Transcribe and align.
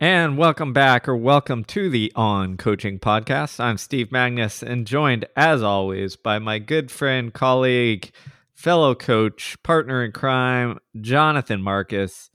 And 0.00 0.38
welcome 0.38 0.72
back 0.72 1.08
or 1.08 1.16
welcome 1.16 1.64
to 1.64 1.90
the 1.90 2.12
On 2.14 2.56
Coaching 2.56 3.00
Podcast. 3.00 3.58
I'm 3.58 3.76
Steve 3.76 4.10
Magness 4.10 4.62
and 4.62 4.86
joined 4.86 5.24
as 5.34 5.60
always 5.60 6.14
by 6.14 6.38
my 6.38 6.60
good 6.60 6.92
friend, 6.92 7.34
colleague, 7.34 8.12
fellow 8.54 8.94
coach, 8.94 9.60
partner 9.64 10.04
in 10.04 10.12
crime, 10.12 10.78
Jonathan 11.00 11.60
Marcus. 11.60 12.30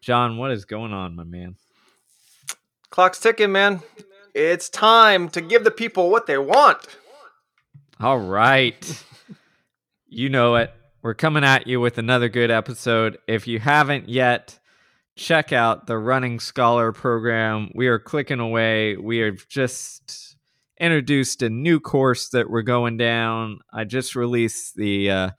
John, 0.00 0.38
what 0.38 0.52
is 0.52 0.64
going 0.64 0.94
on, 0.94 1.14
my 1.14 1.24
man? 1.24 1.56
Clock's 2.88 3.20
ticking, 3.20 3.52
man. 3.52 3.82
It's 4.34 4.70
time 4.70 5.28
to 5.30 5.42
give 5.42 5.64
the 5.64 5.70
people 5.70 6.08
what 6.10 6.26
they 6.26 6.38
want. 6.38 6.86
All 8.00 8.20
right. 8.20 9.04
you 10.06 10.30
know 10.30 10.54
it. 10.54 10.72
We're 11.02 11.12
coming 11.12 11.44
at 11.44 11.66
you 11.66 11.78
with 11.78 11.98
another 11.98 12.30
good 12.30 12.50
episode. 12.50 13.18
If 13.28 13.46
you 13.46 13.58
haven't 13.58 14.08
yet, 14.08 14.58
check 15.16 15.52
out 15.52 15.86
the 15.86 15.98
Running 15.98 16.40
Scholar 16.40 16.92
program. 16.92 17.70
We 17.74 17.88
are 17.88 17.98
clicking 17.98 18.40
away. 18.40 18.96
We 18.96 19.18
have 19.18 19.46
just 19.48 20.36
introduced 20.80 21.42
a 21.42 21.50
new 21.50 21.80
course 21.80 22.30
that 22.30 22.50
we're 22.50 22.62
going 22.62 22.96
down. 22.96 23.60
I 23.72 23.84
just 23.84 24.16
released 24.16 24.74
the 24.76 25.10
uh, 25.10 25.30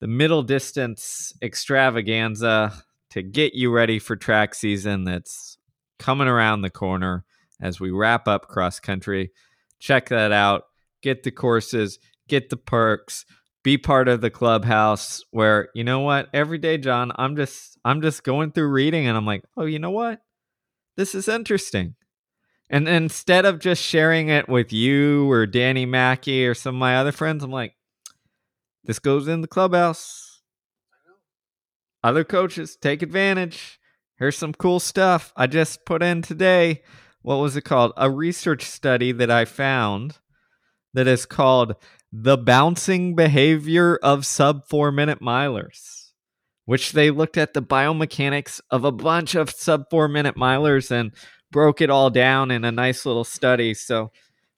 the 0.00 0.06
middle 0.06 0.42
distance 0.42 1.32
extravaganza 1.42 2.72
to 3.10 3.22
get 3.22 3.54
you 3.54 3.70
ready 3.70 3.98
for 3.98 4.16
track 4.16 4.54
season 4.54 5.04
that's 5.04 5.58
coming 5.98 6.28
around 6.28 6.62
the 6.62 6.70
corner 6.70 7.24
as 7.60 7.80
we 7.80 7.90
wrap 7.90 8.28
up 8.28 8.48
cross 8.48 8.80
country. 8.80 9.30
Check 9.78 10.08
that 10.08 10.32
out. 10.32 10.64
Get 11.02 11.22
the 11.22 11.30
courses, 11.30 11.98
get 12.28 12.50
the 12.50 12.56
perks, 12.56 13.24
be 13.62 13.76
part 13.76 14.08
of 14.08 14.20
the 14.20 14.30
clubhouse 14.30 15.22
where 15.30 15.68
you 15.74 15.84
know 15.84 16.00
what? 16.00 16.28
Every 16.32 16.58
day 16.58 16.78
john 16.78 17.12
i'm 17.16 17.36
just 17.36 17.78
i'm 17.84 18.00
just 18.02 18.24
going 18.24 18.52
through 18.52 18.68
reading 18.68 19.06
and 19.06 19.16
i'm 19.16 19.26
like 19.26 19.44
oh 19.56 19.64
you 19.64 19.78
know 19.78 19.90
what? 19.90 20.20
This 20.96 21.14
is 21.14 21.28
interesting. 21.28 21.94
And 22.68 22.88
instead 22.88 23.44
of 23.46 23.58
just 23.58 23.82
sharing 23.82 24.28
it 24.28 24.48
with 24.48 24.72
you 24.72 25.30
or 25.30 25.46
danny 25.46 25.86
mackey 25.86 26.46
or 26.46 26.54
some 26.54 26.76
of 26.76 26.80
my 26.80 26.96
other 26.96 27.12
friends 27.12 27.44
i'm 27.44 27.50
like 27.50 27.74
this 28.84 28.98
goes 28.98 29.28
in 29.28 29.42
the 29.42 29.48
clubhouse. 29.48 30.42
Other 32.02 32.24
coaches 32.24 32.76
take 32.80 33.02
advantage. 33.02 33.78
Here's 34.18 34.36
some 34.38 34.54
cool 34.54 34.80
stuff 34.80 35.32
i 35.36 35.46
just 35.46 35.84
put 35.84 36.02
in 36.02 36.22
today. 36.22 36.82
What 37.22 37.36
was 37.36 37.56
it 37.56 37.62
called? 37.62 37.92
A 37.98 38.10
research 38.10 38.64
study 38.64 39.12
that 39.12 39.30
i 39.30 39.44
found 39.44 40.18
that 40.94 41.06
is 41.06 41.26
called 41.26 41.76
the 42.12 42.36
bouncing 42.36 43.14
behavior 43.14 43.98
of 44.02 44.26
sub 44.26 44.66
four 44.68 44.90
minute 44.90 45.20
milers, 45.20 46.10
which 46.64 46.92
they 46.92 47.10
looked 47.10 47.36
at 47.36 47.54
the 47.54 47.62
biomechanics 47.62 48.60
of 48.70 48.84
a 48.84 48.92
bunch 48.92 49.34
of 49.34 49.50
sub 49.50 49.84
four 49.90 50.08
minute 50.08 50.36
milers 50.36 50.90
and 50.90 51.12
broke 51.50 51.80
it 51.80 51.90
all 51.90 52.10
down 52.10 52.50
in 52.50 52.64
a 52.64 52.72
nice 52.72 53.06
little 53.06 53.24
study. 53.24 53.74
So 53.74 54.10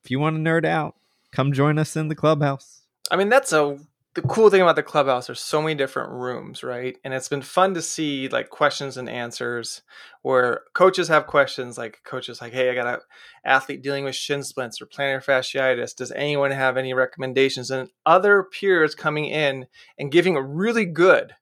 if 0.05 0.11
you 0.11 0.19
want 0.19 0.37
to 0.37 0.41
nerd 0.43 0.65
out, 0.65 0.95
come 1.31 1.53
join 1.53 1.79
us 1.79 1.97
in 1.97 2.09
the 2.09 2.15
clubhouse. 2.15 2.83
I 3.11 3.17
mean, 3.17 3.29
that's 3.29 3.53
a 3.53 3.79
the 4.15 4.23
cool 4.23 4.51
thing 4.51 4.61
about 4.61 4.77
the 4.77 4.83
clubhouse 4.83 5.27
there's 5.27 5.41
so 5.41 5.63
many 5.63 5.75
different 5.75 6.11
rooms 6.11 6.63
right? 6.63 6.97
And 7.05 7.15
it's 7.15 7.29
been 7.29 7.43
fun 7.43 7.75
to 7.75 7.83
see 7.83 8.29
like 8.29 8.51
questions 8.51 8.97
and 8.97 9.09
answers 9.09 9.83
where 10.23 10.63
coaches 10.75 11.09
have 11.09 11.27
questions 11.27 11.79
like 11.79 12.01
coaches 12.05 12.41
like 12.41 12.53
hey 12.53 12.71
i 12.71 12.75
got 12.75 12.87
an 12.87 13.01
athlete 13.45 13.83
dealing 13.83 14.05
with 14.05 14.15
shin 14.15 14.43
splints 14.43 14.81
or 14.81 14.87
plantar 14.87 15.25
fasciitis. 15.25 15.97
Does 15.97 16.13
anyone 16.13 16.51
have 16.51 16.77
any 16.77 16.95
recommendations? 16.95 17.71
And 17.71 17.89
other 18.07 18.43
peers 18.43 18.95
coming 18.95 19.27
in 19.27 19.67
and 19.99 20.13
giving 20.13 20.37
a 20.37 20.43
really 20.43 20.85
good 20.85 21.35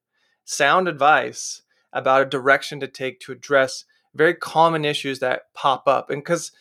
sound 0.45 0.89
advice 0.89 1.63
about 1.93 2.23
a 2.23 2.27
direction 2.27 2.81
to 2.81 2.89
take 2.89 3.21
to 3.21 3.33
address 3.33 3.85
very 4.15 4.35
common 4.35 4.85
issues 4.85 5.21
that 5.21 5.53
pop 5.55 5.87
up. 5.87 6.11
And 6.11 6.23
because 6.23 6.53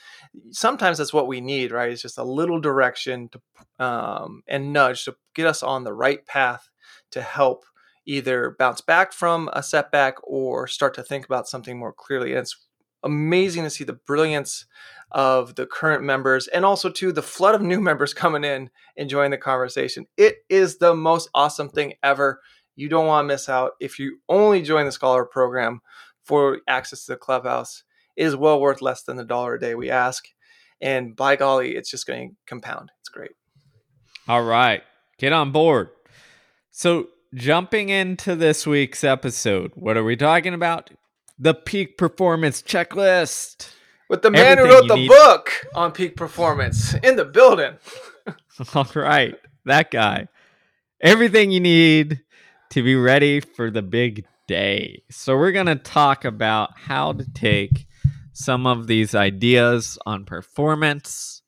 sometimes 0.52 0.98
that's 0.98 1.14
what 1.14 1.28
we 1.28 1.42
need, 1.42 1.72
right? 1.72 1.92
It's 1.92 2.02
just 2.02 2.18
a 2.18 2.24
little 2.24 2.60
direction 2.60 3.30
to 3.30 3.86
um, 3.86 4.44
and 4.48 4.74
nudge 4.74 5.06
to 5.06 5.16
get 5.36 5.48
us 5.48 5.64
on 5.64 5.84
the 5.84 5.94
right 5.94 6.26
path 6.26 6.70
to 7.12 7.22
help 7.22 7.66
either 8.06 8.56
bounce 8.58 8.82
back 8.82 9.14
from 9.14 9.50
a 9.54 9.62
setback 9.62 10.16
or 10.24 10.68
start 10.68 10.94
to 10.96 11.04
think 11.04 11.26
about 11.26 11.48
something 11.48 11.78
more 11.78 11.94
clearly. 11.94 12.32
And 12.32 12.40
it's 12.40 12.58
amazing 13.04 13.64
to 13.64 13.70
see 13.70 13.84
the 13.84 13.94
brilliance 13.94 14.66
of 15.12 15.56
the 15.56 15.66
current 15.66 16.04
members 16.04 16.48
and 16.48 16.66
also 16.66 16.90
to 16.90 17.12
the 17.12 17.22
flood 17.22 17.56
of 17.56 17.62
new 17.64 17.80
members 17.80 18.14
coming 18.14 18.44
in 18.44 18.70
enjoying 18.96 19.32
the 19.32 19.38
conversation. 19.38 20.06
It 20.18 20.38
is 20.50 20.78
the 20.78 20.96
most 20.96 21.30
awesome 21.34 21.70
thing 21.70 21.94
ever. 22.04 22.42
You 22.76 22.90
don't 22.90 23.08
want 23.08 23.26
to 23.26 23.34
miss 23.34 23.50
out. 23.50 23.72
If 23.80 24.00
you 24.00 24.20
only 24.28 24.62
join 24.62 24.86
the 24.86 24.92
scholar 24.92 25.26
program 25.26 25.82
for 26.24 26.60
access 26.68 27.06
to 27.06 27.14
the 27.14 27.18
clubhouse, 27.18 27.84
is 28.20 28.36
well 28.36 28.60
worth 28.60 28.82
less 28.82 29.04
than 29.04 29.16
the 29.18 29.24
dollar 29.24 29.56
a 29.56 29.60
day 29.60 29.74
we 29.74 29.90
ask. 29.90 30.26
And 30.82 31.16
by 31.16 31.38
golly, 31.38 31.76
it's 31.76 31.90
just 31.90 32.06
going 32.06 32.30
to 32.30 32.36
compound. 32.46 32.92
It's 33.00 33.10
great. 33.10 33.32
All 34.28 34.44
right. 34.44 34.84
Get 35.18 35.34
on 35.34 35.52
board. 35.52 35.90
So, 36.72 37.08
jumping 37.34 37.90
into 37.90 38.36
this 38.36 38.68
week's 38.68 39.04
episode, 39.04 39.72
what 39.76 39.98
are 39.98 40.04
we 40.04 40.16
talking 40.16 40.54
about? 40.54 40.92
The 41.38 41.54
peak 41.54 41.98
performance 41.98 42.62
checklist. 42.62 43.72
With 44.10 44.22
the 44.22 44.32
man 44.32 44.60
Everything 44.60 44.66
who 44.66 44.74
wrote 44.74 44.88
the 44.88 44.96
need. 44.96 45.08
book 45.08 45.52
on 45.74 45.92
peak 45.92 46.16
performance 46.16 46.94
in 46.96 47.16
the 47.16 47.26
building. 47.26 47.76
All 48.76 48.88
right. 48.96 49.36
That 49.66 49.92
guy. 49.92 50.28
Everything 51.02 51.52
you 51.52 51.60
need 51.60 52.22
to 52.72 52.84
be 52.84 52.96
ready 52.96 53.40
for 53.40 53.72
the 53.72 53.82
big 53.82 54.26
day. 54.48 55.04
So, 55.10 55.38
we're 55.38 55.52
going 55.54 55.68
to 55.68 55.76
talk 55.76 56.24
about 56.26 56.78
how 56.78 57.14
to 57.14 57.26
take 57.34 57.88
some 58.40 58.66
of 58.66 58.88
these 58.88 59.14
ideas 59.14 60.00
on 60.06 60.24
performance 60.24 61.42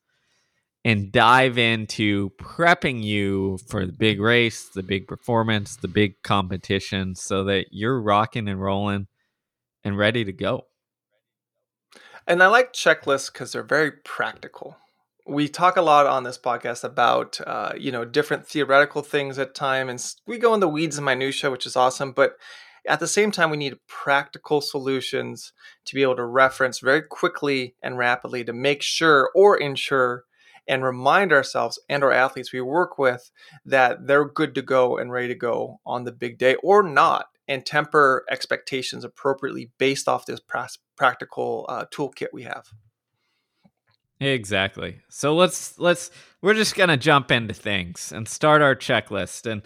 and 0.84 1.10
dive 1.12 1.58
into 1.58 2.32
prepping 2.32 3.02
you 3.02 3.58
for 3.70 3.86
the 3.86 3.94
big 3.94 4.20
race, 4.20 4.68
the 4.68 4.84
big 4.84 5.08
performance, 5.08 5.78
the 5.78 5.88
big 5.88 6.22
competition 6.22 7.16
so 7.16 7.46
that 7.46 7.68
you're 7.72 8.02
rocking 8.02 8.50
and 8.50 8.62
rolling 8.62 9.08
and 9.86 9.98
ready 9.98 10.26
to 10.26 10.34
go. 10.34 10.66
And 12.28 12.44
I 12.44 12.48
like 12.48 12.74
checklists 12.74 13.32
because 13.32 13.54
they're 13.54 13.64
very 13.64 13.92
practical. 13.92 14.76
We 15.26 15.48
talk 15.48 15.78
a 15.78 15.82
lot 15.82 16.08
on 16.08 16.24
this 16.24 16.38
podcast 16.38 16.84
about, 16.84 17.40
uh, 17.48 17.72
you 17.78 17.92
know, 17.92 18.04
different 18.04 18.46
theoretical 18.46 19.02
things 19.02 19.40
at 19.40 19.56
time, 19.56 19.88
and 19.88 20.04
we 20.28 20.38
go 20.38 20.54
in 20.54 20.60
the 20.60 20.68
weeds 20.68 20.98
and 20.98 21.06
minutia, 21.06 21.52
which 21.52 21.66
is 21.66 21.78
awesome. 21.78 22.12
But 22.12 22.38
at 22.88 23.00
the 23.00 23.08
same 23.08 23.32
time, 23.32 23.50
we 23.50 23.58
need 23.58 23.78
practical 23.88 24.62
solutions 24.62 25.54
to 25.86 25.96
be 25.96 26.02
able 26.02 26.16
to 26.16 26.26
reference 26.26 26.80
very 26.80 27.02
quickly 27.02 27.76
and 27.82 27.98
rapidly 27.98 28.44
to 28.44 28.54
make 28.54 28.82
sure 28.82 29.30
or 29.36 29.58
ensure 29.58 30.26
and 30.68 30.84
remind 30.84 31.32
ourselves 31.32 31.80
and 31.90 32.04
our 32.04 32.12
athletes 32.12 32.54
we 32.54 32.62
work 32.62 32.98
with 32.98 33.32
that 33.66 34.06
they're 34.06 34.26
good 34.26 34.54
to 34.56 34.62
go 34.62 34.98
and 34.98 35.12
ready 35.12 35.28
to 35.28 35.36
go 35.36 35.80
on 35.86 36.04
the 36.04 36.12
big 36.12 36.38
day 36.38 36.56
or 36.64 36.84
not 36.84 37.26
and 37.48 37.66
temper 37.66 38.24
expectations 38.30 39.04
appropriately 39.04 39.72
based 39.78 40.08
off 40.08 40.26
this 40.26 40.40
practical 40.96 41.66
uh, 41.68 41.86
toolkit 41.94 42.28
we 42.32 42.44
have. 42.44 42.68
Exactly. 44.20 45.00
So 45.10 45.36
let's 45.36 45.78
let's 45.80 46.12
we're 46.42 46.54
just 46.54 46.76
gonna 46.76 46.96
jump 46.96 47.32
into 47.32 47.56
things 47.56 48.12
and 48.12 48.28
start 48.28 48.62
our 48.62 48.76
checklist. 48.76 49.52
And 49.52 49.64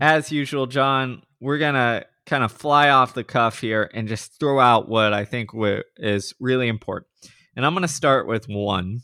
as 0.00 0.32
usual 0.32 0.66
john 0.66 1.22
we're 1.40 1.58
gonna 1.58 2.04
kind 2.26 2.44
of 2.44 2.52
fly 2.52 2.90
off 2.90 3.14
the 3.14 3.24
cuff 3.24 3.60
here 3.60 3.90
and 3.92 4.08
just 4.08 4.38
throw 4.38 4.60
out 4.60 4.88
what 4.88 5.12
I 5.12 5.24
think 5.24 5.50
is 5.96 6.34
really 6.38 6.68
important. 6.68 7.08
And 7.56 7.66
I'm 7.66 7.74
going 7.74 7.82
to 7.82 7.88
start 7.88 8.26
with 8.26 8.48
one, 8.48 9.00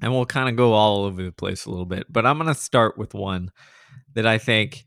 and 0.00 0.12
we'll 0.12 0.26
kind 0.26 0.48
of 0.48 0.56
go 0.56 0.72
all 0.72 1.04
over 1.04 1.22
the 1.22 1.32
place 1.32 1.64
a 1.66 1.70
little 1.70 1.86
bit. 1.86 2.06
But 2.10 2.26
I'm 2.26 2.38
going 2.38 2.52
to 2.52 2.60
start 2.60 2.98
with 2.98 3.14
one 3.14 3.50
that 4.14 4.26
I 4.26 4.38
think 4.38 4.84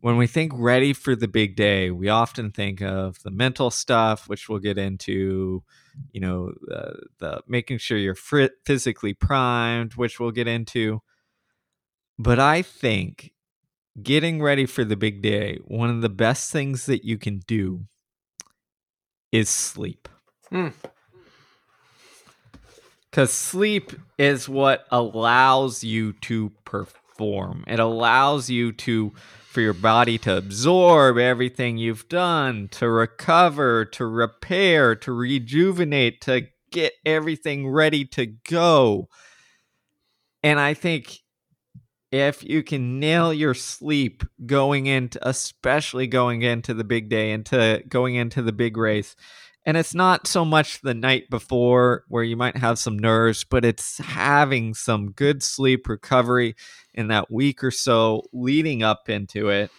when 0.00 0.16
we 0.16 0.26
think 0.26 0.52
ready 0.54 0.92
for 0.92 1.16
the 1.16 1.28
big 1.28 1.56
day, 1.56 1.90
we 1.90 2.08
often 2.08 2.50
think 2.50 2.80
of 2.80 3.22
the 3.22 3.30
mental 3.30 3.70
stuff, 3.70 4.28
which 4.28 4.48
we'll 4.48 4.60
get 4.60 4.78
into, 4.78 5.62
you 6.12 6.20
know, 6.20 6.52
the 7.18 7.42
making 7.48 7.78
sure 7.78 7.98
you're 7.98 8.14
fr- 8.14 8.54
physically 8.64 9.12
primed, 9.12 9.94
which 9.94 10.20
we'll 10.20 10.30
get 10.30 10.46
into. 10.46 11.00
But 12.18 12.38
I 12.38 12.62
think 12.62 13.32
getting 14.02 14.42
ready 14.42 14.66
for 14.66 14.84
the 14.84 14.96
big 14.96 15.22
day, 15.22 15.58
one 15.64 15.90
of 15.90 16.00
the 16.00 16.08
best 16.08 16.50
things 16.52 16.86
that 16.86 17.04
you 17.04 17.18
can 17.18 17.40
do 17.46 17.82
is 19.32 19.48
sleep. 19.48 20.08
Because 20.50 20.72
hmm. 23.14 23.24
sleep 23.24 23.92
is 24.18 24.48
what 24.48 24.86
allows 24.90 25.84
you 25.84 26.12
to 26.14 26.50
perform. 26.64 27.64
It 27.66 27.80
allows 27.80 28.48
you 28.48 28.72
to, 28.72 29.12
for 29.46 29.60
your 29.60 29.74
body 29.74 30.18
to 30.18 30.36
absorb 30.36 31.18
everything 31.18 31.78
you've 31.78 32.08
done, 32.08 32.68
to 32.72 32.88
recover, 32.88 33.84
to 33.86 34.06
repair, 34.06 34.94
to 34.96 35.12
rejuvenate, 35.12 36.20
to 36.22 36.46
get 36.70 36.92
everything 37.04 37.68
ready 37.68 38.04
to 38.04 38.26
go. 38.26 39.08
And 40.42 40.60
I 40.60 40.74
think 40.74 41.18
if 42.10 42.42
you 42.42 42.62
can 42.62 42.98
nail 42.98 43.32
your 43.32 43.54
sleep 43.54 44.24
going 44.46 44.86
into 44.86 45.18
especially 45.28 46.06
going 46.06 46.42
into 46.42 46.72
the 46.74 46.84
big 46.84 47.08
day 47.08 47.30
into 47.32 47.82
going 47.88 48.14
into 48.14 48.42
the 48.42 48.52
big 48.52 48.76
race 48.76 49.14
And 49.66 49.76
it's 49.76 49.94
not 49.94 50.26
so 50.26 50.46
much 50.46 50.80
the 50.80 50.94
night 50.94 51.28
before 51.28 52.04
where 52.08 52.24
you 52.24 52.36
might 52.38 52.56
have 52.56 52.78
some 52.78 52.98
nerves, 52.98 53.44
but 53.44 53.66
it's 53.66 53.98
having 53.98 54.72
some 54.72 55.12
good 55.12 55.42
sleep 55.42 55.88
recovery 55.88 56.54
in 56.94 57.08
that 57.08 57.30
week 57.30 57.62
or 57.62 57.70
so 57.70 58.22
leading 58.32 58.82
up 58.82 59.10
into 59.10 59.50
it 59.50 59.70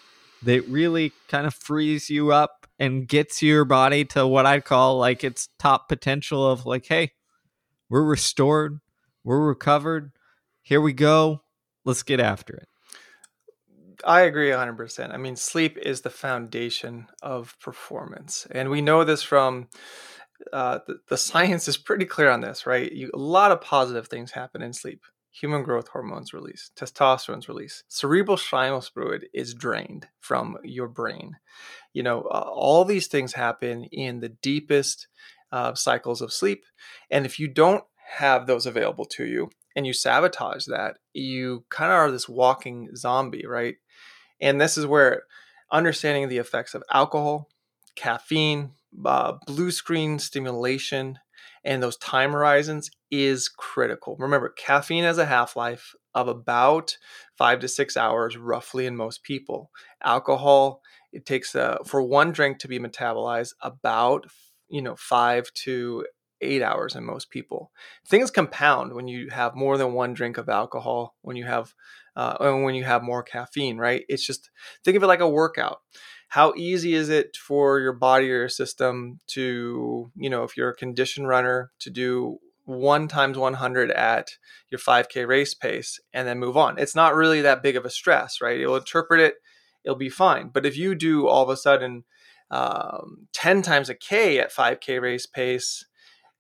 that 0.44 0.68
really 0.68 1.12
kind 1.28 1.48
of 1.48 1.56
frees 1.56 2.08
you 2.10 2.32
up 2.32 2.68
and 2.78 3.08
gets 3.08 3.42
your 3.42 3.66
body 3.66 4.06
to 4.06 4.28
what 4.28 4.46
I'd 4.46 4.64
call 4.64 5.00
like 5.00 5.24
its 5.24 5.50
top 5.58 5.90
potential 5.90 6.48
of 6.48 6.68
like, 6.68 6.86
hey, 6.86 7.14
we're 7.90 8.04
restored, 8.04 8.80
we're 9.24 9.48
recovered, 9.48 10.12
here 10.62 10.82
we 10.82 10.94
go, 10.94 11.42
let's 11.90 12.04
get 12.04 12.20
after 12.20 12.54
it. 12.54 12.68
I 14.06 14.22
agree 14.22 14.50
100%. 14.50 15.14
I 15.14 15.18
mean, 15.18 15.36
sleep 15.36 15.78
is 15.78 16.02
the 16.02 16.10
foundation 16.10 17.08
of 17.22 17.58
performance. 17.60 18.48
And 18.52 18.70
we 18.70 18.82
know 18.82 19.04
this 19.04 19.24
from 19.24 19.68
uh, 20.54 20.80
the, 20.88 21.00
the 21.10 21.18
science 21.18 21.68
is 21.68 21.78
pretty 21.78 22.06
clear 22.06 22.30
on 22.30 22.42
this, 22.42 22.66
right? 22.66 22.90
You, 22.90 23.12
a 23.14 23.18
lot 23.18 23.52
of 23.52 23.62
positive 23.62 24.08
things 24.08 24.32
happen 24.32 24.62
in 24.62 24.72
sleep. 24.72 25.04
Human 25.32 25.64
growth 25.64 25.90
hormones 25.90 26.34
release, 26.34 26.72
testosterone's 26.76 27.48
release, 27.48 27.84
cerebral 27.88 28.38
spinal 28.38 28.82
fluid 28.82 29.28
is 29.34 29.54
drained 29.54 30.08
from 30.20 30.58
your 30.64 30.88
brain. 30.88 31.38
You 31.94 32.04
know, 32.04 32.22
uh, 32.22 32.50
all 32.52 32.86
these 32.86 33.08
things 33.08 33.34
happen 33.34 33.84
in 33.86 34.22
the 34.22 34.30
deepest 34.30 35.08
uh, 35.52 35.76
cycles 35.76 36.22
of 36.22 36.34
sleep. 36.34 36.66
And 37.12 37.26
if 37.26 37.40
you 37.40 37.48
don't 37.48 37.84
have 38.18 38.48
those 38.48 38.66
available 38.66 39.06
to 39.06 39.26
you 39.26 39.50
and 39.80 39.88
you 39.88 39.94
sabotage 39.94 40.66
that, 40.66 40.98
you 41.14 41.64
kind 41.70 41.90
of 41.90 41.96
are 41.96 42.12
this 42.12 42.28
walking 42.28 42.94
zombie, 42.98 43.46
right? 43.48 43.76
And 44.42 44.60
this 44.60 44.78
is 44.78 44.86
where 44.86 45.24
understanding 45.72 46.28
the 46.28 46.38
effects 46.38 46.74
of 46.74 46.84
alcohol, 46.92 47.48
caffeine, 47.96 48.72
uh, 49.06 49.36
blue 49.48 49.72
screen 49.72 50.20
stimulation, 50.20 51.18
and 51.64 51.82
those 51.82 51.96
time 51.96 52.34
horizons 52.34 52.92
is 53.10 53.48
critical. 53.48 54.18
Remember, 54.20 54.50
caffeine 54.50 55.06
has 55.06 55.18
a 55.18 55.26
half 55.26 55.56
life 55.56 55.96
of 56.14 56.28
about 56.28 56.98
five 57.38 57.62
to 57.62 57.70
six 57.70 57.96
hours, 57.96 58.36
roughly, 58.36 58.86
in 58.86 58.98
most 58.98 59.24
people. 59.24 59.72
Alcohol, 60.04 60.82
it 61.14 61.26
takes 61.26 61.56
uh, 61.56 61.78
for 61.86 62.02
one 62.02 62.34
drink 62.34 62.60
to 62.60 62.68
be 62.68 62.80
metabolized 62.80 63.54
about 63.62 64.26
you 64.68 64.82
know 64.82 64.98
five 64.98 65.50
to 65.54 66.06
eight 66.42 66.62
hours 66.62 66.96
in 66.96 67.04
most 67.04 67.30
people. 67.30 67.72
Things 68.08 68.32
compound 68.32 68.94
when 68.94 69.08
you 69.08 69.30
have 69.30 69.56
more 69.56 69.78
than 69.78 69.94
one 69.94 70.14
drink 70.14 70.38
of 70.38 70.50
alcohol, 70.50 71.16
when 71.22 71.36
you 71.36 71.46
have 71.46 71.74
uh, 72.16 72.36
when 72.52 72.76
you 72.76 72.84
have 72.84 73.02
more 73.02 73.24
caffeine, 73.24 73.78
right? 73.78 74.04
It's 74.10 74.26
just 74.26 74.50
think 74.84 74.98
of 74.98 75.04
it 75.04 75.08
like 75.08 75.22
a 75.22 75.30
workout. 75.30 75.80
How 76.30 76.54
easy 76.56 76.94
is 76.94 77.10
it 77.10 77.36
for 77.36 77.80
your 77.80 77.94
body 77.94 78.26
or 78.26 78.40
your 78.40 78.50
system 78.50 79.20
to, 79.28 80.12
you 80.16 80.30
know, 80.30 80.44
if 80.44 80.56
you're 80.56 80.70
a 80.70 80.76
condition 80.76 81.26
runner, 81.26 81.72
to 81.80 81.90
do 81.90 82.38
one 82.66 83.08
times 83.08 83.38
100 83.38 83.90
at 83.92 84.30
your 84.70 84.80
5K 84.80 85.28
race 85.28 85.56
pace 85.56 86.00
and 86.14 86.28
then 86.28 86.38
move 86.38 86.56
on? 86.56 86.78
It's 86.78 86.94
not 86.94 87.16
really 87.16 87.42
that 87.42 87.64
big 87.64 87.76
of 87.76 87.86
a 87.86 87.90
stress, 87.90 88.42
right? 88.42 88.60
It'll 88.60 88.76
interpret 88.76 89.22
it, 89.22 89.36
it'll 89.84 89.98
be 89.98 90.10
fine. 90.10 90.50
But 90.54 90.68
if 90.68 90.78
you 90.78 90.94
do 90.94 91.28
all 91.28 91.44
of 91.44 91.50
a 91.50 91.58
sudden 91.58 92.04
um, 92.52 93.28
10 93.34 93.62
times 93.64 93.90
a 93.90 93.96
K 93.96 94.40
at 94.40 94.54
5K 94.54 95.02
race 95.02 95.26
pace, 95.26 95.86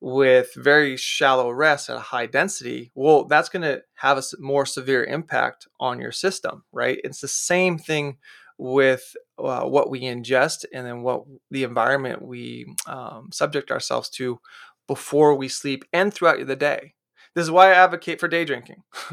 with 0.01 0.53
very 0.55 0.95
shallow 0.95 1.51
rest 1.51 1.89
at 1.89 1.97
a 1.97 1.99
high 1.99 2.25
density, 2.25 2.91
well, 2.95 3.25
that's 3.25 3.49
going 3.49 3.63
to 3.63 3.81
have 3.95 4.17
a 4.17 4.23
more 4.39 4.65
severe 4.65 5.03
impact 5.03 5.67
on 5.79 5.99
your 5.99 6.11
system, 6.11 6.63
right? 6.71 6.99
It's 7.03 7.21
the 7.21 7.27
same 7.27 7.77
thing 7.77 8.17
with 8.57 9.15
uh, 9.37 9.63
what 9.63 9.89
we 9.89 10.01
ingest 10.01 10.65
and 10.73 10.85
then 10.85 11.01
what 11.01 11.23
the 11.49 11.63
environment 11.63 12.21
we 12.21 12.65
um, 12.87 13.29
subject 13.31 13.71
ourselves 13.71 14.09
to 14.09 14.39
before 14.87 15.35
we 15.35 15.47
sleep 15.47 15.85
and 15.93 16.13
throughout 16.13 16.45
the 16.45 16.55
day. 16.55 16.93
This 17.35 17.43
is 17.43 17.51
why 17.51 17.69
I 17.69 17.75
advocate 17.75 18.19
for 18.19 18.27
day 18.27 18.43
drinking. 18.43 18.83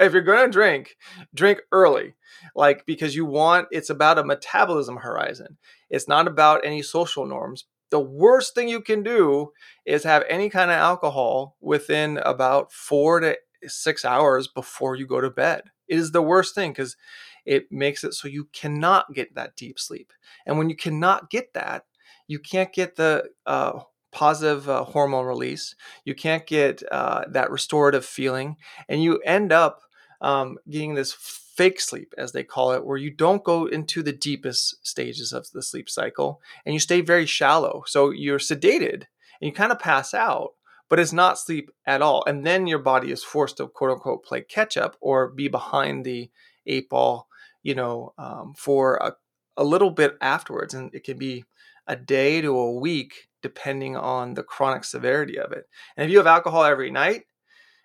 if 0.00 0.12
you're 0.12 0.22
going 0.22 0.46
to 0.46 0.52
drink, 0.52 0.96
drink 1.34 1.60
early. 1.72 2.14
Like 2.54 2.86
because 2.86 3.14
you 3.16 3.26
want 3.26 3.68
it's 3.70 3.90
about 3.90 4.18
a 4.18 4.24
metabolism 4.24 4.98
horizon. 4.98 5.58
It's 5.90 6.08
not 6.08 6.28
about 6.28 6.64
any 6.64 6.80
social 6.80 7.26
norms 7.26 7.66
the 7.90 8.00
worst 8.00 8.54
thing 8.54 8.68
you 8.68 8.80
can 8.80 9.02
do 9.02 9.52
is 9.84 10.04
have 10.04 10.24
any 10.28 10.48
kind 10.48 10.70
of 10.70 10.76
alcohol 10.76 11.56
within 11.60 12.18
about 12.18 12.72
four 12.72 13.20
to 13.20 13.36
six 13.66 14.04
hours 14.04 14.48
before 14.48 14.96
you 14.96 15.06
go 15.06 15.20
to 15.20 15.30
bed. 15.30 15.62
It 15.88 15.98
is 15.98 16.12
the 16.12 16.22
worst 16.22 16.54
thing 16.54 16.72
because 16.72 16.96
it 17.44 17.70
makes 17.70 18.04
it 18.04 18.14
so 18.14 18.28
you 18.28 18.48
cannot 18.52 19.12
get 19.12 19.34
that 19.34 19.56
deep 19.56 19.78
sleep. 19.78 20.12
And 20.46 20.58
when 20.58 20.70
you 20.70 20.76
cannot 20.76 21.30
get 21.30 21.52
that, 21.54 21.84
you 22.26 22.38
can't 22.38 22.72
get 22.72 22.96
the 22.96 23.24
uh, 23.46 23.80
positive 24.12 24.68
uh, 24.68 24.84
hormone 24.84 25.26
release. 25.26 25.74
You 26.04 26.14
can't 26.14 26.46
get 26.46 26.82
uh, 26.92 27.24
that 27.30 27.50
restorative 27.50 28.04
feeling. 28.04 28.56
And 28.88 29.02
you 29.02 29.18
end 29.24 29.52
up 29.52 29.80
um, 30.20 30.58
getting 30.68 30.94
this 30.94 31.12
fake 31.60 31.78
sleep, 31.78 32.14
as 32.16 32.32
they 32.32 32.42
call 32.42 32.72
it, 32.72 32.86
where 32.86 32.96
you 32.96 33.10
don't 33.10 33.44
go 33.44 33.66
into 33.66 34.02
the 34.02 34.14
deepest 34.14 34.76
stages 34.80 35.30
of 35.30 35.46
the 35.50 35.62
sleep 35.62 35.90
cycle 35.90 36.40
and 36.64 36.72
you 36.72 36.80
stay 36.80 37.02
very 37.02 37.26
shallow. 37.26 37.84
So 37.86 38.08
you're 38.08 38.38
sedated 38.38 39.02
and 39.02 39.42
you 39.42 39.52
kind 39.52 39.70
of 39.70 39.78
pass 39.78 40.14
out, 40.14 40.52
but 40.88 40.98
it's 40.98 41.12
not 41.12 41.38
sleep 41.38 41.70
at 41.84 42.00
all. 42.00 42.24
And 42.26 42.46
then 42.46 42.66
your 42.66 42.78
body 42.78 43.12
is 43.12 43.22
forced 43.22 43.58
to 43.58 43.68
quote 43.68 43.90
unquote 43.90 44.24
play 44.24 44.40
catch 44.40 44.78
up 44.78 44.96
or 45.02 45.28
be 45.28 45.48
behind 45.48 46.06
the 46.06 46.30
eight 46.66 46.88
ball, 46.88 47.28
you 47.62 47.74
know, 47.74 48.14
um, 48.16 48.54
for 48.56 48.96
a, 48.96 49.12
a 49.58 49.62
little 49.62 49.90
bit 49.90 50.16
afterwards. 50.22 50.72
And 50.72 50.94
it 50.94 51.04
can 51.04 51.18
be 51.18 51.44
a 51.86 51.94
day 51.94 52.40
to 52.40 52.58
a 52.58 52.72
week 52.80 53.28
depending 53.42 53.98
on 53.98 54.32
the 54.32 54.42
chronic 54.42 54.84
severity 54.84 55.38
of 55.38 55.52
it. 55.52 55.64
And 55.94 56.06
if 56.06 56.10
you 56.10 56.16
have 56.16 56.26
alcohol 56.26 56.64
every 56.64 56.90
night, 56.90 57.24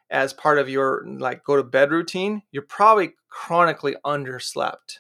as 0.10 0.34
part 0.34 0.60
of 0.60 0.70
your 0.70 1.06
like 1.08 1.44
go 1.44 1.56
to 1.56 1.64
bed 1.64 1.92
routine, 1.92 2.44
you're 2.52 2.64
probably 2.64 3.14
chronically 3.30 3.96
underslept 4.06 5.00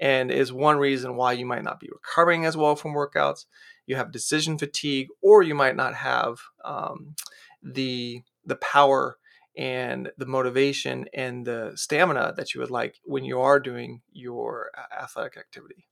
and 0.00 0.30
is 0.30 0.52
one 0.52 0.78
reason 0.78 1.16
why 1.16 1.32
you 1.32 1.46
might 1.46 1.64
not 1.64 1.80
be 1.80 1.88
recovering 1.92 2.44
as 2.44 2.56
well 2.56 2.76
from 2.76 2.92
workouts. 2.92 3.46
You 3.86 3.96
have 3.96 4.12
decision 4.12 4.58
fatigue, 4.58 5.08
or 5.22 5.42
you 5.42 5.54
might 5.54 5.76
not 5.76 5.94
have 5.94 6.38
um, 6.64 7.14
the 7.62 8.22
the 8.44 8.56
power 8.56 9.16
and 9.56 10.10
the 10.16 10.26
motivation 10.26 11.06
and 11.14 11.46
the 11.46 11.72
stamina 11.74 12.34
that 12.36 12.54
you 12.54 12.60
would 12.60 12.70
like 12.70 12.98
when 13.04 13.24
you 13.24 13.40
are 13.40 13.60
doing 13.60 14.00
your 14.12 14.70
athletic 14.98 15.36
activity. 15.36 15.86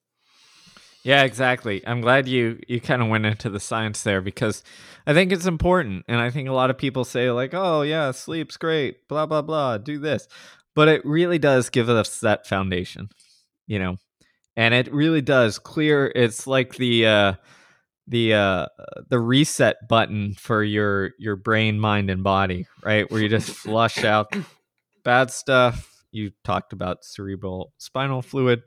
Yeah, 1.03 1.23
exactly. 1.25 1.87
I'm 1.87 2.01
glad 2.03 2.29
you 2.29 2.61
you 2.69 2.81
kind 2.81 3.01
of 3.01 3.09
went 3.09 3.25
into 3.25 3.49
the 3.49 3.61
science 3.61 4.03
there 4.03 4.21
because 4.21 4.63
I 5.07 5.15
think 5.15 5.33
it's 5.33 5.47
important, 5.47 6.05
and 6.09 6.21
I 6.21 6.31
think 6.31 6.49
a 6.49 6.53
lot 6.53 6.69
of 6.71 6.77
people 6.77 7.05
say 7.05 7.31
like, 7.31 7.55
"Oh 7.55 7.83
yeah, 7.83 8.11
sleep's 8.11 8.59
great," 8.59 9.09
blah 9.09 9.25
blah 9.27 9.41
blah, 9.43 9.79
do 9.79 9.99
this, 9.99 10.29
but 10.75 10.89
it 10.89 11.05
really 11.07 11.39
does 11.39 11.71
give 11.71 11.89
us 11.89 12.21
that 12.21 12.47
foundation, 12.47 13.09
you 13.67 13.79
know, 13.79 13.97
and 14.57 14.75
it 14.75 14.93
really 14.93 15.23
does 15.23 15.59
clear. 15.59 16.13
It's 16.15 16.47
like 16.47 16.77
the 16.77 17.07
uh, 17.07 17.35
the 18.09 18.35
uh, 18.35 18.67
the 19.09 19.21
reset 19.21 19.89
button 19.89 20.35
for 20.35 20.63
your 20.65 21.13
your 21.19 21.37
brain, 21.37 21.81
mind, 21.81 22.11
and 22.11 22.25
body, 22.25 22.67
right? 22.85 23.11
Where 23.11 23.23
you 23.23 23.29
just 23.29 23.51
flush 23.53 24.05
out 24.05 24.35
bad 25.05 25.31
stuff. 25.31 26.05
You 26.13 26.33
talked 26.45 26.73
about 26.73 27.05
cerebral 27.05 27.73
spinal 27.79 28.23
fluid 28.23 28.63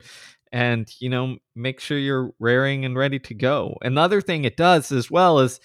and 0.54 0.88
you 1.00 1.10
know 1.10 1.36
make 1.56 1.80
sure 1.80 1.98
you're 1.98 2.30
raring 2.38 2.86
and 2.86 2.96
ready 2.96 3.18
to 3.18 3.34
go. 3.34 3.76
Another 3.82 4.22
thing 4.22 4.44
it 4.44 4.56
does 4.56 4.92
as 4.92 5.10
well 5.10 5.40
is 5.40 5.60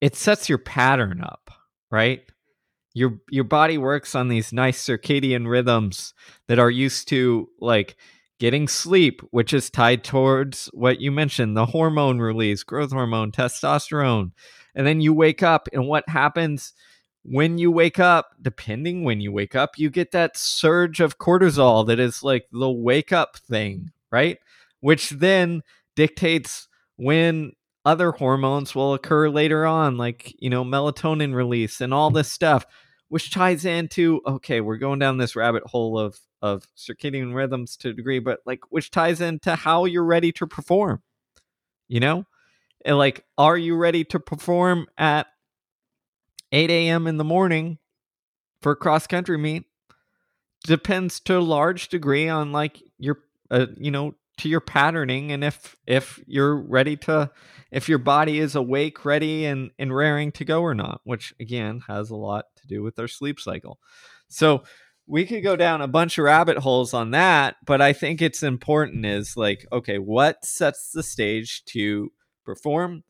it 0.00 0.16
sets 0.16 0.48
your 0.48 0.58
pattern 0.58 1.22
up 1.22 1.50
right? 1.90 2.22
Your 2.94 3.18
your 3.30 3.44
body 3.44 3.78
works 3.78 4.14
on 4.14 4.28
these 4.28 4.52
nice 4.52 4.82
circadian 4.82 5.48
rhythms 5.48 6.14
that 6.48 6.58
are 6.58 6.70
used 6.70 7.08
to 7.08 7.48
like 7.60 7.96
getting 8.38 8.68
sleep 8.68 9.22
which 9.30 9.52
is 9.54 9.70
tied 9.70 10.04
towards 10.04 10.66
what 10.74 11.00
you 11.00 11.10
mentioned 11.10 11.56
the 11.56 11.64
hormone 11.66 12.18
release 12.18 12.62
growth 12.62 12.92
hormone 12.92 13.32
testosterone. 13.32 14.32
And 14.74 14.86
then 14.86 15.00
you 15.00 15.14
wake 15.14 15.42
up 15.42 15.68
and 15.72 15.86
what 15.86 16.08
happens 16.08 16.72
when 17.28 17.58
you 17.58 17.72
wake 17.72 17.98
up, 17.98 18.36
depending 18.40 19.02
when 19.02 19.20
you 19.20 19.32
wake 19.32 19.56
up, 19.56 19.78
you 19.78 19.90
get 19.90 20.12
that 20.12 20.36
surge 20.36 21.00
of 21.00 21.18
cortisol 21.18 21.84
that 21.88 21.98
is 21.98 22.22
like 22.22 22.46
the 22.52 22.70
wake 22.70 23.12
up 23.12 23.36
thing, 23.36 23.90
right? 24.10 24.38
Which 24.80 25.10
then 25.10 25.62
dictates 25.94 26.68
when 26.96 27.52
other 27.84 28.10
hormones 28.10 28.74
will 28.74 28.94
occur 28.94 29.28
later 29.28 29.64
on, 29.64 29.96
like, 29.96 30.34
you 30.38 30.50
know, 30.50 30.64
melatonin 30.64 31.34
release 31.34 31.80
and 31.80 31.94
all 31.94 32.10
this 32.10 32.30
stuff, 32.30 32.66
which 33.08 33.30
ties 33.30 33.64
into, 33.64 34.20
okay, 34.26 34.60
we're 34.60 34.76
going 34.76 34.98
down 34.98 35.18
this 35.18 35.36
rabbit 35.36 35.62
hole 35.66 35.98
of, 35.98 36.18
of 36.42 36.66
circadian 36.76 37.34
rhythms 37.34 37.76
to 37.76 37.90
a 37.90 37.92
degree, 37.92 38.18
but 38.18 38.40
like, 38.44 38.60
which 38.70 38.90
ties 38.90 39.20
into 39.20 39.54
how 39.54 39.84
you're 39.84 40.04
ready 40.04 40.32
to 40.32 40.46
perform, 40.46 41.00
you 41.86 42.00
know? 42.00 42.24
And 42.84 42.98
like, 42.98 43.24
are 43.38 43.56
you 43.56 43.76
ready 43.76 44.04
to 44.04 44.20
perform 44.20 44.86
at 44.98 45.26
8 46.52 46.70
a.m. 46.70 47.06
in 47.06 47.16
the 47.16 47.24
morning 47.24 47.78
for 48.62 48.74
cross 48.74 49.06
country 49.06 49.38
meet? 49.38 49.64
Depends 50.64 51.20
to 51.20 51.38
a 51.38 51.40
large 51.40 51.88
degree 51.88 52.28
on 52.28 52.50
like 52.50 52.82
your 52.98 53.18
uh, 53.50 53.66
you 53.76 53.90
know 53.90 54.14
to 54.38 54.48
your 54.48 54.60
patterning 54.60 55.32
and 55.32 55.42
if 55.42 55.76
if 55.86 56.20
you're 56.26 56.56
ready 56.56 56.96
to 56.96 57.30
if 57.70 57.88
your 57.88 57.98
body 57.98 58.38
is 58.38 58.54
awake 58.54 59.04
ready 59.04 59.46
and 59.46 59.70
and 59.78 59.94
raring 59.94 60.30
to 60.32 60.44
go 60.44 60.62
or 60.62 60.74
not 60.74 61.00
which 61.04 61.34
again 61.40 61.80
has 61.88 62.10
a 62.10 62.16
lot 62.16 62.44
to 62.56 62.66
do 62.66 62.82
with 62.82 62.98
our 62.98 63.08
sleep 63.08 63.40
cycle. 63.40 63.78
So 64.28 64.64
we 65.06 65.24
could 65.24 65.42
go 65.42 65.56
down 65.56 65.80
a 65.80 65.88
bunch 65.88 66.18
of 66.18 66.24
rabbit 66.24 66.58
holes 66.58 66.92
on 66.92 67.12
that 67.12 67.56
but 67.64 67.80
i 67.80 67.92
think 67.92 68.20
it's 68.20 68.42
important 68.42 69.06
is 69.06 69.36
like 69.36 69.64
okay 69.72 69.98
what 69.98 70.44
sets 70.44 70.90
the 70.92 71.02
stage 71.02 71.64
to 71.64 72.10
perform 72.44 73.02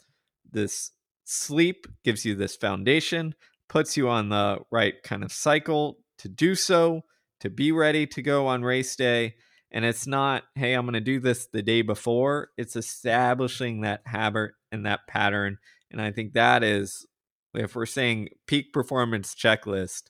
this 0.51 0.93
sleep 1.25 1.87
gives 2.05 2.25
you 2.25 2.35
this 2.35 2.57
foundation 2.57 3.35
puts 3.69 3.97
you 3.97 4.09
on 4.09 4.29
the 4.29 4.59
right 4.71 5.03
kind 5.03 5.25
of 5.25 5.33
cycle 5.33 5.99
to 6.19 6.29
do 6.29 6.55
so 6.55 7.01
to 7.41 7.51
be 7.51 7.73
ready 7.73 8.07
to 8.07 8.23
go 8.23 8.47
on 8.47 8.63
race 8.63 8.95
day 8.95 9.35
and 9.77 9.85
it's 9.85 10.07
not, 10.07 10.45
hey, 10.55 10.73
I'm 10.73 10.87
going 10.87 10.95
to 10.95 11.01
do 11.01 11.21
this 11.21 11.49
the 11.49 11.61
day 11.61 11.83
before. 11.83 12.49
It's 12.57 12.77
establishing 12.77 13.83
that 13.83 14.01
habit 14.07 14.53
and 14.73 14.87
that 14.87 15.07
pattern. 15.07 15.59
And 15.91 16.01
I 16.01 16.13
think 16.13 16.33
that 16.33 16.65
is, 16.65 17.07
if 17.53 17.77
we're 17.77 17.85
saying 17.85 18.31
peak 18.47 18.73
performance 18.73 19.35
checklist, 19.35 20.05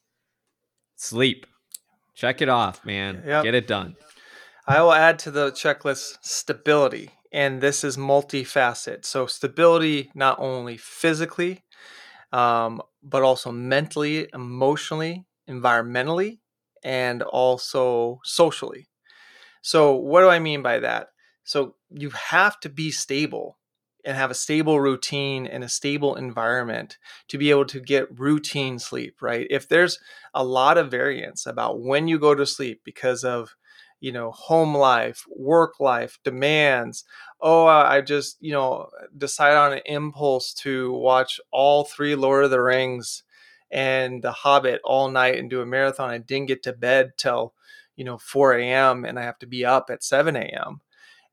sleep. 0.95 1.47
Check 2.15 2.41
it 2.41 2.49
off, 2.49 2.87
man. 2.87 3.25
Yep. 3.27 3.43
Get 3.43 3.55
it 3.57 3.67
done. 3.67 3.97
I 4.69 4.81
will 4.83 4.93
add 4.93 5.19
to 5.21 5.33
the 5.33 5.51
checklist 5.51 6.19
stability. 6.21 7.11
And 7.33 7.61
this 7.61 7.83
is 7.83 7.97
multifaceted. 7.97 9.05
So, 9.05 9.27
stability 9.27 10.13
not 10.15 10.39
only 10.39 10.77
physically, 10.77 11.65
um, 12.31 12.81
but 13.03 13.25
also 13.25 13.51
mentally, 13.51 14.29
emotionally, 14.33 15.27
environmentally, 15.51 16.39
and 16.85 17.25
also 17.25 18.21
socially. 18.23 18.87
So, 19.63 19.95
what 19.95 20.21
do 20.23 20.29
I 20.29 20.39
mean 20.39 20.63
by 20.63 20.79
that? 20.81 21.09
So, 21.45 21.75
you 21.91 22.11
have 22.11 22.61
to 22.61 22.69
be 22.69 22.91
stable 22.91 23.59
and 24.05 24.17
have 24.17 24.31
a 24.31 24.35
stable 24.35 24.81
routine 24.81 25.47
and 25.47 25.65
a 25.65 25.69
stable 25.69 26.15
environment 26.15 26.97
to 27.29 27.39
be 27.39 27.51
able 27.51 27.65
to 27.67 27.81
get 27.81 28.19
routine 28.19 28.79
sleep, 28.79 29.17
right? 29.21 29.47
If 29.51 29.69
there's 29.69 29.99
a 30.35 30.45
lot 30.45 30.79
of 30.79 30.91
variance 30.91 31.45
about 31.47 31.81
when 31.81 32.07
you 32.07 32.19
go 32.19 32.35
to 32.35 32.47
sleep 32.47 32.83
because 32.85 33.25
of 33.25 33.57
you 34.01 34.13
know 34.13 34.31
home 34.31 34.77
life 34.77 35.25
work 35.35 35.81
life 35.81 36.19
demands 36.23 37.05
oh 37.41 37.65
i 37.67 38.01
just 38.01 38.37
you 38.41 38.53
know 38.53 38.89
decide 39.17 39.57
on 39.57 39.73
an 39.73 39.81
impulse 39.87 40.53
to 40.53 40.93
watch 40.93 41.41
all 41.51 41.85
three 41.85 42.15
lord 42.15 42.45
of 42.45 42.51
the 42.51 42.61
rings 42.63 43.23
and 43.71 44.23
the 44.23 44.33
hobbit 44.33 44.81
all 44.85 45.11
night 45.11 45.39
and 45.39 45.51
do 45.51 45.63
a 45.63 45.67
marathon 45.67 46.11
i 46.11 46.19
didn't 46.19 46.47
get 46.49 46.63
to 46.63 46.73
bed 46.73 47.13
till 47.17 47.55
you 47.97 48.05
know 48.05 48.19
4 48.19 48.55
a.m 48.55 49.05
and 49.05 49.19
i 49.19 49.23
have 49.23 49.39
to 49.41 49.47
be 49.47 49.65
up 49.65 49.91
at 49.91 50.05
7 50.05 50.37
a.m 50.37 50.81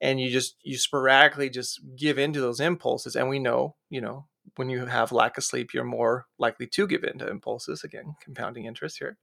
and 0.03 0.19
you 0.19 0.29
just 0.29 0.57
you 0.61 0.77
sporadically 0.77 1.49
just 1.49 1.79
give 1.95 2.19
into 2.19 2.41
those 2.41 2.59
impulses 2.59 3.15
and 3.15 3.29
we 3.29 3.39
know 3.39 3.75
you 3.89 4.01
know 4.01 4.27
when 4.57 4.69
you 4.69 4.85
have 4.85 5.11
lack 5.11 5.37
of 5.37 5.43
sleep 5.43 5.73
you're 5.73 5.83
more 5.83 6.27
likely 6.37 6.67
to 6.67 6.85
give 6.85 7.03
in 7.03 7.17
to 7.17 7.29
impulses 7.29 7.83
again 7.83 8.15
compounding 8.21 8.65
interest 8.65 8.99
here. 8.99 9.17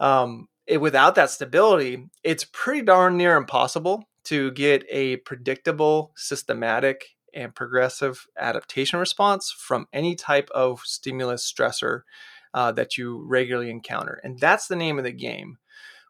Um, 0.00 0.48
it, 0.66 0.80
without 0.80 1.14
that 1.14 1.30
stability 1.30 2.08
it's 2.22 2.44
pretty 2.52 2.82
darn 2.82 3.16
near 3.16 3.36
impossible 3.36 4.04
to 4.24 4.50
get 4.50 4.84
a 4.90 5.16
predictable 5.18 6.12
systematic 6.16 7.06
and 7.32 7.54
progressive 7.54 8.26
adaptation 8.36 8.98
response 8.98 9.54
from 9.56 9.86
any 9.92 10.14
type 10.14 10.50
of 10.54 10.80
stimulus 10.84 11.50
stressor 11.50 12.02
uh, 12.54 12.72
that 12.72 12.98
you 12.98 13.24
regularly 13.24 13.70
encounter 13.70 14.20
and 14.24 14.38
that's 14.40 14.66
the 14.66 14.76
name 14.76 14.98
of 14.98 15.04
the 15.04 15.12
game 15.12 15.58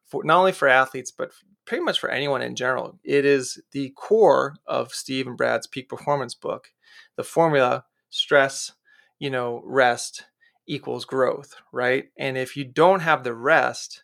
for 0.08 0.24
not 0.24 0.38
only 0.38 0.52
for 0.52 0.68
athletes 0.68 1.10
but 1.10 1.30
pretty 1.66 1.84
much 1.84 2.00
for 2.00 2.10
anyone 2.10 2.42
in 2.42 2.56
general. 2.56 2.98
It 3.04 3.24
is 3.24 3.60
the 3.72 3.90
core 3.90 4.56
of 4.66 4.92
Steve 4.92 5.26
and 5.26 5.36
Brad's 5.36 5.66
peak 5.66 5.88
performance 5.88 6.34
book. 6.34 6.68
The 7.16 7.24
formula 7.24 7.84
stress, 8.10 8.72
you 9.18 9.30
know, 9.30 9.62
rest 9.64 10.24
equals 10.66 11.04
growth, 11.04 11.54
right? 11.72 12.06
And 12.18 12.36
if 12.38 12.56
you 12.56 12.64
don't 12.64 13.00
have 13.00 13.22
the 13.22 13.34
rest, 13.34 14.02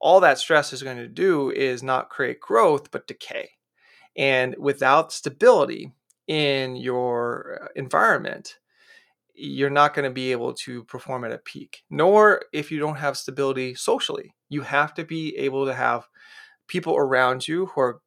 all 0.00 0.20
that 0.20 0.38
stress 0.38 0.72
is 0.72 0.82
going 0.82 0.96
to 0.96 1.08
do 1.08 1.50
is 1.50 1.82
not 1.82 2.10
create 2.10 2.40
growth 2.40 2.90
but 2.90 3.06
decay. 3.06 3.50
And 4.16 4.54
without 4.58 5.12
stability 5.12 5.92
in 6.26 6.76
your 6.76 7.60
uh, 7.62 7.68
environment, 7.76 8.58
you're 9.34 9.70
not 9.70 9.94
going 9.94 10.04
to 10.08 10.14
be 10.14 10.32
able 10.32 10.52
to 10.52 10.84
perform 10.84 11.24
at 11.24 11.32
a 11.32 11.38
peak. 11.38 11.82
Nor 11.90 12.42
if 12.52 12.70
you 12.70 12.78
don't 12.78 12.96
have 12.96 13.16
stability 13.16 13.74
socially. 13.74 14.34
You 14.48 14.62
have 14.62 14.94
to 14.94 15.04
be 15.04 15.36
able 15.36 15.66
to 15.66 15.74
have 15.74 16.06
people 16.68 16.96
around 16.96 17.46
you 17.46 17.66
who 17.66 17.80
are 17.80 18.00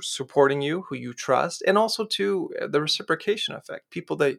supporting 0.00 0.60
you, 0.60 0.82
who 0.88 0.96
you 0.96 1.12
trust, 1.14 1.62
and 1.66 1.78
also 1.78 2.04
to 2.04 2.50
uh, 2.60 2.66
the 2.66 2.80
reciprocation 2.80 3.54
effect, 3.54 3.90
people 3.90 4.16
that 4.16 4.38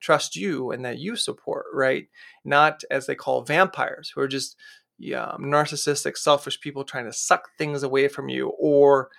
trust 0.00 0.34
you 0.34 0.72
and 0.72 0.84
that 0.84 0.98
you 0.98 1.14
support, 1.14 1.66
right? 1.72 2.08
Not 2.44 2.82
as 2.90 3.06
they 3.06 3.14
call 3.14 3.42
vampires, 3.42 4.10
who 4.14 4.20
are 4.20 4.28
just 4.28 4.56
yeah, 4.98 5.32
narcissistic, 5.38 6.16
selfish 6.16 6.60
people 6.60 6.84
trying 6.84 7.06
to 7.06 7.12
suck 7.12 7.48
things 7.58 7.82
away 7.82 8.08
from 8.08 8.28
you, 8.28 8.52
or 8.58 9.10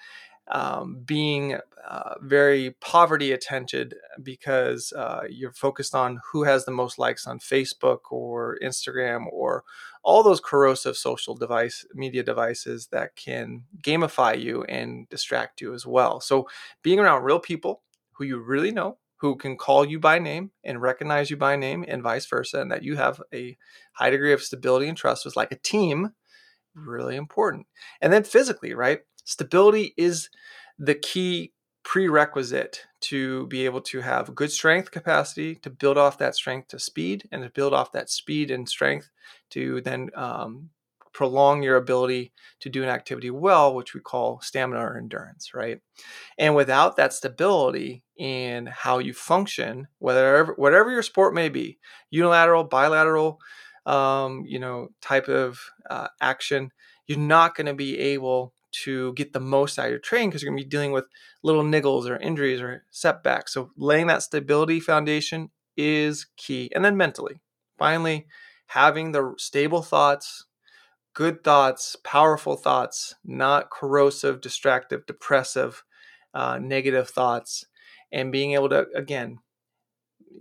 um, 0.50 1.02
being 1.06 1.58
uh, 1.88 2.16
very 2.22 2.72
poverty 2.82 3.32
attented 3.32 3.96
because 4.22 4.94
uh, 4.94 5.22
you're 5.30 5.54
focused 5.54 5.96
on 5.96 6.20
who 6.32 6.44
has 6.44 6.66
the 6.66 6.72
most 6.72 6.98
likes 6.98 7.28
on 7.28 7.40
Facebook 7.40 8.00
or 8.10 8.58
Instagram 8.64 9.26
or 9.32 9.64
all 10.04 10.24
those 10.24 10.40
corrosive 10.40 10.98
social 10.98 11.36
device 11.36 11.86
media 11.94 12.24
devices 12.24 12.88
that 12.88 13.16
can 13.16 13.64
gamify 13.82 14.40
you 14.40 14.64
and 14.64 15.08
distract 15.10 15.62
you 15.62 15.74
as 15.74 15.86
well. 15.86 16.20
So 16.20 16.48
being 16.82 17.00
around 17.00 17.24
real 17.24 17.40
people 17.40 17.82
who 18.12 18.26
you 18.26 18.40
really 18.40 18.72
know, 18.72 18.98
who 19.18 19.36
can 19.38 19.58
call 19.58 19.86
you 19.86 20.00
by 20.00 20.20
name 20.20 20.52
and 20.64 20.82
recognize 20.82 21.30
you 21.30 21.38
by 21.38 21.56
name 21.56 21.86
and 21.88 22.04
vice 22.04 22.26
versa, 22.26 22.60
and 22.60 22.72
that 22.72 22.84
you 22.84 22.98
have 22.98 23.22
a 23.34 23.58
high 23.94 24.10
degree 24.10 24.34
of 24.34 24.42
stability 24.44 24.88
and 24.90 24.98
trust 24.98 25.24
was 25.24 25.38
like 25.38 25.52
a 25.52 25.58
team, 25.60 26.12
really 26.76 27.16
important. 27.16 27.66
And 28.02 28.12
then 28.12 28.24
physically, 28.24 28.74
right? 28.74 29.00
Stability 29.24 29.94
is 29.98 30.30
the 30.78 30.96
key 30.96 31.54
prerequisite 31.84 32.86
to 33.02 33.46
be 33.48 33.66
able 33.66 33.82
to 33.82 34.00
have 34.00 34.34
good 34.34 34.52
strength 34.52 34.90
capacity 34.90 35.56
to 35.56 35.70
build 35.70 35.98
off 35.98 36.18
that 36.18 36.36
strength 36.36 36.70
to 36.70 36.80
speed 36.80 37.28
and 37.32 37.44
to 37.44 37.50
build 37.50 37.74
off 37.74 37.92
that 37.92 38.10
speed 38.10 38.52
and 38.52 38.68
strength 38.68 39.10
to 39.50 39.82
then 39.82 40.10
um, 40.16 40.70
prolong 41.12 41.62
your 41.62 41.76
ability 41.76 42.32
to 42.62 42.70
do 42.70 42.82
an 42.84 42.90
activity 42.90 43.30
well 43.30 43.76
which 43.76 43.94
we 43.94 44.00
call 44.00 44.40
stamina 44.42 44.80
or 44.80 44.98
endurance 44.98 45.54
right? 45.54 45.80
And 46.38 46.56
without 46.56 46.96
that 46.96 47.14
stability 47.14 48.04
in 48.18 48.66
how 48.66 49.00
you 49.00 49.14
function 49.14 49.88
whatever 50.00 50.54
whatever 50.54 50.90
your 50.90 51.04
sport 51.04 51.34
may 51.34 51.50
be 51.50 51.78
unilateral 52.10 52.64
bilateral 52.64 53.40
um, 53.86 54.44
you 54.48 54.60
know 54.60 54.88
type 55.02 55.28
of 55.28 55.60
uh, 55.90 56.08
action 56.22 56.72
you're 57.08 57.20
not 57.20 57.56
going 57.56 57.68
to 57.68 57.74
be 57.74 58.00
able 58.00 58.54
to 58.84 59.14
get 59.14 59.34
the 59.34 59.40
most 59.40 59.80
out 59.80 59.86
of 59.86 59.92
your 59.92 60.00
training 60.00 60.30
because 60.30 60.42
you're 60.42 60.52
going 60.52 60.60
to 60.60 60.66
be 60.66 60.70
dealing 60.70 60.92
with 60.92 61.06
little 61.44 61.64
niggles 61.64 62.10
or 62.10 62.18
injuries 62.18 62.62
or 62.62 62.86
setbacks. 62.92 63.54
So 63.54 63.72
laying 63.78 64.08
that 64.08 64.24
stability 64.24 64.80
foundation 64.80 65.50
is 65.78 66.28
key. 66.38 66.72
And 66.74 66.84
then 66.84 66.98
mentally, 66.98 67.42
finally, 67.78 68.28
having 68.68 69.12
the 69.12 69.34
stable 69.38 69.82
thoughts, 69.82 70.46
good 71.14 71.44
thoughts, 71.44 71.96
powerful 72.04 72.56
thoughts, 72.56 73.16
not 73.24 73.70
corrosive, 73.72 74.42
distractive, 74.42 75.06
depressive, 75.06 75.84
uh, 76.34 76.60
negative 76.60 77.10
thoughts, 77.10 77.66
and 78.12 78.32
being 78.32 78.54
able 78.54 78.70
to, 78.70 78.88
again, 78.96 79.40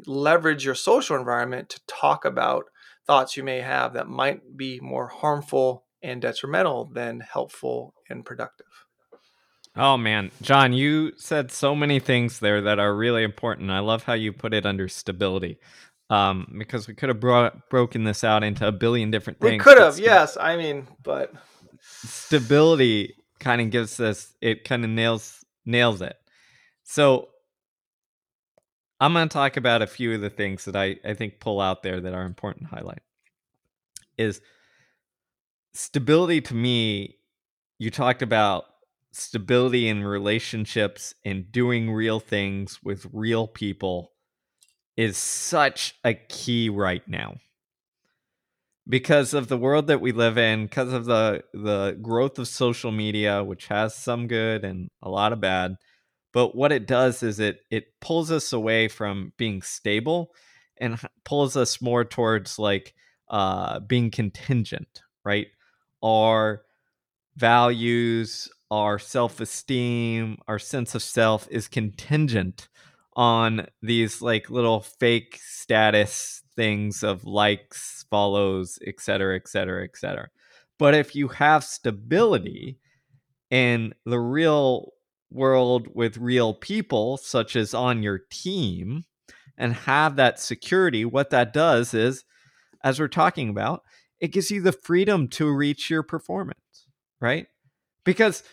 leverage 0.06 0.64
your 0.64 0.74
social 0.74 1.16
environment 1.16 1.68
to 1.68 1.80
talk 1.86 2.24
about 2.24 2.64
thoughts 3.06 3.36
you 3.36 3.42
may 3.42 3.60
have 3.60 3.94
that 3.94 4.08
might 4.08 4.56
be 4.56 4.80
more 4.80 5.08
harmful 5.08 5.84
and 6.02 6.21
detrimental 6.21 6.87
than 6.87 7.21
helpful 7.21 7.94
and 8.09 8.25
productive. 8.25 8.66
Oh 9.75 9.97
man, 9.97 10.30
John, 10.42 10.73
you 10.73 11.12
said 11.16 11.50
so 11.50 11.75
many 11.75 11.99
things 11.99 12.40
there 12.40 12.61
that 12.62 12.78
are 12.78 12.94
really 12.94 13.23
important. 13.23 13.71
I 13.71 13.78
love 13.78 14.02
how 14.02 14.12
you 14.12 14.32
put 14.32 14.52
it 14.52 14.66
under 14.66 14.88
stability. 14.88 15.59
Um, 16.11 16.52
because 16.59 16.87
we 16.87 16.94
could 16.94 17.09
have 17.09 17.21
brought 17.21 17.71
broken 17.71 18.04
this 18.04 18.23
out 18.23 18.44
into 18.44 18.68
a 18.68 18.73
billion 18.73 19.11
different 19.11 19.40
things. 19.40 19.52
We 19.52 19.59
could 19.59 19.78
have, 19.78 19.99
yes. 19.99 20.37
I 20.38 20.59
mean, 20.59 20.87
but 21.02 21.32
stability 21.80 23.14
kind 23.40 23.62
of 23.62 23.71
gives 23.71 23.99
us 23.99 24.35
it 24.42 24.64
kind 24.64 24.85
of 24.85 24.90
nails 24.90 25.42
nails 25.64 26.02
it. 26.02 26.16
So 26.82 27.28
I'm 29.00 29.14
going 29.14 29.28
to 29.28 29.32
talk 29.32 29.56
about 29.56 29.80
a 29.80 29.87
few 29.87 30.14
of 30.14 30.21
the 30.21 30.30
things 30.30 30.66
that 30.66 30.76
I, 30.76 30.97
I 31.04 31.14
think 31.14 31.40
pull 31.40 31.61
out 31.61 31.82
there 31.82 32.00
that 32.00 32.12
are 32.12 32.25
important 32.25 32.68
to 32.68 32.75
highlight. 32.75 33.00
Is 34.18 34.42
stability 35.74 36.40
to 36.42 36.54
me, 36.54 37.16
you 37.78 37.90
talked 37.90 38.22
about 38.22 38.64
stability 39.12 39.88
in 39.88 40.04
relationships 40.04 41.14
and 41.24 41.52
doing 41.52 41.90
real 41.90 42.18
things 42.20 42.80
with 42.82 43.06
real 43.12 43.46
people 43.46 44.12
is 44.96 45.16
such 45.16 45.94
a 46.04 46.14
key 46.14 46.68
right 46.68 47.06
now. 47.06 47.36
Because 48.88 49.32
of 49.32 49.48
the 49.48 49.58
world 49.58 49.86
that 49.86 50.00
we 50.00 50.12
live 50.12 50.36
in 50.36 50.64
because 50.66 50.92
of 50.92 51.04
the 51.04 51.44
the 51.54 51.96
growth 52.02 52.38
of 52.38 52.48
social 52.48 52.90
media 52.90 53.44
which 53.44 53.68
has 53.68 53.94
some 53.94 54.26
good 54.26 54.64
and 54.64 54.90
a 55.02 55.08
lot 55.08 55.32
of 55.32 55.40
bad 55.40 55.76
but 56.32 56.56
what 56.56 56.72
it 56.72 56.88
does 56.88 57.22
is 57.22 57.38
it 57.38 57.60
it 57.70 57.84
pulls 58.00 58.32
us 58.32 58.52
away 58.52 58.88
from 58.88 59.32
being 59.36 59.62
stable 59.62 60.32
and 60.78 60.98
pulls 61.24 61.56
us 61.56 61.80
more 61.80 62.04
towards 62.04 62.58
like 62.58 62.92
uh 63.28 63.78
being 63.78 64.10
contingent 64.10 65.02
right 65.24 65.46
our 66.02 66.62
values 67.37 68.49
our 68.71 68.99
self-esteem 68.99 70.37
our 70.49 70.59
sense 70.59 70.94
of 70.94 71.02
self 71.02 71.49
is 71.50 71.68
contingent 71.68 72.68
on 73.14 73.66
these 73.82 74.23
like 74.23 74.50
little 74.50 74.80
fake 74.80 75.38
status 75.42 76.42
things 76.56 77.02
of 77.02 77.25
likes 77.25 78.04
follows 78.11 78.78
etc 78.87 79.37
etc 79.37 79.85
etc 79.85 80.28
but 80.78 80.94
if 80.94 81.14
you 81.14 81.28
have 81.28 81.64
stability 81.64 82.78
in 83.50 83.94
the 84.04 84.18
real 84.18 84.92
world 85.30 85.88
with 85.94 86.16
real 86.16 86.54
people, 86.54 87.16
such 87.16 87.56
as 87.56 87.75
on 87.75 88.02
your 88.02 88.21
team, 88.30 89.04
and 89.56 89.75
have 89.75 90.16
that 90.16 90.40
security, 90.40 91.04
what 91.04 91.30
that 91.30 91.52
does 91.52 91.94
is, 91.94 92.25
as 92.82 92.99
we're 92.99 93.09
talking 93.09 93.49
about, 93.49 93.82
it 94.22 94.28
gives 94.28 94.52
you 94.52 94.62
the 94.62 94.72
freedom 94.72 95.26
to 95.26 95.52
reach 95.52 95.90
your 95.90 96.04
performance, 96.04 96.86
right? 97.20 97.48
Because 98.04 98.44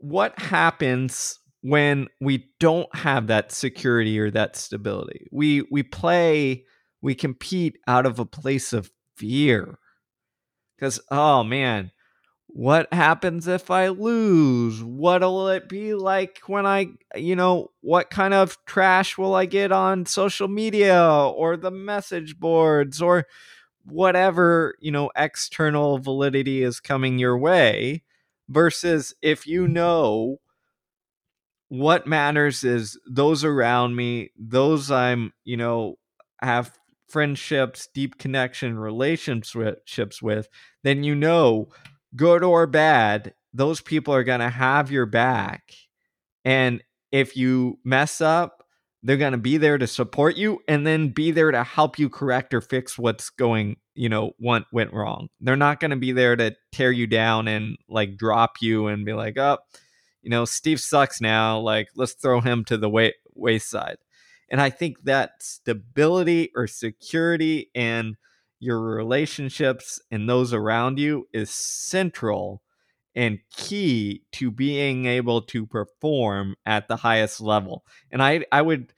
what 0.00 0.36
happens 0.40 1.38
when 1.62 2.08
we 2.20 2.48
don't 2.58 2.92
have 2.92 3.28
that 3.28 3.52
security 3.52 4.18
or 4.18 4.32
that 4.32 4.56
stability? 4.56 5.28
We 5.30 5.62
we 5.70 5.84
play, 5.84 6.64
we 7.00 7.14
compete 7.14 7.78
out 7.86 8.06
of 8.06 8.18
a 8.18 8.26
place 8.26 8.72
of 8.72 8.90
fear. 9.16 9.78
Cuz 10.80 11.00
oh 11.12 11.44
man, 11.44 11.92
what 12.48 12.92
happens 12.92 13.46
if 13.46 13.70
I 13.70 13.88
lose? 13.88 14.82
What'll 14.82 15.46
it 15.48 15.68
be 15.68 15.94
like 15.94 16.40
when 16.46 16.66
I, 16.66 16.88
you 17.14 17.36
know, 17.36 17.68
what 17.82 18.10
kind 18.10 18.34
of 18.34 18.58
trash 18.66 19.16
will 19.16 19.36
I 19.36 19.46
get 19.46 19.70
on 19.70 20.06
social 20.06 20.48
media 20.48 21.08
or 21.08 21.56
the 21.56 21.70
message 21.70 22.40
boards 22.40 23.00
or 23.00 23.26
whatever, 23.84 24.74
you 24.80 24.90
know, 24.90 25.10
external 25.16 25.98
validity 25.98 26.62
is 26.62 26.80
coming 26.80 27.18
your 27.18 27.36
way? 27.36 28.02
Versus 28.48 29.14
if 29.22 29.46
you 29.46 29.66
know 29.66 30.40
what 31.68 32.06
matters 32.06 32.64
is 32.64 32.98
those 33.10 33.44
around 33.44 33.96
me, 33.96 34.30
those 34.36 34.90
I'm, 34.90 35.32
you 35.44 35.56
know, 35.56 35.96
have 36.42 36.78
friendships, 37.08 37.88
deep 37.94 38.18
connection, 38.18 38.78
relationships 38.78 40.20
with, 40.22 40.48
then 40.82 41.02
you 41.02 41.14
know 41.14 41.68
good 42.14 42.42
or 42.42 42.66
bad, 42.66 43.34
those 43.54 43.80
people 43.80 44.14
are 44.14 44.24
going 44.24 44.40
to 44.40 44.50
have 44.50 44.90
your 44.90 45.06
back. 45.06 45.72
And 46.44 46.82
if 47.10 47.36
you 47.36 47.78
mess 47.84 48.20
up, 48.20 48.61
they're 49.02 49.16
going 49.16 49.32
to 49.32 49.38
be 49.38 49.56
there 49.56 49.78
to 49.78 49.86
support 49.86 50.36
you 50.36 50.60
and 50.68 50.86
then 50.86 51.08
be 51.08 51.30
there 51.30 51.50
to 51.50 51.64
help 51.64 51.98
you 51.98 52.08
correct 52.08 52.54
or 52.54 52.60
fix 52.60 52.96
what's 52.96 53.30
going, 53.30 53.76
you 53.94 54.08
know, 54.08 54.32
what 54.38 54.64
went 54.72 54.92
wrong. 54.92 55.28
They're 55.40 55.56
not 55.56 55.80
going 55.80 55.90
to 55.90 55.96
be 55.96 56.12
there 56.12 56.36
to 56.36 56.54
tear 56.70 56.92
you 56.92 57.06
down 57.06 57.48
and 57.48 57.76
like 57.88 58.16
drop 58.16 58.56
you 58.60 58.86
and 58.86 59.04
be 59.04 59.12
like, 59.12 59.36
oh, 59.38 59.58
you 60.22 60.30
know, 60.30 60.44
Steve 60.44 60.80
sucks 60.80 61.20
now. 61.20 61.58
Like, 61.58 61.88
let's 61.96 62.14
throw 62.14 62.40
him 62.40 62.64
to 62.66 62.78
the 62.78 62.88
way- 62.88 63.14
wayside. 63.34 63.96
And 64.48 64.60
I 64.60 64.70
think 64.70 65.02
that 65.04 65.32
stability 65.40 66.50
or 66.54 66.66
security 66.66 67.70
and 67.74 68.16
your 68.60 68.80
relationships 68.80 70.00
and 70.12 70.28
those 70.28 70.52
around 70.52 71.00
you 71.00 71.26
is 71.32 71.50
central 71.50 72.61
and 73.14 73.38
key 73.56 74.22
to 74.32 74.50
being 74.50 75.06
able 75.06 75.42
to 75.42 75.66
perform 75.66 76.54
at 76.66 76.88
the 76.88 76.96
highest 76.96 77.40
level. 77.40 77.84
And 78.10 78.22
I 78.22 78.44
I 78.52 78.62
would 78.62 78.92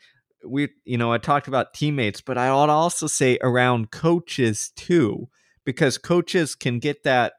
we 0.47 0.69
you 0.85 0.99
know 0.99 1.13
I 1.13 1.19
talked 1.19 1.49
about 1.49 1.75
teammates, 1.75 2.21
but 2.21 2.39
I 2.39 2.51
would 2.55 2.71
also 2.71 3.07
say 3.07 3.39
around 3.43 3.91
coaches 3.91 4.71
too 4.77 5.29
because 5.65 5.99
coaches 5.99 6.55
can 6.55 6.79
get 6.79 7.03
that 7.05 7.35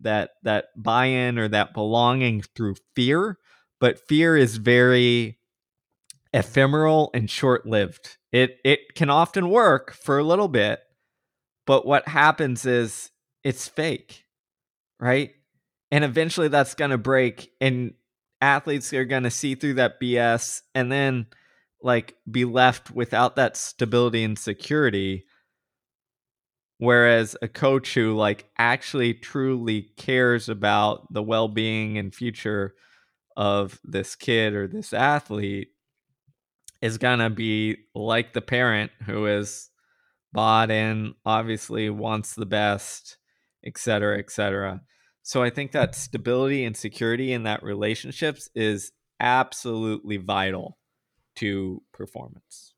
that 0.00 0.30
that 0.42 0.66
buy-in 0.76 1.38
or 1.38 1.48
that 1.48 1.74
belonging 1.74 2.42
through 2.56 2.76
fear, 2.94 3.38
but 3.80 3.98
fear 4.08 4.36
is 4.36 4.56
very 4.56 5.38
ephemeral 6.32 7.10
and 7.14 7.30
short-lived. 7.30 8.18
It 8.32 8.58
it 8.64 8.94
can 8.94 9.10
often 9.10 9.50
work 9.50 9.92
for 9.92 10.18
a 10.18 10.24
little 10.24 10.48
bit, 10.48 10.80
but 11.66 11.86
what 11.86 12.08
happens 12.08 12.66
is 12.66 13.10
it's 13.44 13.68
fake, 13.68 14.24
right? 15.00 15.32
And 15.90 16.04
eventually 16.04 16.48
that's 16.48 16.74
going 16.74 16.92
to 16.92 16.98
break 16.98 17.52
and 17.60 17.94
athletes 18.40 18.92
are 18.92 19.04
going 19.04 19.24
to 19.24 19.30
see 19.30 19.54
through 19.54 19.74
that 19.74 20.00
BS 20.00 20.62
and 20.74 20.90
then 20.90 21.26
like 21.82 22.16
be 22.30 22.44
left 22.44 22.90
without 22.90 23.36
that 23.36 23.56
stability 23.56 24.22
and 24.22 24.38
security 24.38 25.24
whereas 26.80 27.36
a 27.42 27.48
coach 27.48 27.92
who 27.92 28.16
like 28.16 28.46
actually 28.58 29.12
truly 29.12 29.82
cares 29.98 30.48
about 30.48 31.06
the 31.12 31.22
well-being 31.22 31.98
and 31.98 32.14
future 32.14 32.74
of 33.36 33.78
this 33.84 34.16
kid 34.16 34.54
or 34.54 34.66
this 34.66 34.94
athlete 34.94 35.68
is 36.80 36.96
going 36.96 37.18
to 37.18 37.28
be 37.28 37.76
like 37.94 38.32
the 38.32 38.40
parent 38.40 38.90
who 39.04 39.26
is 39.26 39.68
bought 40.32 40.70
in, 40.70 41.14
obviously 41.26 41.90
wants 41.90 42.34
the 42.34 42.46
best, 42.46 43.18
et 43.62 43.76
cetera, 43.76 44.18
et 44.18 44.30
cetera. 44.30 44.80
So 45.22 45.42
I 45.42 45.50
think 45.50 45.72
that 45.72 45.94
stability 45.94 46.64
and 46.64 46.76
security 46.76 47.32
in 47.32 47.42
that 47.44 47.62
relationships 47.62 48.48
is 48.54 48.92
absolutely 49.20 50.16
vital 50.16 50.78
to 51.36 51.82
performance. 51.92 52.74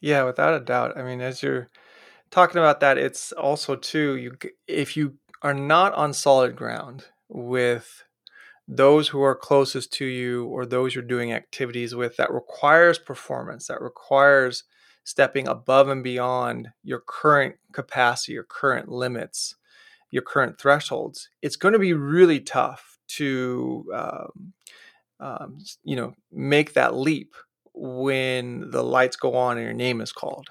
Yeah, 0.00 0.24
without 0.24 0.54
a 0.54 0.64
doubt. 0.64 0.96
I 0.96 1.02
mean, 1.02 1.20
as 1.20 1.42
you're 1.42 1.68
talking 2.30 2.58
about 2.58 2.80
that, 2.80 2.98
it's 2.98 3.32
also 3.32 3.76
too 3.76 4.16
you 4.16 4.36
if 4.66 4.96
you 4.96 5.18
are 5.42 5.54
not 5.54 5.92
on 5.94 6.12
solid 6.12 6.56
ground 6.56 7.06
with 7.28 8.04
those 8.68 9.08
who 9.08 9.22
are 9.22 9.34
closest 9.34 9.92
to 9.92 10.04
you 10.04 10.46
or 10.46 10.64
those 10.64 10.94
you're 10.94 11.04
doing 11.04 11.32
activities 11.32 11.94
with 11.94 12.16
that 12.16 12.32
requires 12.32 12.98
performance, 12.98 13.66
that 13.66 13.82
requires 13.82 14.64
stepping 15.04 15.48
above 15.48 15.88
and 15.88 16.04
beyond 16.04 16.68
your 16.82 17.02
current 17.04 17.56
capacity, 17.72 18.32
your 18.32 18.44
current 18.44 18.88
limits, 18.88 19.56
your 20.12 20.22
current 20.22 20.60
thresholds, 20.60 21.28
it's 21.40 21.56
going 21.56 21.72
to 21.72 21.80
be 21.80 21.94
really 21.94 22.38
tough 22.38 22.98
to, 23.08 23.84
um, 23.94 24.52
um, 25.18 25.58
you 25.82 25.96
know, 25.96 26.14
make 26.30 26.74
that 26.74 26.94
leap 26.94 27.34
when 27.74 28.70
the 28.70 28.84
lights 28.84 29.16
go 29.16 29.34
on 29.34 29.56
and 29.56 29.64
your 29.64 29.74
name 29.74 30.00
is 30.00 30.12
called. 30.12 30.48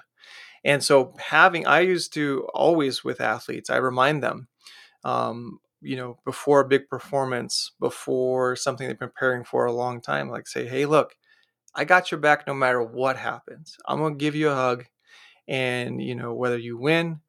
And 0.64 0.82
so, 0.82 1.14
having, 1.18 1.66
I 1.66 1.80
used 1.80 2.12
to 2.14 2.46
always 2.54 3.02
with 3.02 3.20
athletes, 3.20 3.70
I 3.70 3.76
remind 3.76 4.22
them, 4.22 4.48
um, 5.04 5.60
you 5.80 5.96
know, 5.96 6.18
before 6.24 6.60
a 6.60 6.68
big 6.68 6.88
performance, 6.88 7.72
before 7.80 8.56
something 8.56 8.86
they've 8.86 8.98
been 8.98 9.08
preparing 9.08 9.44
for 9.44 9.64
a 9.64 9.72
long 9.72 10.00
time, 10.00 10.28
like 10.28 10.46
say, 10.46 10.66
hey, 10.66 10.86
look, 10.86 11.14
I 11.74 11.84
got 11.84 12.10
your 12.10 12.20
back 12.20 12.46
no 12.46 12.54
matter 12.54 12.82
what 12.82 13.16
happens. 13.16 13.76
I'm 13.86 13.98
going 13.98 14.14
to 14.14 14.24
give 14.24 14.34
you 14.34 14.50
a 14.50 14.54
hug. 14.54 14.84
And, 15.48 16.00
you 16.00 16.14
know, 16.14 16.34
whether 16.34 16.58
you 16.58 16.78
win, 16.78 17.20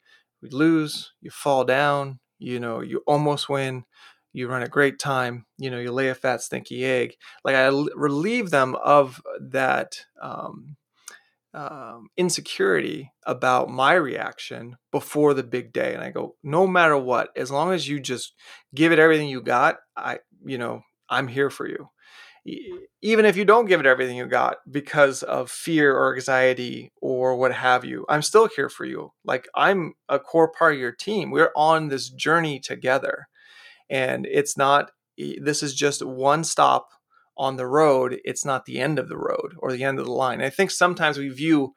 we 0.41 0.50
lose, 0.50 1.13
you 1.22 1.32
fall 1.32 1.63
down, 1.63 2.19
you 2.39 2.60
know, 2.60 2.82
you 2.82 3.04
almost 3.08 3.50
win, 3.50 3.86
you 4.34 4.48
run 4.48 4.63
a 4.63 4.67
great 4.67 5.00
time, 5.00 5.46
you 5.58 5.69
know, 5.69 5.80
you 5.80 5.91
lay 5.91 6.10
a 6.10 6.15
fat, 6.15 6.41
stinky 6.41 6.84
egg. 6.84 7.15
Like 7.43 7.56
I 7.56 7.67
relieve 7.96 8.50
them 8.50 8.76
of 8.76 9.22
that 9.39 10.06
um, 10.22 10.76
um, 11.54 12.10
insecurity 12.17 13.12
about 13.26 13.69
my 13.69 13.93
reaction 13.93 14.78
before 14.91 15.34
the 15.34 15.43
big 15.43 15.72
day. 15.72 15.93
And 15.93 16.04
I 16.04 16.10
go, 16.10 16.36
no 16.43 16.65
matter 16.65 16.98
what, 16.98 17.30
as 17.36 17.52
long 17.52 17.74
as 17.74 17.88
you 17.88 18.00
just 18.00 18.34
give 18.74 18.91
it 18.91 19.00
everything 19.00 19.30
you 19.30 19.41
got, 19.41 19.78
I, 19.96 20.19
you 20.43 20.58
know, 20.58 20.82
I'm 21.10 21.28
here 21.28 21.52
for 21.52 21.67
you 21.67 21.89
even 22.45 23.25
if 23.25 23.38
you 23.38 23.45
don't 23.45 23.67
give 23.67 23.79
it 23.79 23.86
everything 23.86 24.17
you 24.17 24.25
got 24.25 24.58
because 24.69 25.23
of 25.23 25.49
fear 25.49 25.95
or 25.95 26.15
anxiety 26.15 26.91
or 27.01 27.36
what 27.36 27.53
have 27.53 27.86
you, 27.86 28.06
I'm 28.10 28.21
still 28.21 28.47
here 28.47 28.69
for 28.69 28.86
you. 28.86 29.13
Like 29.23 29.47
I'm 29.56 29.93
a 30.10 30.19
core 30.19 30.51
part 30.51 30.73
of 30.73 30.79
your 30.79 30.91
team. 30.91 31.32
We're 31.32 31.51
on 31.56 31.88
this 31.88 32.10
journey 32.10 32.60
together. 32.60 33.27
And 33.89 34.25
it's 34.25 34.58
not, 34.58 34.91
this 35.17 35.63
is 35.63 35.73
just 35.73 36.06
one 36.06 36.43
stop 36.43 36.89
on 37.38 37.58
the 37.58 37.67
road. 37.67 38.19
It's 38.23 38.45
not 38.45 38.65
the 38.65 38.79
end 38.79 38.99
of 38.99 39.10
the 39.10 39.17
road 39.17 39.53
or 39.60 39.71
the 39.71 39.84
end 39.84 39.99
of 39.99 40.06
the 40.06 40.12
line. 40.12 40.41
I 40.41 40.49
think 40.49 40.71
sometimes 40.71 41.17
we 41.17 41.29
view 41.29 41.73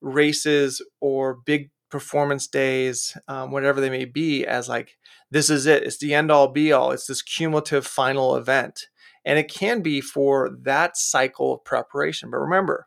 races 0.00 0.84
or 1.00 1.38
big 1.44 1.70
performance 1.90 2.46
days, 2.46 3.16
um, 3.26 3.50
whatever 3.50 3.80
they 3.80 3.90
may 3.90 4.04
be, 4.04 4.46
as 4.46 4.68
like, 4.68 4.96
this 5.30 5.50
is 5.50 5.66
it. 5.66 5.82
It's 5.82 5.98
the 5.98 6.14
end 6.14 6.30
all 6.30 6.48
be 6.48 6.72
all. 6.72 6.92
It's 6.92 7.06
this 7.06 7.22
cumulative 7.22 7.86
final 7.86 8.36
event 8.36 8.86
and 9.24 9.38
it 9.38 9.52
can 9.52 9.82
be 9.82 10.00
for 10.00 10.50
that 10.62 10.96
cycle 10.96 11.54
of 11.54 11.64
preparation. 11.64 12.30
But 12.30 12.38
remember, 12.38 12.86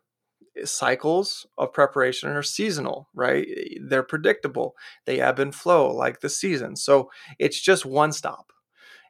cycles 0.64 1.46
of 1.58 1.72
preparation 1.72 2.30
are 2.30 2.42
seasonal, 2.42 3.08
right? 3.14 3.46
They're 3.82 4.02
predictable, 4.02 4.74
they 5.04 5.20
ebb 5.20 5.38
and 5.38 5.54
flow 5.54 5.92
like 5.92 6.20
the 6.20 6.28
season. 6.28 6.76
So 6.76 7.10
it's 7.38 7.60
just 7.60 7.84
one 7.84 8.12
stop. 8.12 8.52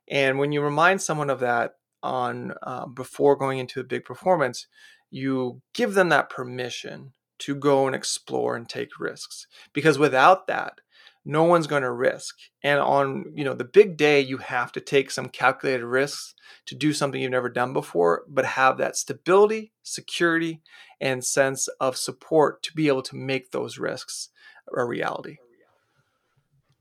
And 0.09 0.39
when 0.39 0.53
you 0.53 0.63
remind 0.63 1.01
someone 1.03 1.31
of 1.31 1.41
that, 1.41 1.73
on 2.05 2.53
uh, 2.63 2.87
before 2.87 3.35
going 3.35 3.59
into 3.59 3.81
a 3.81 3.85
big 3.85 4.05
performance, 4.05 4.67
you 5.11 5.63
give 5.73 5.95
them 5.95 6.11
that 6.11 6.29
permission 6.31 7.15
to 7.39 7.55
go 7.55 7.87
and 7.87 7.97
explore 7.97 8.55
and 8.55 8.69
take 8.69 9.01
risks. 9.01 9.47
Because 9.73 9.99
without 9.99 10.47
that, 10.47 10.81
no 11.25 11.45
one's 11.45 11.67
going 11.67 11.83
to 11.83 11.91
risk. 11.91 12.37
And 12.63 12.81
on, 12.81 13.33
you 13.35 13.45
know, 13.45 13.55
the 13.55 13.65
big 13.65 13.97
day, 13.97 14.21
you 14.21 14.39
have 14.39 14.73
to 14.73 14.81
take 14.81 15.11
some 15.11 15.29
calculated 15.29 15.85
risks 15.85 16.35
to 16.67 16.75
do 16.75 16.93
something 16.93 17.21
you've 17.21 17.31
never 17.31 17.49
done 17.49 17.73
before, 17.73 18.25
but 18.29 18.45
have 18.45 18.79
that 18.79 18.97
stability, 18.97 19.73
security, 19.83 20.61
and 21.01 21.25
sense 21.25 21.69
of 21.81 21.97
support 21.97 22.63
to 22.65 22.73
be 22.75 22.89
able 22.89 23.03
to 23.03 23.17
make 23.17 23.51
those 23.51 23.79
risks 23.79 24.29
a 24.77 24.85
reality. 24.85 25.39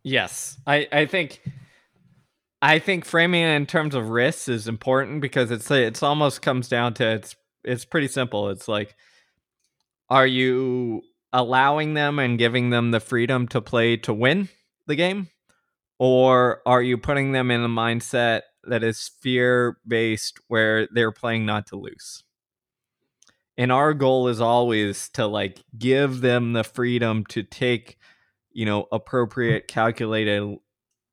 Yes. 0.03 0.58
I, 0.67 0.88
I 0.91 1.06
think 1.06 1.41
I 2.62 2.79
think 2.79 3.06
framing 3.06 3.41
it 3.41 3.56
in 3.56 3.65
terms 3.65 3.95
of 3.95 4.10
risks 4.10 4.47
is 4.47 4.67
important 4.67 5.21
because 5.21 5.51
it's 5.51 5.69
it's 5.71 6.03
almost 6.03 6.41
comes 6.41 6.67
down 6.67 6.93
to 6.95 7.15
it's 7.15 7.36
it's 7.63 7.86
pretty 7.86 8.08
simple. 8.08 8.49
It's 8.49 8.67
like 8.67 8.95
are 10.10 10.27
you 10.27 11.01
allowing 11.34 11.96
them 11.96 12.19
and 12.19 12.38
giving 12.38 12.69
them 12.69 12.91
the 12.91 13.00
freedom 13.00 13.48
to 13.50 13.60
play 13.60 13.98
to 13.98 14.13
win 14.13 14.48
the 14.88 14.96
game? 14.96 15.28
Or 16.00 16.62
are 16.65 16.82
you 16.82 16.98
putting 16.98 17.32
them 17.32 17.52
in 17.52 17.62
a 17.62 17.69
mindset 17.69 18.41
that 18.63 18.84
is 18.84 19.12
fear 19.22 19.78
based 19.86 20.39
where 20.48 20.88
they're 20.91 21.12
playing 21.12 21.46
not 21.46 21.67
to 21.67 21.76
lose? 21.76 22.24
And 23.58 23.72
our 23.72 23.93
goal 23.93 24.28
is 24.28 24.41
always 24.41 25.10
to 25.10 25.28
like 25.28 25.63
give 25.78 26.22
them 26.22 26.54
the 26.54 26.63
freedom 26.63 27.26
to 27.28 27.43
take, 27.43 27.98
you 28.52 28.65
know, 28.65 28.88
appropriate 28.91 29.67
calculated 29.67 30.58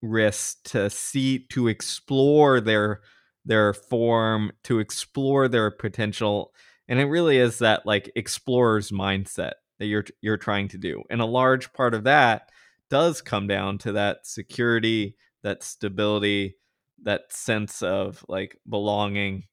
risks 0.03 0.57
to 0.65 0.89
see 0.89 1.47
to 1.51 1.69
explore 1.69 2.61
their 2.61 3.01
their 3.45 3.73
form, 3.75 4.53
to 4.65 4.79
explore 4.79 5.49
their 5.49 5.71
potential. 5.71 6.53
And 6.89 6.99
it 6.99 7.05
really 7.05 7.39
is 7.39 7.59
that 7.59 7.87
like 7.87 8.11
explorer's 8.17 8.91
mindset 8.91 9.53
that 9.81 9.87
you're 9.87 10.05
you're 10.21 10.37
trying 10.37 10.69
to 10.69 10.79
do. 10.79 11.03
And 11.11 11.21
a 11.21 11.27
large 11.27 11.73
part 11.73 11.95
of 11.95 12.05
that 12.05 12.51
does 12.91 13.23
come 13.23 13.49
down 13.49 13.79
to 13.79 13.93
that 13.93 14.27
security, 14.27 15.17
that 15.43 15.65
stability, 15.65 16.57
that 17.03 17.33
sense 17.33 17.83
of 17.83 18.25
like 18.29 18.59
belonging 18.69 19.45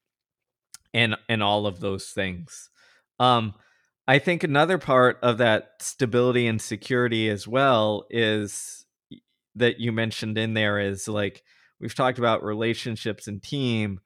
and 0.93 1.15
and 1.29 1.41
all 1.41 1.65
of 1.65 1.79
those 1.79 2.09
things. 2.09 2.69
Um 3.19 3.55
I 4.09 4.19
think 4.19 4.43
another 4.43 4.77
part 4.77 5.19
of 5.21 5.39
that 5.39 5.71
stability 5.81 6.47
and 6.47 6.61
security 6.61 7.29
as 7.29 7.47
well 7.47 8.05
is 8.09 8.85
that 9.55 9.79
you 9.79 9.91
mentioned 9.91 10.37
in 10.37 10.53
there 10.53 10.79
is 10.79 11.07
like 11.07 11.43
we've 11.79 11.95
talked 11.95 12.19
about 12.19 12.43
relationships 12.43 13.27
and 13.27 13.41
team, 13.41 13.99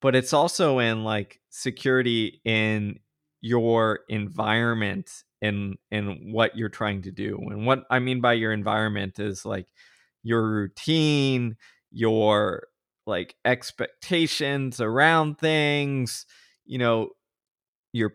but 0.00 0.14
it's 0.14 0.32
also 0.32 0.78
in 0.78 1.04
like 1.04 1.40
security 1.50 2.40
in 2.44 2.98
your 3.40 4.00
environment 4.08 5.24
in 5.40 5.76
in 5.90 6.32
what 6.32 6.56
you're 6.56 6.68
trying 6.68 7.02
to 7.02 7.10
do. 7.10 7.38
And 7.50 7.66
what 7.66 7.84
I 7.90 7.98
mean 7.98 8.20
by 8.20 8.34
your 8.34 8.52
environment 8.52 9.18
is 9.18 9.44
like 9.44 9.66
your 10.22 10.42
routine, 10.42 11.56
your 11.90 12.66
like 13.06 13.36
expectations 13.44 14.80
around 14.80 15.38
things, 15.38 16.26
you 16.64 16.78
know, 16.78 17.10
your 17.92 18.14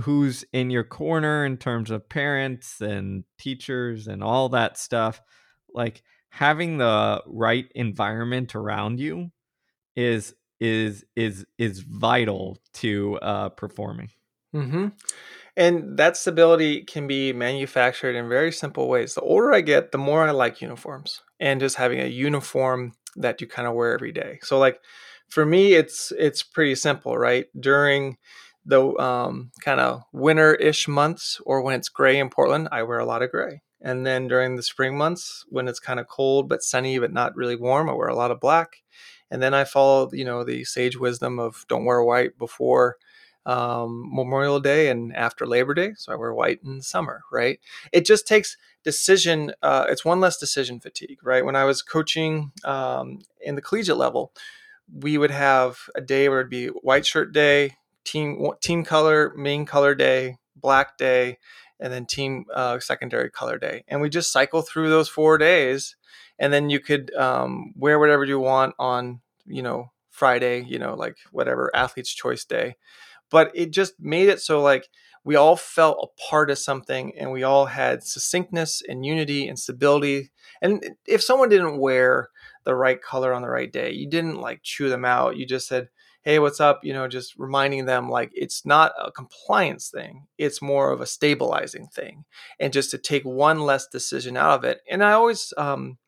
who's 0.00 0.44
in 0.52 0.70
your 0.70 0.84
corner 0.84 1.44
in 1.44 1.58
terms 1.58 1.90
of 1.90 2.08
parents 2.08 2.80
and 2.80 3.24
teachers 3.38 4.06
and 4.06 4.22
all 4.22 4.48
that 4.50 4.78
stuff. 4.78 5.20
Like 5.74 6.02
having 6.30 6.78
the 6.78 7.22
right 7.26 7.66
environment 7.74 8.54
around 8.54 9.00
you 9.00 9.30
is 9.94 10.34
is 10.60 11.04
is 11.16 11.44
is 11.58 11.80
vital 11.80 12.58
to 12.74 13.18
uh 13.20 13.48
performing. 13.50 14.10
Mm-hmm. 14.54 14.88
And 15.56 15.98
that 15.98 16.16
stability 16.16 16.82
can 16.82 17.06
be 17.06 17.32
manufactured 17.32 18.16
in 18.16 18.28
very 18.28 18.52
simple 18.52 18.88
ways. 18.88 19.14
The 19.14 19.20
older 19.20 19.52
I 19.52 19.60
get, 19.60 19.92
the 19.92 19.98
more 19.98 20.26
I 20.26 20.30
like 20.30 20.62
uniforms 20.62 21.22
and 21.38 21.60
just 21.60 21.76
having 21.76 22.00
a 22.00 22.06
uniform 22.06 22.94
that 23.16 23.40
you 23.40 23.46
kind 23.46 23.68
of 23.68 23.74
wear 23.74 23.92
every 23.92 24.12
day. 24.12 24.38
So 24.42 24.58
like 24.58 24.80
for 25.28 25.44
me 25.44 25.74
it's 25.74 26.12
it's 26.18 26.42
pretty 26.42 26.74
simple, 26.74 27.18
right? 27.18 27.46
During 27.58 28.16
the 28.64 28.96
um, 28.96 29.50
kind 29.60 29.80
of 29.80 30.02
winter-ish 30.12 30.88
months 30.88 31.40
or 31.44 31.62
when 31.62 31.74
it's 31.74 31.88
gray 31.88 32.18
in 32.18 32.30
Portland, 32.30 32.68
I 32.70 32.84
wear 32.84 33.00
a 33.00 33.04
lot 33.04 33.22
of 33.22 33.30
gray. 33.30 33.62
And 33.80 34.06
then 34.06 34.28
during 34.28 34.56
the 34.56 34.62
spring 34.62 34.96
months 34.96 35.44
when 35.48 35.68
it's 35.68 35.80
kind 35.80 36.00
of 36.00 36.06
cold 36.06 36.48
but 36.48 36.62
sunny 36.62 36.98
but 36.98 37.12
not 37.12 37.36
really 37.36 37.56
warm, 37.56 37.90
I 37.90 37.92
wear 37.92 38.08
a 38.08 38.14
lot 38.16 38.30
of 38.30 38.40
black. 38.40 38.76
And 39.30 39.42
then 39.42 39.52
I 39.52 39.64
follow, 39.64 40.10
you 40.12 40.24
know, 40.24 40.44
the 40.44 40.64
sage 40.64 40.98
wisdom 40.98 41.38
of 41.38 41.64
don't 41.68 41.84
wear 41.84 42.02
white 42.02 42.38
before 42.38 42.96
um, 43.46 44.08
Memorial 44.12 44.60
Day 44.60 44.88
and 44.88 45.14
after 45.14 45.46
Labor 45.46 45.74
Day. 45.74 45.94
So 45.96 46.12
I 46.12 46.16
wear 46.16 46.32
white 46.32 46.60
in 46.64 46.82
summer, 46.82 47.22
right? 47.32 47.58
It 47.92 48.06
just 48.06 48.26
takes 48.26 48.56
decision. 48.84 49.52
Uh, 49.62 49.86
it's 49.88 50.04
one 50.04 50.20
less 50.20 50.38
decision 50.38 50.80
fatigue, 50.80 51.18
right? 51.22 51.44
When 51.44 51.56
I 51.56 51.64
was 51.64 51.82
coaching 51.82 52.52
um, 52.64 53.20
in 53.40 53.54
the 53.54 53.62
collegiate 53.62 53.96
level, 53.96 54.32
we 54.92 55.18
would 55.18 55.30
have 55.30 55.78
a 55.94 56.00
day 56.00 56.28
where 56.28 56.40
it'd 56.40 56.50
be 56.50 56.68
white 56.68 57.06
shirt 57.06 57.32
day, 57.32 57.76
team 58.04 58.46
team 58.60 58.84
color, 58.84 59.32
main 59.36 59.64
color 59.64 59.94
day, 59.94 60.36
black 60.56 60.98
day, 60.98 61.38
and 61.80 61.92
then 61.92 62.06
team 62.06 62.44
uh, 62.54 62.78
secondary 62.78 63.30
color 63.30 63.58
day, 63.58 63.84
and 63.88 64.00
we 64.00 64.08
just 64.08 64.32
cycle 64.32 64.62
through 64.62 64.90
those 64.90 65.08
four 65.08 65.38
days, 65.38 65.96
and 66.38 66.52
then 66.52 66.70
you 66.70 66.80
could 66.80 67.14
um, 67.14 67.72
wear 67.76 67.98
whatever 67.98 68.24
you 68.24 68.38
want 68.38 68.74
on 68.78 69.20
you 69.46 69.62
know 69.62 69.90
Friday, 70.10 70.64
you 70.64 70.78
know 70.78 70.94
like 70.94 71.16
whatever 71.30 71.70
athlete's 71.74 72.12
choice 72.12 72.44
day 72.44 72.76
but 73.32 73.50
it 73.54 73.72
just 73.72 73.94
made 73.98 74.28
it 74.28 74.40
so 74.40 74.62
like 74.62 74.88
we 75.24 75.36
all 75.36 75.56
felt 75.56 75.98
a 76.02 76.22
part 76.30 76.50
of 76.50 76.58
something 76.58 77.12
and 77.16 77.32
we 77.32 77.42
all 77.42 77.66
had 77.66 78.04
succinctness 78.04 78.82
and 78.88 79.04
unity 79.04 79.48
and 79.48 79.58
stability 79.58 80.30
and 80.60 80.84
if 81.06 81.22
someone 81.22 81.48
didn't 81.48 81.78
wear 81.80 82.28
the 82.64 82.74
right 82.74 83.02
color 83.02 83.32
on 83.32 83.42
the 83.42 83.48
right 83.48 83.72
day 83.72 83.90
you 83.90 84.08
didn't 84.08 84.40
like 84.40 84.60
chew 84.62 84.88
them 84.88 85.04
out 85.04 85.36
you 85.36 85.46
just 85.46 85.66
said 85.66 85.88
hey 86.22 86.38
what's 86.38 86.60
up? 86.60 86.80
you 86.84 86.92
know 86.92 87.08
just 87.08 87.34
reminding 87.36 87.86
them 87.86 88.08
like 88.08 88.30
it's 88.34 88.64
not 88.64 88.92
a 89.02 89.10
compliance 89.10 89.88
thing 89.90 90.26
it's 90.38 90.62
more 90.62 90.92
of 90.92 91.00
a 91.00 91.06
stabilizing 91.06 91.88
thing 91.88 92.24
and 92.60 92.72
just 92.72 92.90
to 92.90 92.98
take 92.98 93.24
one 93.24 93.60
less 93.60 93.88
decision 93.88 94.36
out 94.36 94.58
of 94.58 94.64
it 94.64 94.80
and 94.88 95.02
i 95.02 95.12
always 95.12 95.52
um, 95.56 95.98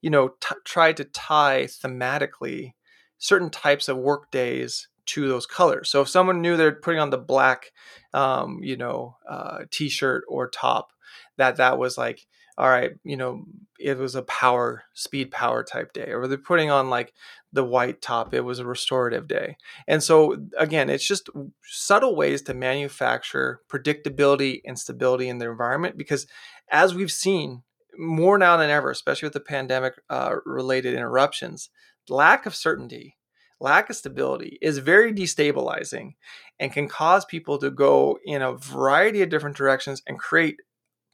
you 0.00 0.10
know 0.10 0.28
t- 0.40 0.54
try 0.64 0.92
to 0.92 1.04
tie 1.04 1.64
thematically 1.64 2.72
certain 3.18 3.50
types 3.50 3.88
of 3.88 3.98
work 3.98 4.30
days 4.30 4.88
to 5.06 5.28
those 5.28 5.46
colors. 5.46 5.90
So 5.90 6.02
if 6.02 6.08
someone 6.08 6.40
knew 6.40 6.56
they're 6.56 6.72
putting 6.72 7.00
on 7.00 7.10
the 7.10 7.18
black, 7.18 7.72
um, 8.14 8.60
you 8.62 8.76
know, 8.76 9.16
uh, 9.28 9.60
t-shirt 9.70 10.24
or 10.28 10.48
top, 10.48 10.92
that 11.36 11.56
that 11.56 11.78
was 11.78 11.96
like, 11.98 12.26
all 12.58 12.68
right, 12.68 12.92
you 13.04 13.16
know, 13.16 13.44
it 13.78 13.96
was 13.96 14.14
a 14.14 14.22
power, 14.22 14.82
speed 14.92 15.30
power 15.30 15.64
type 15.64 15.94
day, 15.94 16.12
or 16.12 16.26
they're 16.26 16.36
putting 16.36 16.70
on 16.70 16.90
like 16.90 17.14
the 17.52 17.64
white 17.64 18.02
top, 18.02 18.34
it 18.34 18.42
was 18.42 18.58
a 18.58 18.66
restorative 18.66 19.26
day. 19.26 19.56
And 19.88 20.02
so 20.02 20.36
again, 20.58 20.90
it's 20.90 21.06
just 21.06 21.30
subtle 21.64 22.14
ways 22.14 22.42
to 22.42 22.54
manufacture 22.54 23.60
predictability 23.70 24.60
and 24.66 24.78
stability 24.78 25.28
in 25.28 25.38
the 25.38 25.48
environment 25.50 25.96
because 25.96 26.26
as 26.70 26.94
we've 26.94 27.10
seen 27.10 27.62
more 27.98 28.38
now 28.38 28.56
than 28.56 28.70
ever, 28.70 28.90
especially 28.90 29.26
with 29.26 29.32
the 29.32 29.40
pandemic 29.40 29.94
uh, 30.10 30.36
related 30.44 30.94
interruptions, 30.94 31.70
lack 32.08 32.46
of 32.46 32.54
certainty 32.54 33.16
lack 33.60 33.90
of 33.90 33.96
stability 33.96 34.58
is 34.60 34.78
very 34.78 35.12
destabilizing 35.12 36.14
and 36.58 36.72
can 36.72 36.88
cause 36.88 37.24
people 37.24 37.58
to 37.58 37.70
go 37.70 38.18
in 38.24 38.42
a 38.42 38.54
variety 38.54 39.22
of 39.22 39.30
different 39.30 39.56
directions 39.56 40.02
and 40.06 40.18
create 40.18 40.56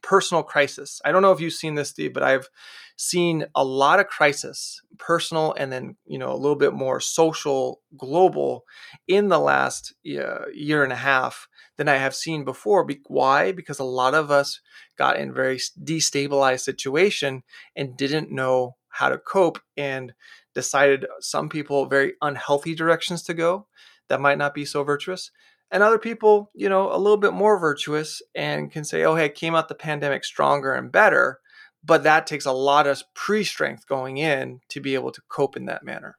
personal 0.01 0.43
crisis. 0.43 1.01
I 1.03 1.11
don't 1.11 1.21
know 1.21 1.31
if 1.31 1.41
you've 1.41 1.53
seen 1.53 1.75
this, 1.75 1.89
Steve, 1.89 2.13
but 2.13 2.23
I've 2.23 2.47
seen 2.95 3.45
a 3.55 3.63
lot 3.63 3.99
of 3.99 4.07
crisis, 4.07 4.81
personal 4.97 5.53
and 5.53 5.71
then 5.71 5.97
you 6.05 6.17
know 6.17 6.31
a 6.31 6.37
little 6.37 6.55
bit 6.55 6.73
more 6.73 6.99
social, 6.99 7.81
global, 7.97 8.63
in 9.07 9.27
the 9.27 9.39
last 9.39 9.93
uh, 10.07 10.45
year 10.53 10.83
and 10.83 10.93
a 10.93 10.97
half 10.97 11.47
than 11.77 11.87
I 11.89 11.97
have 11.97 12.15
seen 12.15 12.45
before. 12.45 12.87
Why? 13.07 13.51
Because 13.51 13.79
a 13.79 13.83
lot 13.83 14.13
of 14.13 14.31
us 14.31 14.61
got 14.97 15.17
in 15.17 15.33
very 15.33 15.57
destabilized 15.83 16.61
situation 16.61 17.43
and 17.75 17.97
didn't 17.97 18.31
know 18.31 18.77
how 18.97 19.09
to 19.09 19.17
cope 19.17 19.59
and 19.75 20.13
decided 20.55 21.05
some 21.19 21.49
people 21.49 21.85
very 21.85 22.13
unhealthy 22.21 22.73
directions 22.73 23.21
to 23.23 23.33
go 23.33 23.67
that 24.07 24.21
might 24.21 24.37
not 24.37 24.53
be 24.53 24.65
so 24.65 24.83
virtuous 24.83 25.31
and 25.69 25.83
other 25.83 25.99
people 25.99 26.49
you 26.55 26.67
know 26.67 26.91
a 26.91 26.97
little 26.97 27.17
bit 27.17 27.33
more 27.33 27.59
virtuous 27.59 28.21
and 28.33 28.71
can 28.71 28.83
say 28.83 29.03
oh 29.03 29.15
hey 29.15 29.25
I 29.25 29.29
came 29.29 29.55
out 29.55 29.67
the 29.67 29.75
pandemic 29.75 30.23
stronger 30.23 30.73
and 30.73 30.91
better 30.91 31.39
but 31.83 32.03
that 32.03 32.25
takes 32.25 32.45
a 32.45 32.51
lot 32.51 32.87
of 32.87 33.03
pre-strength 33.13 33.87
going 33.87 34.17
in 34.17 34.61
to 34.69 34.81
be 34.81 34.95
able 34.95 35.11
to 35.11 35.21
cope 35.29 35.55
in 35.55 35.65
that 35.65 35.85
manner. 35.85 36.17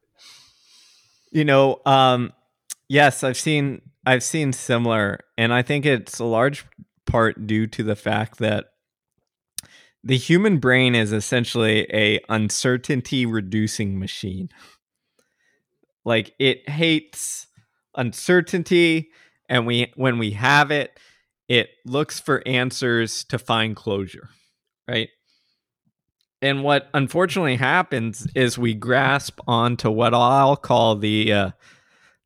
You 1.31 1.45
know 1.45 1.81
um 1.85 2.33
yes 2.87 3.23
i've 3.23 3.37
seen 3.37 3.81
i've 4.05 4.23
seen 4.23 4.51
similar 4.51 5.19
and 5.37 5.53
i 5.53 5.61
think 5.61 5.85
it's 5.85 6.17
a 6.17 6.25
large 6.25 6.65
part 7.05 7.45
due 7.45 7.67
to 7.67 7.83
the 7.83 7.95
fact 7.95 8.39
that 8.39 8.71
the 10.09 10.17
human 10.17 10.59
brain 10.59 10.95
is 10.95 11.13
essentially 11.13 11.87
a 11.93 12.19
uncertainty 12.29 13.25
reducing 13.25 13.99
machine 13.99 14.49
Like 16.05 16.33
it 16.39 16.67
hates 16.69 17.47
uncertainty 17.95 19.09
and 19.49 19.65
we 19.67 19.91
when 19.95 20.17
we 20.17 20.31
have 20.31 20.71
it, 20.71 20.99
it 21.47 21.69
looks 21.85 22.19
for 22.19 22.47
answers 22.47 23.23
to 23.25 23.39
find 23.39 23.75
closure, 23.75 24.29
right? 24.87 25.09
And 26.41 26.63
what 26.63 26.89
unfortunately 26.93 27.57
happens 27.57 28.27
is 28.35 28.57
we 28.57 28.73
grasp 28.73 29.39
onto 29.47 29.91
what 29.91 30.13
I'll 30.13 30.57
call 30.57 30.95
the 30.95 31.33
uh, 31.33 31.51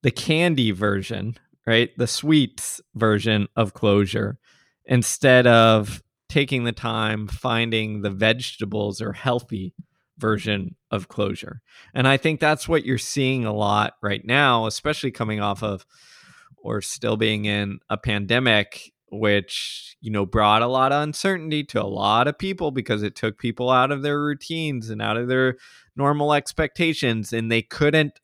the 0.04 0.12
candy 0.12 0.72
version, 0.72 1.38
right? 1.68 1.92
The 1.98 2.08
sweets 2.08 2.82
version 2.96 3.48
of 3.56 3.74
closure 3.74 4.38
instead 4.86 5.48
of 5.48 6.04
taking 6.34 6.64
the 6.64 6.72
time 6.72 7.28
finding 7.28 8.02
the 8.02 8.10
vegetables 8.10 9.00
or 9.00 9.14
healthy 9.14 9.76
version 10.18 10.76
of 10.90 11.08
closure. 11.08 11.62
And 11.94 12.08
I 12.08 12.18
think 12.18 12.40
that's 12.40 12.68
what 12.68 12.84
you're 12.84 12.98
seeing 12.98 13.46
a 13.46 13.54
lot 13.54 13.94
right 14.02 14.26
now, 14.26 14.66
especially 14.66 15.12
coming 15.12 15.40
off 15.40 15.62
of 15.62 15.86
or 16.58 16.82
still 16.82 17.18
being 17.18 17.46
in 17.46 17.78
a 17.88 17.98
pandemic 17.98 18.92
which 19.12 19.96
you 20.02 20.10
know 20.10 20.26
brought 20.26 20.64
a 20.64 20.68
lot 20.68 20.92
of 20.92 21.04
uncertainty 21.04 21.64
to 21.64 21.80
a 21.80 21.86
lot 21.86 22.28
of 22.28 22.36
people 22.36 22.72
because 22.72 23.04
it 23.04 23.16
took 23.16 23.38
people 23.38 23.70
out 23.70 23.92
of 23.92 24.02
their 24.02 24.20
routines 24.20 24.90
and 24.90 25.04
out 25.04 25.18
of 25.18 25.28
their 25.28 25.56
normal 25.96 26.34
expectations 26.34 27.32
and 27.32 27.52
they 27.52 27.62
couldn't 27.62 28.20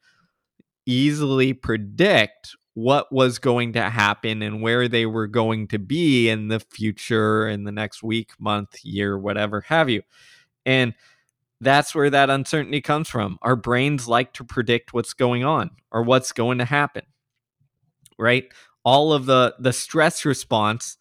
easily 0.87 1.53
predict 1.53 2.55
what 2.81 3.11
was 3.11 3.39
going 3.39 3.73
to 3.73 3.89
happen 3.89 4.41
and 4.41 4.61
where 4.61 4.87
they 4.87 5.05
were 5.05 5.27
going 5.27 5.67
to 5.67 5.79
be 5.79 6.29
in 6.29 6.47
the 6.47 6.59
future 6.59 7.47
in 7.47 7.63
the 7.63 7.71
next 7.71 8.03
week 8.03 8.31
month 8.39 8.83
year 8.83 9.17
whatever 9.17 9.61
have 9.61 9.89
you. 9.89 10.01
And 10.65 10.93
that's 11.61 11.93
where 11.93 12.09
that 12.09 12.29
uncertainty 12.29 12.81
comes 12.81 13.09
from. 13.09 13.37
Our 13.41 13.55
brains 13.55 14.07
like 14.07 14.33
to 14.33 14.43
predict 14.43 14.93
what's 14.93 15.13
going 15.13 15.43
on 15.43 15.71
or 15.91 16.03
what's 16.03 16.31
going 16.31 16.59
to 16.59 16.65
happen 16.65 17.03
right? 18.19 18.45
All 18.83 19.13
of 19.13 19.25
the 19.25 19.55
the 19.59 19.73
stress 19.73 20.25
response 20.25 20.97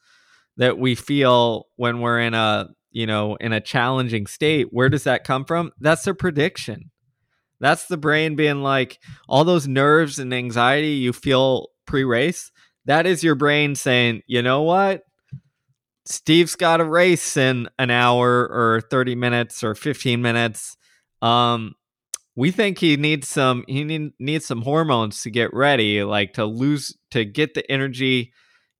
that 0.57 0.79
we 0.79 0.95
feel 0.95 1.67
when 1.77 2.01
we're 2.01 2.21
in 2.21 2.33
a 2.33 2.71
you 2.91 3.07
know 3.07 3.37
in 3.37 3.53
a 3.53 3.61
challenging 3.61 4.27
state 4.27 4.69
where 4.71 4.89
does 4.89 5.05
that 5.05 5.25
come 5.25 5.45
from? 5.45 5.73
That's 5.81 6.07
a 6.07 6.15
prediction 6.15 6.91
that's 7.61 7.87
the 7.87 7.97
brain 7.97 8.37
being 8.37 8.63
like 8.63 8.99
all 9.29 9.45
those 9.45 9.67
nerves 9.67 10.19
and 10.19 10.33
anxiety 10.33 10.93
you 10.93 11.13
feel 11.13 11.69
pre-race 11.87 12.51
that 12.89 13.07
is 13.07 13.23
your 13.23 13.35
brain 13.35 13.75
saying 13.75 14.23
you 14.27 14.43
know 14.43 14.63
what? 14.63 15.03
Steve's 16.07 16.57
got 16.57 16.81
a 16.81 16.85
race 16.85 17.37
in 17.37 17.69
an 17.79 17.91
hour 17.91 18.49
or 18.51 18.81
30 18.91 19.15
minutes 19.15 19.63
or 19.63 19.75
15 19.75 20.23
minutes. 20.23 20.77
Um 21.21 21.75
we 22.35 22.51
think 22.51 22.79
he 22.79 22.97
needs 22.97 23.29
some 23.29 23.65
he 23.69 23.85
need, 23.85 24.13
needs 24.19 24.47
some 24.47 24.63
hormones 24.63 25.23
to 25.23 25.31
get 25.31 25.53
ready 25.53 26.03
like 26.03 26.33
to 26.35 26.47
lose 26.47 26.97
to 27.11 27.27
get 27.27 27.53
the 27.53 27.71
energy 27.71 28.33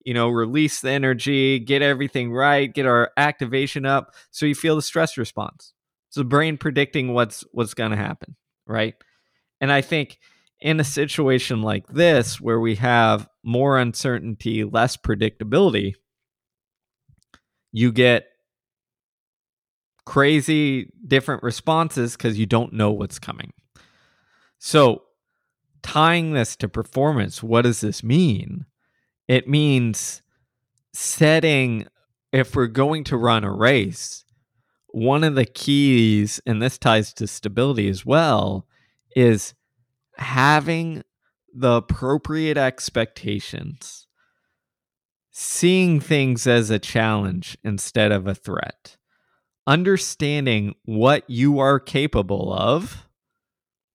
you 0.05 0.15
know 0.15 0.29
release 0.29 0.81
the 0.81 0.91
energy 0.91 1.59
get 1.59 1.83
everything 1.83 2.33
right 2.33 2.73
get 2.73 2.87
our 2.87 3.11
activation 3.19 3.85
up 3.85 4.15
so 4.31 4.47
you 4.47 4.55
feel 4.55 4.77
the 4.77 4.83
stress 4.83 5.19
response. 5.19 5.75
It's 6.09 6.17
the 6.17 6.25
brain 6.25 6.57
predicting 6.57 7.13
what's 7.13 7.45
what's 7.53 7.75
going 7.75 7.91
to 7.91 7.97
happen 7.99 8.37
right 8.69 8.95
and 9.61 9.73
i 9.73 9.81
think 9.81 10.19
in 10.61 10.79
a 10.81 10.85
situation 10.85 11.63
like 11.63 11.87
this 11.89 12.41
where 12.41 12.61
we 12.61 12.75
have 12.77 13.29
more 13.43 13.79
uncertainty 13.79 14.65
less 14.65 14.97
predictability 14.97 15.95
you 17.73 17.93
get 17.93 18.27
crazy 20.09 20.91
different 21.07 21.43
responses 21.43 22.17
because 22.17 22.39
you 22.39 22.47
don't 22.47 22.73
know 22.73 22.91
what's 22.91 23.19
coming. 23.19 23.53
So, 24.59 25.03
tying 25.83 26.33
this 26.33 26.57
to 26.57 26.69
performance, 26.69 27.43
what 27.43 27.63
does 27.63 27.83
this 27.83 28.03
mean? 28.03 28.65
It 29.29 29.49
means 29.49 30.23
setting, 30.95 31.87
if 32.33 32.57
we're 32.57 32.69
going 32.69 33.05
to 33.05 33.19
run 33.19 33.45
a 33.45 33.53
race, 33.53 34.25
one 34.89 35.25
of 35.25 35.35
the 35.35 35.45
keys, 35.45 36.41
and 36.47 36.63
this 36.63 36.79
ties 36.79 37.13
to 37.15 37.27
stability 37.27 37.89
as 37.89 38.05
well, 38.05 38.67
is 39.15 39.55
having 40.17 41.03
the 41.55 41.73
appropriate 41.73 42.57
expectations, 42.57 44.07
seeing 45.31 46.01
things 46.01 46.47
as 46.47 46.71
a 46.71 46.79
challenge 46.79 47.57
instead 47.65 48.13
of 48.13 48.27
a 48.27 48.35
threat. 48.35 48.97
Understanding 49.67 50.75
what 50.85 51.29
you 51.29 51.59
are 51.59 51.79
capable 51.79 52.53
of, 52.53 53.07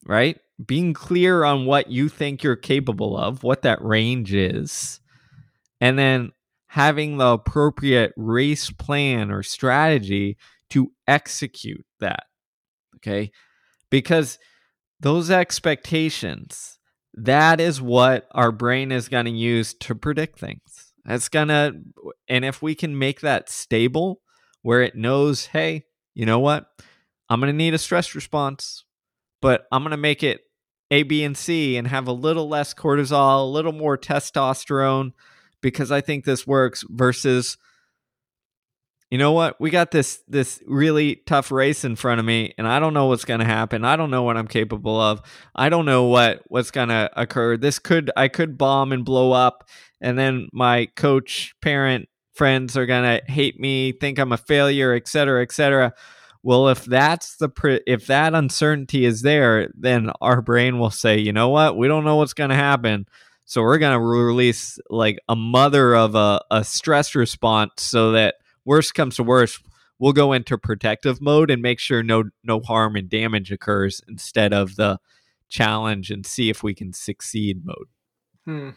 right? 0.06 0.40
Being 0.64 0.94
clear 0.94 1.44
on 1.44 1.66
what 1.66 1.90
you 1.90 2.10
think 2.10 2.44
you're 2.44 2.56
capable 2.56 3.18
of, 3.18 3.44
what 3.44 3.64
that 3.64 3.84
range 3.84 4.34
is, 4.34 5.00
and 5.82 5.98
then 5.98 6.32
having 6.68 7.18
the 7.18 7.28
appropriate 7.28 8.14
race 8.18 8.70
plan 8.72 9.32
or 9.32 9.44
strategy 9.44 10.38
to 10.74 10.92
execute 11.08 11.86
that. 12.00 12.24
Okay. 12.98 13.32
Because 13.90 14.40
those 15.00 15.30
expectations, 15.30 16.80
that 17.14 17.62
is 17.62 17.82
what 17.82 18.28
our 18.32 18.52
brain 18.52 18.92
is 18.92 19.08
going 19.08 19.26
to 19.26 19.32
use 19.32 19.76
to 19.76 19.94
predict 19.94 20.40
things. 20.40 20.94
It's 21.06 21.30
going 21.30 21.50
to, 21.50 21.76
and 22.28 22.44
if 22.44 22.62
we 22.62 22.74
can 22.76 22.98
make 22.98 23.22
that 23.22 23.50
stable, 23.50 24.22
where 24.64 24.82
it 24.82 24.96
knows, 24.96 25.48
hey, 25.48 25.84
you 26.16 26.26
know 26.26 26.40
what? 26.40 26.66
I'm 27.30 27.40
going 27.40 27.52
to 27.52 27.58
need 27.58 27.74
a 27.74 27.78
stress 27.80 28.16
response, 28.16 28.86
but 29.42 29.66
I'm 29.72 29.84
going 29.84 29.92
to 29.92 29.98
make 29.98 30.24
it 30.24 30.42
A, 30.90 31.04
B, 31.04 31.24
and 31.24 31.38
C 31.38 31.76
and 31.78 31.88
have 31.88 32.08
a 32.08 32.14
little 32.14 32.48
less 32.48 32.74
cortisol, 32.74 33.42
a 33.42 33.52
little 33.52 33.74
more 33.74 33.98
testosterone 33.98 35.12
because 35.62 35.92
I 35.92 36.02
think 36.02 36.24
this 36.24 36.48
works 36.48 36.84
versus 36.90 37.58
you 39.14 39.20
know 39.20 39.34
what? 39.34 39.62
We 39.62 39.70
got 39.70 39.92
this 39.92 40.24
this 40.28 40.60
really 40.66 41.18
tough 41.28 41.52
race 41.52 41.84
in 41.84 41.96
front 41.96 42.20
of 42.20 42.26
me 42.26 42.52
and 42.58 42.68
i 42.68 42.80
don't 42.80 42.96
know 42.96 43.06
what's 43.06 43.26
going 43.26 43.42
to 43.42 43.46
happen. 43.46 43.86
I 43.86 43.96
don't 43.96 44.10
know 44.10 44.24
what 44.24 44.38
i'm 44.38 44.48
capable 44.48 45.00
of. 45.00 45.22
I 45.54 45.70
don't 45.70 45.86
know 45.86 46.06
what 46.06 46.42
what's 46.48 46.72
going 46.72 46.90
to 46.90 47.12
occur. 47.16 47.56
This 47.56 47.78
could 47.78 48.10
i 48.18 48.28
could 48.28 48.58
bomb 48.58 48.92
and 48.92 49.06
blow 49.06 49.32
up 49.32 49.70
and 50.02 50.18
then 50.18 50.50
my 50.52 50.88
coach 50.96 51.54
parent 51.62 52.10
friends 52.34 52.76
are 52.76 52.88
going 52.88 53.04
to 53.04 53.32
hate 53.32 53.60
me, 53.60 53.92
think 53.92 54.18
I'm 54.18 54.32
a 54.32 54.38
failure, 54.38 54.94
et 54.94 55.08
cetera, 55.08 55.44
et 55.44 55.52
cetera. 55.52 55.94
Well, 56.42 56.70
if 56.70 56.84
that's 56.84 57.36
the 57.36 57.50
pre- 57.50 57.84
if 57.86 58.08
that 58.08 58.34
uncertainty 58.34 59.06
is 59.06 59.22
there, 59.22 59.70
then 59.76 60.10
our 60.22 60.42
brain 60.42 60.80
will 60.80 60.90
say, 60.90 61.20
you 61.20 61.34
know 61.34 61.50
what, 61.50 61.78
we 61.78 61.88
don't 61.88 62.04
know 62.04 62.16
what's 62.16 62.34
going 62.34 62.50
to 62.50 62.56
happen, 62.56 63.06
so 63.46 63.62
we're 63.62 63.78
going 63.78 63.94
to 63.94 64.04
release 64.04 64.80
like 64.90 65.20
a 65.30 65.36
mother 65.36 65.96
of 65.96 66.16
a, 66.16 66.42
a 66.50 66.64
stress 66.64 67.14
response, 67.14 67.74
so 67.78 68.14
that 68.14 68.38
worst 68.66 68.94
comes 68.94 69.16
to 69.16 69.24
worst, 69.24 69.62
we'll 70.00 70.14
go 70.14 70.34
into 70.34 70.58
protective 70.58 71.22
mode 71.22 71.50
and 71.50 71.62
make 71.62 71.80
sure 71.80 72.04
no 72.04 72.26
no 72.44 72.60
harm 72.60 72.96
and 72.96 73.10
damage 73.10 73.52
occurs 73.52 74.02
instead 74.08 74.54
of 74.54 74.76
the 74.76 75.00
challenge 75.50 76.10
and 76.10 76.26
see 76.26 76.50
if 76.50 76.64
we 76.64 76.74
can 76.74 76.94
succeed 76.94 77.62
mode. 77.64 77.88
Hmm. 78.46 78.70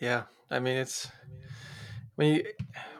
Yeah, 0.00 0.24
I 0.50 0.60
mean 0.60 0.76
it's 0.76 1.10
when 2.14 2.34
you 2.34 2.44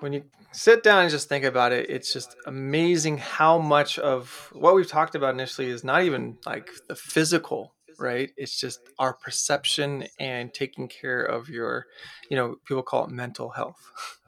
when 0.01 0.13
you 0.13 0.25
sit 0.53 0.83
down 0.83 1.03
and 1.03 1.11
just 1.11 1.29
think 1.29 1.45
about 1.45 1.73
it, 1.73 1.89
it's 1.91 2.13
just 2.13 2.37
amazing 2.47 3.19
how 3.19 3.59
much 3.59 3.99
of 3.99 4.51
what 4.53 4.75
we've 4.75 4.89
talked 4.89 5.15
about 5.15 5.35
initially 5.35 5.69
is 5.69 5.85
not 5.85 6.03
even 6.03 6.39
like 6.47 6.71
the 6.89 6.95
physical, 6.95 7.75
right? 7.99 8.31
It's 8.37 8.59
just 8.59 8.81
our 8.99 9.15
perception 9.15 10.07
and 10.19 10.53
taking 10.53 10.89
care 10.89 11.23
of 11.23 11.49
your, 11.49 11.87
you 12.31 12.37
know, 12.37 12.57
people 12.67 12.83
call 12.83 13.05
it 13.05 13.11
mental 13.11 13.51
health. 13.51 13.81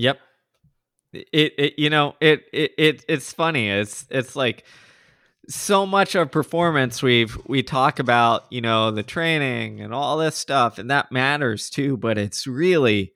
Yep. 0.00 0.18
It, 1.12 1.54
it 1.58 1.74
you 1.78 1.90
know, 1.90 2.16
it, 2.20 2.44
it 2.52 2.72
it 2.78 3.04
it's 3.08 3.32
funny. 3.32 3.68
It's 3.68 4.06
it's 4.10 4.34
like 4.36 4.64
so 5.48 5.86
much 5.86 6.14
of 6.14 6.30
performance 6.30 7.02
we've 7.02 7.38
we 7.46 7.62
talk 7.62 7.98
about 7.98 8.44
you 8.50 8.60
know 8.60 8.90
the 8.92 9.02
training 9.02 9.80
and 9.80 9.94
all 9.94 10.18
this 10.18 10.36
stuff 10.36 10.78
and 10.78 10.90
that 10.90 11.12
matters 11.12 11.70
too 11.70 11.96
but 11.96 12.18
it's 12.18 12.46
really 12.46 13.12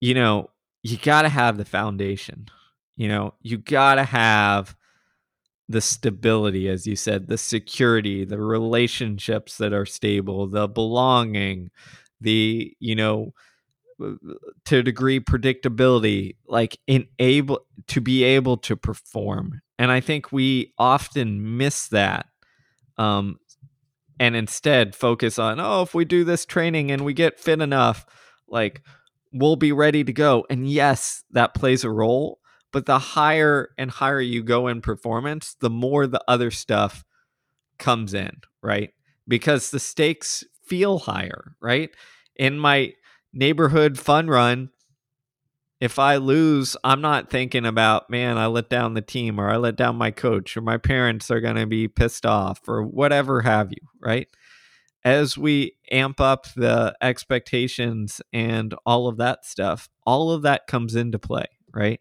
you 0.00 0.14
know 0.14 0.50
you 0.82 0.96
got 0.96 1.22
to 1.22 1.28
have 1.28 1.56
the 1.56 1.64
foundation 1.64 2.46
you 2.96 3.08
know 3.08 3.34
you 3.42 3.56
got 3.58 3.96
to 3.96 4.04
have 4.04 4.76
the 5.68 5.80
stability 5.80 6.68
as 6.68 6.86
you 6.86 6.96
said 6.96 7.28
the 7.28 7.38
security 7.38 8.24
the 8.24 8.40
relationships 8.40 9.58
that 9.58 9.72
are 9.72 9.86
stable 9.86 10.46
the 10.48 10.68
belonging 10.68 11.70
the 12.20 12.74
you 12.80 12.94
know 12.94 13.32
to 14.64 14.78
a 14.78 14.82
degree 14.82 15.20
predictability 15.20 16.36
like 16.46 16.78
enable 16.86 17.60
to 17.86 18.00
be 18.00 18.24
able 18.24 18.56
to 18.56 18.76
perform 18.76 19.60
and 19.78 19.90
i 19.90 20.00
think 20.00 20.32
we 20.32 20.72
often 20.78 21.56
miss 21.56 21.88
that 21.88 22.26
um 22.98 23.38
and 24.18 24.34
instead 24.34 24.94
focus 24.94 25.38
on 25.38 25.60
oh 25.60 25.82
if 25.82 25.94
we 25.94 26.04
do 26.04 26.24
this 26.24 26.46
training 26.46 26.90
and 26.90 27.04
we 27.04 27.12
get 27.12 27.38
fit 27.38 27.60
enough 27.60 28.06
like 28.48 28.82
we'll 29.32 29.56
be 29.56 29.72
ready 29.72 30.02
to 30.02 30.12
go 30.12 30.44
and 30.50 30.68
yes 30.68 31.22
that 31.30 31.54
plays 31.54 31.84
a 31.84 31.90
role 31.90 32.40
but 32.72 32.86
the 32.86 32.98
higher 32.98 33.70
and 33.76 33.90
higher 33.90 34.20
you 34.20 34.42
go 34.42 34.68
in 34.68 34.80
performance 34.80 35.56
the 35.60 35.70
more 35.70 36.06
the 36.06 36.22
other 36.26 36.50
stuff 36.50 37.04
comes 37.80 38.14
in, 38.14 38.30
right? 38.62 38.90
Because 39.26 39.72
the 39.72 39.80
stakes 39.80 40.44
feel 40.64 41.00
higher, 41.00 41.56
right? 41.60 41.90
In 42.36 42.58
my 42.58 42.92
neighborhood 43.32 43.98
fun 43.98 44.28
run, 44.28 44.70
if 45.80 45.98
I 45.98 46.16
lose, 46.16 46.76
I'm 46.84 47.00
not 47.00 47.30
thinking 47.30 47.64
about, 47.64 48.10
man, 48.10 48.36
I 48.36 48.46
let 48.46 48.68
down 48.68 48.94
the 48.94 49.00
team 49.00 49.40
or 49.40 49.48
I 49.48 49.56
let 49.56 49.76
down 49.76 49.96
my 49.96 50.10
coach 50.10 50.56
or 50.56 50.60
my 50.60 50.76
parents 50.76 51.30
are 51.30 51.40
going 51.40 51.56
to 51.56 51.66
be 51.66 51.88
pissed 51.88 52.26
off 52.26 52.60
or 52.68 52.82
whatever 52.82 53.40
have 53.40 53.70
you, 53.70 53.88
right? 54.00 54.28
As 55.02 55.38
we 55.38 55.76
amp 55.90 56.20
up 56.20 56.46
the 56.54 56.94
expectations 57.00 58.20
and 58.32 58.74
all 58.84 59.08
of 59.08 59.16
that 59.16 59.46
stuff, 59.46 59.88
all 60.04 60.30
of 60.30 60.42
that 60.42 60.66
comes 60.66 60.94
into 60.94 61.18
play, 61.18 61.46
right? 61.72 62.00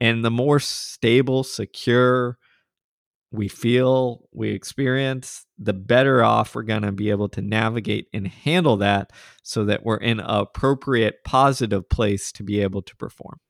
And 0.00 0.24
the 0.24 0.30
more 0.30 0.58
stable, 0.58 1.44
secure, 1.44 2.38
we 3.34 3.48
feel, 3.48 4.28
we 4.32 4.50
experience, 4.50 5.44
the 5.58 5.72
better 5.72 6.22
off 6.22 6.54
we're 6.54 6.62
going 6.62 6.82
to 6.82 6.92
be 6.92 7.10
able 7.10 7.28
to 7.28 7.42
navigate 7.42 8.06
and 8.14 8.28
handle 8.28 8.76
that 8.76 9.10
so 9.42 9.64
that 9.64 9.84
we're 9.84 9.96
in 9.96 10.20
an 10.20 10.26
appropriate, 10.26 11.24
positive 11.24 11.88
place 11.88 12.30
to 12.30 12.44
be 12.44 12.60
able 12.60 12.80
to 12.82 12.94
perform. 12.96 13.40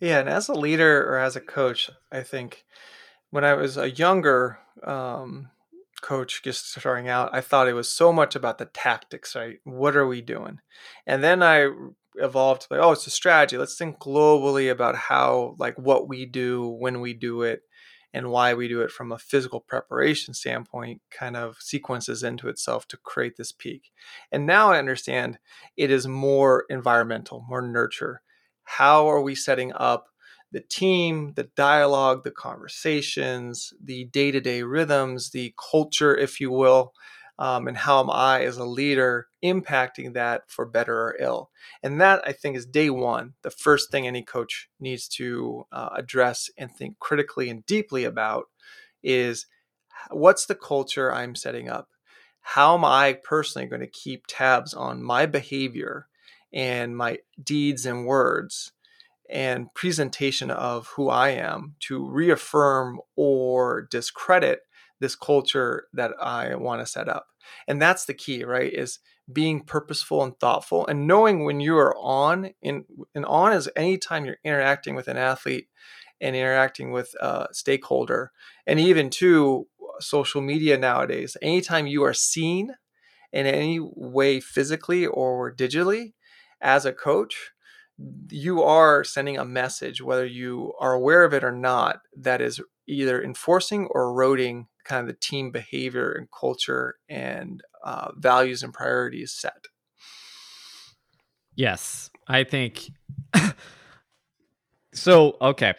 Yeah. 0.00 0.20
And 0.20 0.28
as 0.28 0.48
a 0.48 0.54
leader 0.54 1.08
or 1.08 1.18
as 1.18 1.34
a 1.34 1.40
coach, 1.40 1.90
I 2.12 2.22
think 2.22 2.64
when 3.30 3.44
I 3.44 3.54
was 3.54 3.76
a 3.76 3.90
younger 3.90 4.60
um, 4.86 5.48
coach 6.02 6.42
just 6.44 6.72
starting 6.72 7.08
out, 7.08 7.30
I 7.32 7.40
thought 7.40 7.68
it 7.68 7.72
was 7.72 7.92
so 7.92 8.12
much 8.12 8.36
about 8.36 8.58
the 8.58 8.66
tactics, 8.66 9.34
right? 9.34 9.56
What 9.64 9.96
are 9.96 10.06
we 10.06 10.20
doing? 10.20 10.60
And 11.04 11.24
then 11.24 11.42
I 11.42 11.68
evolved 12.14 12.62
to 12.62 12.68
like, 12.70 12.80
oh, 12.80 12.92
it's 12.92 13.08
a 13.08 13.10
strategy. 13.10 13.58
Let's 13.58 13.76
think 13.76 13.98
globally 13.98 14.70
about 14.70 14.94
how, 14.94 15.56
like, 15.58 15.76
what 15.78 16.08
we 16.08 16.26
do 16.26 16.68
when 16.68 17.00
we 17.00 17.12
do 17.12 17.42
it 17.42 17.62
and 18.14 18.30
why 18.30 18.54
we 18.54 18.68
do 18.68 18.80
it 18.82 18.90
from 18.90 19.12
a 19.12 19.18
physical 19.18 19.60
preparation 19.60 20.34
standpoint 20.34 21.00
kind 21.10 21.36
of 21.36 21.56
sequences 21.60 22.22
into 22.22 22.48
itself 22.48 22.86
to 22.88 22.96
create 22.96 23.36
this 23.36 23.52
peak. 23.52 23.90
And 24.30 24.46
now 24.46 24.72
I 24.72 24.78
understand 24.78 25.38
it 25.76 25.90
is 25.90 26.06
more 26.06 26.64
environmental, 26.68 27.44
more 27.48 27.62
nurture. 27.62 28.22
How 28.64 29.08
are 29.08 29.22
we 29.22 29.34
setting 29.34 29.72
up 29.74 30.06
the 30.52 30.60
team, 30.60 31.32
the 31.34 31.48
dialogue, 31.56 32.24
the 32.24 32.30
conversations, 32.30 33.72
the 33.82 34.04
day 34.04 34.30
to 34.30 34.40
day 34.40 34.62
rhythms, 34.62 35.30
the 35.30 35.54
culture, 35.70 36.14
if 36.14 36.40
you 36.40 36.50
will, 36.50 36.92
um, 37.38 37.66
and 37.66 37.76
how 37.76 38.00
am 38.00 38.10
I 38.10 38.42
as 38.44 38.56
a 38.56 38.64
leader 38.64 39.28
impacting 39.44 40.14
that 40.14 40.42
for 40.48 40.66
better 40.66 40.94
or 40.94 41.16
ill? 41.18 41.50
And 41.82 42.00
that 42.00 42.22
I 42.26 42.32
think 42.32 42.56
is 42.56 42.66
day 42.66 42.90
one, 42.90 43.34
the 43.42 43.50
first 43.50 43.90
thing 43.90 44.06
any 44.06 44.22
coach 44.22 44.68
needs 44.78 45.08
to 45.08 45.66
uh, 45.72 45.90
address 45.96 46.50
and 46.58 46.70
think 46.70 46.98
critically 46.98 47.48
and 47.48 47.64
deeply 47.66 48.04
about 48.04 48.44
is 49.02 49.46
what's 50.10 50.46
the 50.46 50.54
culture 50.54 51.12
I'm 51.12 51.34
setting 51.34 51.68
up? 51.68 51.88
How 52.42 52.74
am 52.76 52.84
I 52.84 53.18
personally 53.24 53.68
going 53.68 53.80
to 53.80 53.86
keep 53.86 54.24
tabs 54.26 54.74
on 54.74 55.02
my 55.02 55.26
behavior 55.26 56.08
and 56.52 56.96
my 56.96 57.18
deeds 57.42 57.86
and 57.86 58.06
words? 58.06 58.72
and 59.32 59.72
presentation 59.72 60.50
of 60.50 60.88
who 60.88 61.08
I 61.08 61.30
am 61.30 61.74
to 61.80 62.06
reaffirm 62.06 63.00
or 63.16 63.88
discredit 63.90 64.60
this 65.02 65.16
culture 65.16 65.88
that 65.92 66.12
I 66.20 66.54
want 66.54 66.80
to 66.80 66.86
set 66.86 67.08
up. 67.08 67.26
And 67.66 67.82
that's 67.82 68.04
the 68.04 68.14
key, 68.14 68.44
right? 68.44 68.72
Is 68.72 69.00
being 69.30 69.60
purposeful 69.60 70.22
and 70.22 70.38
thoughtful 70.38 70.86
and 70.86 71.06
knowing 71.06 71.44
when 71.44 71.60
you 71.60 71.76
are 71.76 71.96
on 71.98 72.50
in 72.60 72.84
and 73.14 73.24
on 73.26 73.52
is 73.52 73.68
anytime 73.76 74.24
you're 74.24 74.38
interacting 74.44 74.94
with 74.94 75.08
an 75.08 75.16
athlete 75.16 75.68
and 76.20 76.34
interacting 76.34 76.90
with 76.90 77.14
a 77.20 77.46
stakeholder 77.52 78.32
and 78.66 78.80
even 78.80 79.10
to 79.10 79.66
social 80.00 80.40
media 80.40 80.76
nowadays 80.76 81.36
anytime 81.40 81.86
you 81.86 82.02
are 82.02 82.12
seen 82.12 82.74
in 83.32 83.46
any 83.46 83.78
way 83.80 84.40
physically 84.40 85.06
or 85.06 85.54
digitally 85.54 86.12
as 86.60 86.84
a 86.84 86.92
coach 86.92 87.52
you 88.28 88.60
are 88.60 89.04
sending 89.04 89.38
a 89.38 89.44
message 89.44 90.02
whether 90.02 90.26
you 90.26 90.72
are 90.80 90.94
aware 90.94 91.24
of 91.24 91.32
it 91.32 91.44
or 91.44 91.52
not 91.52 92.00
that 92.16 92.40
is 92.40 92.60
either 92.92 93.22
enforcing 93.22 93.86
or 93.90 94.04
eroding 94.04 94.68
kind 94.84 95.00
of 95.00 95.06
the 95.06 95.18
team 95.20 95.50
behavior 95.50 96.12
and 96.12 96.28
culture 96.30 96.96
and 97.08 97.62
uh, 97.84 98.10
values 98.16 98.62
and 98.62 98.72
priorities 98.72 99.32
set. 99.32 99.66
Yes, 101.54 102.10
I 102.26 102.44
think 102.44 102.90
so. 104.94 105.36
Okay. 105.40 105.74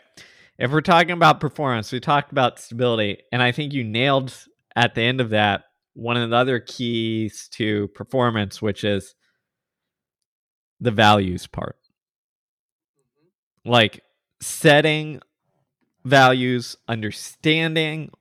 If 0.60 0.72
we're 0.72 0.82
talking 0.82 1.12
about 1.12 1.40
performance, 1.40 1.92
we 1.92 2.00
talked 2.00 2.32
about 2.32 2.60
stability, 2.60 3.20
and 3.32 3.42
I 3.42 3.52
think 3.52 3.74
you 3.74 3.84
nailed 3.84 4.34
at 4.76 4.94
the 4.94 5.02
end 5.02 5.20
of 5.20 5.32
that 5.32 5.64
one 5.94 6.18
of 6.18 6.30
the 6.30 6.36
other 6.36 6.60
keys 6.60 7.48
to 7.54 7.88
performance, 7.90 8.62
which 8.62 8.84
is 8.84 9.16
the 10.80 10.92
values 10.92 11.48
part. 11.48 11.78
Mm-hmm. 13.00 13.72
Like 13.72 14.02
setting 14.42 15.22
values, 16.04 16.76
understanding 16.88 18.12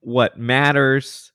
what 0.00 0.38
matters, 0.38 1.32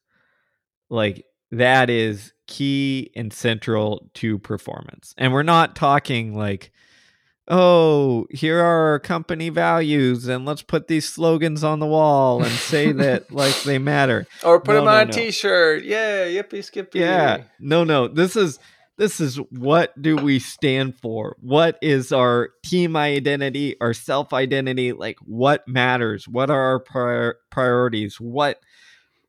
like 0.90 1.26
that 1.52 1.90
is 1.90 2.34
key 2.48 3.12
and 3.16 3.32
central 3.32 4.10
to 4.16 4.40
performance. 4.40 5.14
And 5.18 5.34
we're 5.34 5.44
not 5.44 5.76
talking 5.76 6.36
like, 6.36 6.72
oh, 7.48 8.26
here 8.30 8.60
are 8.60 8.92
our 8.92 9.00
company 9.00 9.50
values 9.50 10.28
and 10.28 10.46
let's 10.46 10.62
put 10.62 10.88
these 10.88 11.08
slogans 11.08 11.64
on 11.64 11.80
the 11.80 11.86
wall 11.86 12.44
and 12.44 12.52
say 12.52 12.92
that 12.92 13.32
like 13.34 13.64
they 13.64 13.78
matter. 13.78 14.26
Or 14.44 14.60
put 14.60 14.74
no, 14.74 14.80
them 14.80 14.88
on 14.88 15.08
no, 15.08 15.12
a 15.12 15.14
t-shirt. 15.14 15.84
Yeah, 15.84 16.26
yippee 16.26 16.64
skippy. 16.64 17.00
Yeah. 17.00 17.44
No, 17.60 17.84
no. 17.84 18.08
This 18.08 18.36
is 18.36 18.60
this 18.98 19.20
is 19.20 19.38
what 19.50 20.00
do 20.02 20.16
we 20.16 20.40
stand 20.40 20.96
for? 21.00 21.36
What 21.40 21.78
is 21.82 22.12
our 22.12 22.50
team 22.64 22.96
identity, 22.96 23.76
our 23.82 23.94
self 23.94 24.34
identity? 24.34 24.92
Like 24.92 25.18
what 25.22 25.68
matters? 25.68 26.28
What 26.28 26.50
are 26.50 26.62
our 26.62 26.80
prior- 26.80 27.38
priorities? 27.50 28.20
What 28.20 28.60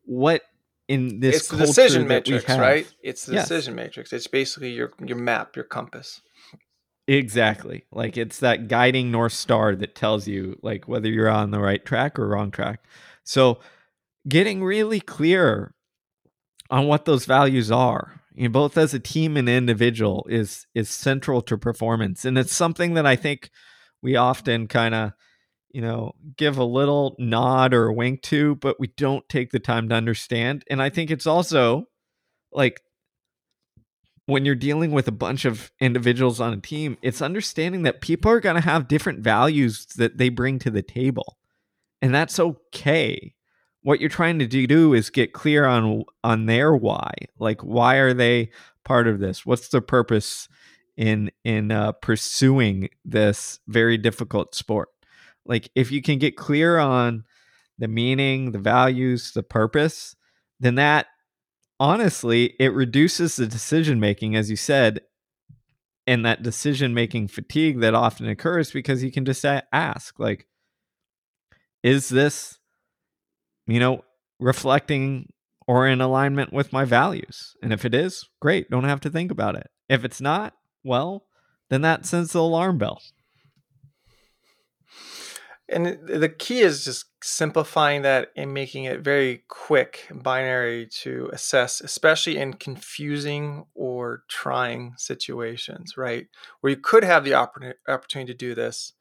what 0.05 0.43
in 0.87 1.21
this 1.21 1.37
it's 1.37 1.49
the 1.49 1.59
decision 1.59 2.07
matrix, 2.07 2.49
right? 2.49 2.91
It's 3.03 3.27
the 3.27 3.35
yes. 3.35 3.49
decision 3.49 3.75
matrix. 3.75 4.13
It's 4.13 4.27
basically 4.27 4.73
your 4.73 4.93
your 5.05 5.17
map, 5.19 5.57
your 5.57 5.65
compass. 5.65 6.21
Exactly. 7.07 7.85
Like 7.91 8.17
it's 8.17 8.41
that 8.41 8.69
guiding 8.69 9.11
north 9.11 9.33
star 9.33 9.77
that 9.77 9.95
tells 9.95 10.27
you 10.27 10.59
like 10.63 10.89
whether 10.89 11.09
you're 11.09 11.29
on 11.29 11.51
the 11.51 11.61
right 11.61 11.85
track 11.85 12.19
or 12.19 12.29
wrong 12.29 12.51
track. 12.51 12.85
So 13.25 13.61
getting 14.27 14.63
really 14.63 15.01
clear 15.01 15.75
on 16.71 16.87
what 16.87 17.05
those 17.05 17.27
values 17.27 17.71
are 17.71 18.21
you 18.35 18.45
know, 18.45 18.53
both 18.53 18.77
as 18.77 18.93
a 18.93 19.01
team 19.01 19.37
and 19.37 19.49
individual 19.49 20.27
is 20.29 20.67
is 20.75 20.91
central 20.91 21.41
to 21.43 21.57
performance. 21.57 22.25
And 22.25 22.37
it's 22.37 22.55
something 22.55 22.95
that 22.95 23.07
i 23.07 23.17
think 23.17 23.51
we 24.03 24.17
often 24.17 24.67
kind 24.67 24.95
of 24.95 25.13
you 25.71 25.81
know 25.81 26.13
give 26.37 26.59
a 26.59 26.65
little 26.65 27.17
nod 27.19 27.73
or 27.73 27.87
a 27.87 27.93
wink 27.93 28.23
to 28.23 28.57
but 28.57 28.79
we 28.79 28.89
don't 28.97 29.29
take 29.29 29.51
the 29.51 29.61
time 29.61 29.89
to 29.89 29.95
understand. 29.95 30.65
And 30.69 30.83
i 30.83 30.91
think 30.91 31.11
it's 31.11 31.27
also 31.27 31.85
like 32.53 32.81
when 34.27 34.45
you're 34.45 34.55
dealing 34.55 34.91
with 34.91 35.07
a 35.07 35.13
bunch 35.13 35.45
of 35.45 35.71
individuals 35.81 36.41
on 36.41 36.53
a 36.53 36.61
team 36.61 36.97
it's 37.03 37.23
understanding 37.23 37.83
that 37.83 38.01
people 38.01 38.31
are 38.31 38.41
going 38.41 38.57
to 38.57 38.61
have 38.61 38.89
different 38.89 39.21
values 39.21 39.87
that 39.97 40.19
they 40.19 40.29
bring 40.29 40.59
to 40.61 40.71
the 40.71 40.83
table. 40.83 41.39
And 42.03 42.15
that's 42.15 42.39
okay 42.39 43.35
what 43.85 44.01
you're 44.01 44.09
trying 44.09 44.41
to 44.41 44.47
do 44.47 44.95
is 44.95 45.11
get 45.11 45.33
clear 45.33 45.65
on 45.65 46.05
on 46.25 46.47
their 46.47 46.75
why. 46.75 47.13
Like 47.39 47.61
why 47.63 47.97
are 47.97 48.15
they 48.15 48.51
part 48.85 49.07
of 49.07 49.21
this? 49.21 49.47
What's 49.47 49.69
the 49.69 49.81
purpose 49.81 50.49
in 50.97 51.31
in 51.45 51.71
uh, 51.71 51.93
pursuing 51.93 52.89
this 53.05 53.61
very 53.69 53.97
difficult 53.97 54.55
sport? 54.55 54.89
Like 55.47 55.71
if 55.75 55.93
you 55.93 56.03
can 56.03 56.19
get 56.19 56.37
clear 56.37 56.79
on 56.79 57.25
the 57.79 57.89
meaning 57.89 58.53
the 58.53 58.59
values 58.59 59.33
the 59.33 59.43
purpose 59.43 60.15
then 60.61 60.77
that 60.77 61.07
honestly 61.81 62.55
it 62.61 62.73
reduces 62.73 63.37
the 63.37 63.47
decision 63.47 63.99
making 63.99 64.37
as 64.37 64.51
you 64.51 64.57
said 64.57 65.01
and 66.07 66.25
that 66.25 66.43
decision 66.43 66.95
making 66.95 67.27
fatigue 67.27 67.81
that 67.81 67.95
often 67.95 68.29
occurs 68.29 68.71
because 68.71 69.03
you 69.03 69.11
can 69.11 69.25
just 69.25 69.45
ask 69.45 70.19
like 70.19 70.47
is 71.83 72.09
this 72.09 72.59
you 73.67 73.81
know, 73.81 74.05
reflecting 74.39 75.33
or 75.67 75.87
in 75.87 76.01
alignment 76.01 76.53
with 76.53 76.73
my 76.73 76.85
values. 76.85 77.57
And 77.63 77.73
if 77.73 77.85
it 77.85 77.95
is, 77.95 78.29
great, 78.41 78.71
don't 78.71 78.85
have 78.85 79.01
to 79.01 79.11
think 79.11 79.31
about 79.31 79.57
it. 79.57 79.71
If 79.89 80.05
it's 80.05 80.21
not, 80.21 80.55
well, 80.83 81.25
then 81.71 81.83
that 81.83 82.05
sends 82.05 82.33
the 82.33 82.41
alarm 82.41 82.79
bell. 82.79 83.01
And 85.67 85.99
the 86.07 86.29
key 86.29 86.61
is 86.61 86.85
just 86.85 87.07
simplifying 87.23 88.03
that 88.03 88.29
and 88.37 88.53
making 88.53 88.85
it 88.85 89.01
very 89.01 89.45
quick, 89.49 90.07
binary 90.13 90.87
to 91.01 91.31
assess, 91.33 91.81
especially 91.81 92.37
in 92.37 92.53
confusing 92.53 93.65
or 93.75 94.25
trying 94.29 94.93
situations, 94.99 95.97
right? 95.97 96.27
Where 96.61 96.73
you 96.73 96.77
could 96.77 97.03
have 97.03 97.25
the 97.25 97.33
opportunity 97.33 98.31
to 98.31 98.37
do 98.37 98.55
this, 98.55 98.93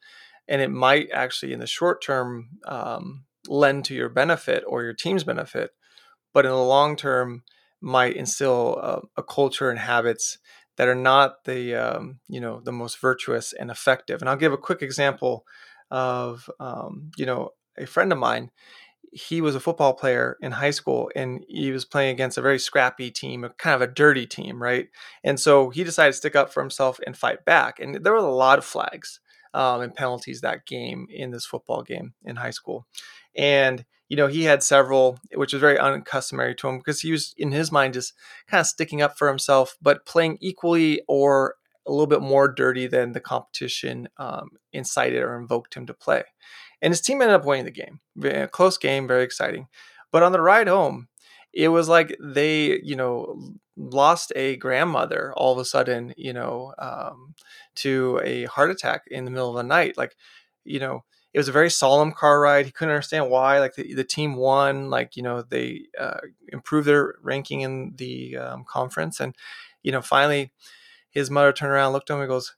and 0.47 0.61
it 0.61 0.71
might 0.71 1.09
actually, 1.11 1.51
in 1.51 1.59
the 1.59 1.67
short 1.67 2.01
term, 2.01 2.51
um, 2.65 3.25
lend 3.47 3.85
to 3.85 3.95
your 3.95 4.09
benefit 4.09 4.63
or 4.67 4.83
your 4.83 4.93
team's 4.93 5.23
benefit. 5.23 5.71
but 6.33 6.45
in 6.45 6.51
the 6.51 6.57
long 6.57 6.95
term 6.95 7.43
might 7.81 8.15
instill 8.15 8.77
a, 8.77 9.01
a 9.21 9.23
culture 9.23 9.69
and 9.69 9.79
habits 9.79 10.37
that 10.77 10.87
are 10.87 10.95
not 10.95 11.43
the 11.45 11.75
um, 11.75 12.19
you 12.27 12.39
know 12.41 12.61
the 12.63 12.71
most 12.71 12.99
virtuous 12.99 13.53
and 13.53 13.69
effective. 13.71 14.21
And 14.21 14.29
I'll 14.29 14.37
give 14.37 14.53
a 14.53 14.57
quick 14.57 14.81
example 14.81 15.45
of 15.91 16.49
um, 16.59 17.11
you 17.17 17.25
know 17.25 17.51
a 17.77 17.85
friend 17.85 18.11
of 18.11 18.17
mine. 18.19 18.51
He 19.11 19.41
was 19.41 19.55
a 19.55 19.59
football 19.59 19.93
player 19.93 20.37
in 20.41 20.53
high 20.53 20.71
school, 20.71 21.11
and 21.15 21.45
he 21.47 21.71
was 21.71 21.85
playing 21.85 22.11
against 22.13 22.37
a 22.39 22.41
very 22.41 22.57
scrappy 22.57 23.11
team, 23.11 23.43
a 23.43 23.49
kind 23.51 23.75
of 23.75 23.81
a 23.81 23.93
dirty 23.93 24.25
team, 24.25 24.61
right? 24.61 24.87
And 25.23 25.39
so 25.39 25.69
he 25.69 25.83
decided 25.83 26.13
to 26.13 26.17
stick 26.17 26.35
up 26.35 26.51
for 26.51 26.61
himself 26.63 26.99
and 27.05 27.15
fight 27.15 27.45
back. 27.45 27.79
And 27.79 28.03
there 28.03 28.13
were 28.13 28.17
a 28.19 28.23
lot 28.35 28.57
of 28.57 28.65
flags 28.65 29.19
um, 29.53 29.81
and 29.81 29.95
penalties 29.95 30.41
that 30.41 30.65
game 30.65 31.07
in 31.09 31.31
this 31.31 31.45
football 31.45 31.83
game 31.83 32.13
in 32.23 32.35
high 32.35 32.51
school. 32.51 32.85
And 33.35 33.85
you 34.09 34.17
know, 34.17 34.27
he 34.27 34.43
had 34.43 34.61
several, 34.61 35.17
which 35.33 35.53
was 35.53 35.59
very 35.59 35.77
uncustomary 35.77 36.53
to 36.55 36.67
him 36.67 36.77
because 36.77 37.01
he 37.01 37.11
was 37.11 37.33
in 37.35 37.51
his 37.51 37.71
mind 37.71 37.95
just 37.95 38.13
kind 38.47 38.61
of 38.61 38.67
sticking 38.67 39.01
up 39.01 39.17
for 39.17 39.27
himself, 39.27 39.75
but 39.81 40.05
playing 40.05 40.37
equally 40.39 41.01
or 41.07 41.55
a 41.87 41.91
little 41.91 42.07
bit 42.07 42.21
more 42.21 42.47
dirty 42.47 42.85
than 42.85 43.13
the 43.13 43.19
competition 43.19 44.07
um, 44.17 44.51
incited 44.71 45.23
or 45.23 45.35
invoked 45.35 45.73
him 45.73 45.85
to 45.87 45.93
play. 45.93 46.23
And 46.81 46.91
his 46.91 47.01
team 47.01 47.21
ended 47.21 47.35
up 47.35 47.45
winning 47.45 47.65
the 47.65 47.71
game. 47.71 48.01
A 48.23 48.47
close 48.47 48.77
game, 48.77 49.07
very 49.07 49.23
exciting. 49.23 49.67
But 50.11 50.21
on 50.21 50.31
the 50.31 50.41
ride 50.41 50.67
home, 50.67 51.07
it 51.53 51.69
was 51.69 51.89
like 51.89 52.15
they, 52.21 52.79
you 52.83 52.95
know, 52.95 53.41
lost 53.75 54.31
a 54.35 54.55
grandmother 54.57 55.33
all 55.35 55.53
of 55.53 55.59
a 55.59 55.65
sudden, 55.65 56.13
you 56.17 56.33
know, 56.33 56.73
um, 56.77 57.35
to 57.75 58.21
a 58.23 58.45
heart 58.45 58.71
attack 58.71 59.03
in 59.07 59.25
the 59.25 59.31
middle 59.31 59.49
of 59.49 59.55
the 59.55 59.63
night. 59.67 59.97
Like, 59.97 60.15
you 60.63 60.79
know, 60.79 61.03
it 61.33 61.39
was 61.39 61.47
a 61.47 61.51
very 61.53 61.69
solemn 61.71 62.11
car 62.11 62.39
ride. 62.39 62.65
He 62.65 62.71
couldn't 62.71 62.93
understand 62.93 63.29
why. 63.29 63.59
Like 63.59 63.75
the, 63.75 63.93
the 63.95 64.03
team 64.03 64.35
won, 64.35 64.89
like 64.89 65.15
you 65.15 65.23
know 65.23 65.41
they 65.41 65.85
uh, 65.99 66.19
improved 66.49 66.87
their 66.87 67.15
ranking 67.21 67.61
in 67.61 67.93
the 67.95 68.37
um, 68.37 68.65
conference, 68.67 69.19
and 69.19 69.35
you 69.81 69.91
know 69.91 70.01
finally 70.01 70.51
his 71.11 71.31
mother 71.31 71.53
turned 71.53 71.71
around, 71.73 71.93
looked 71.93 72.09
at 72.11 72.15
him, 72.15 72.21
and 72.21 72.29
goes, 72.29 72.55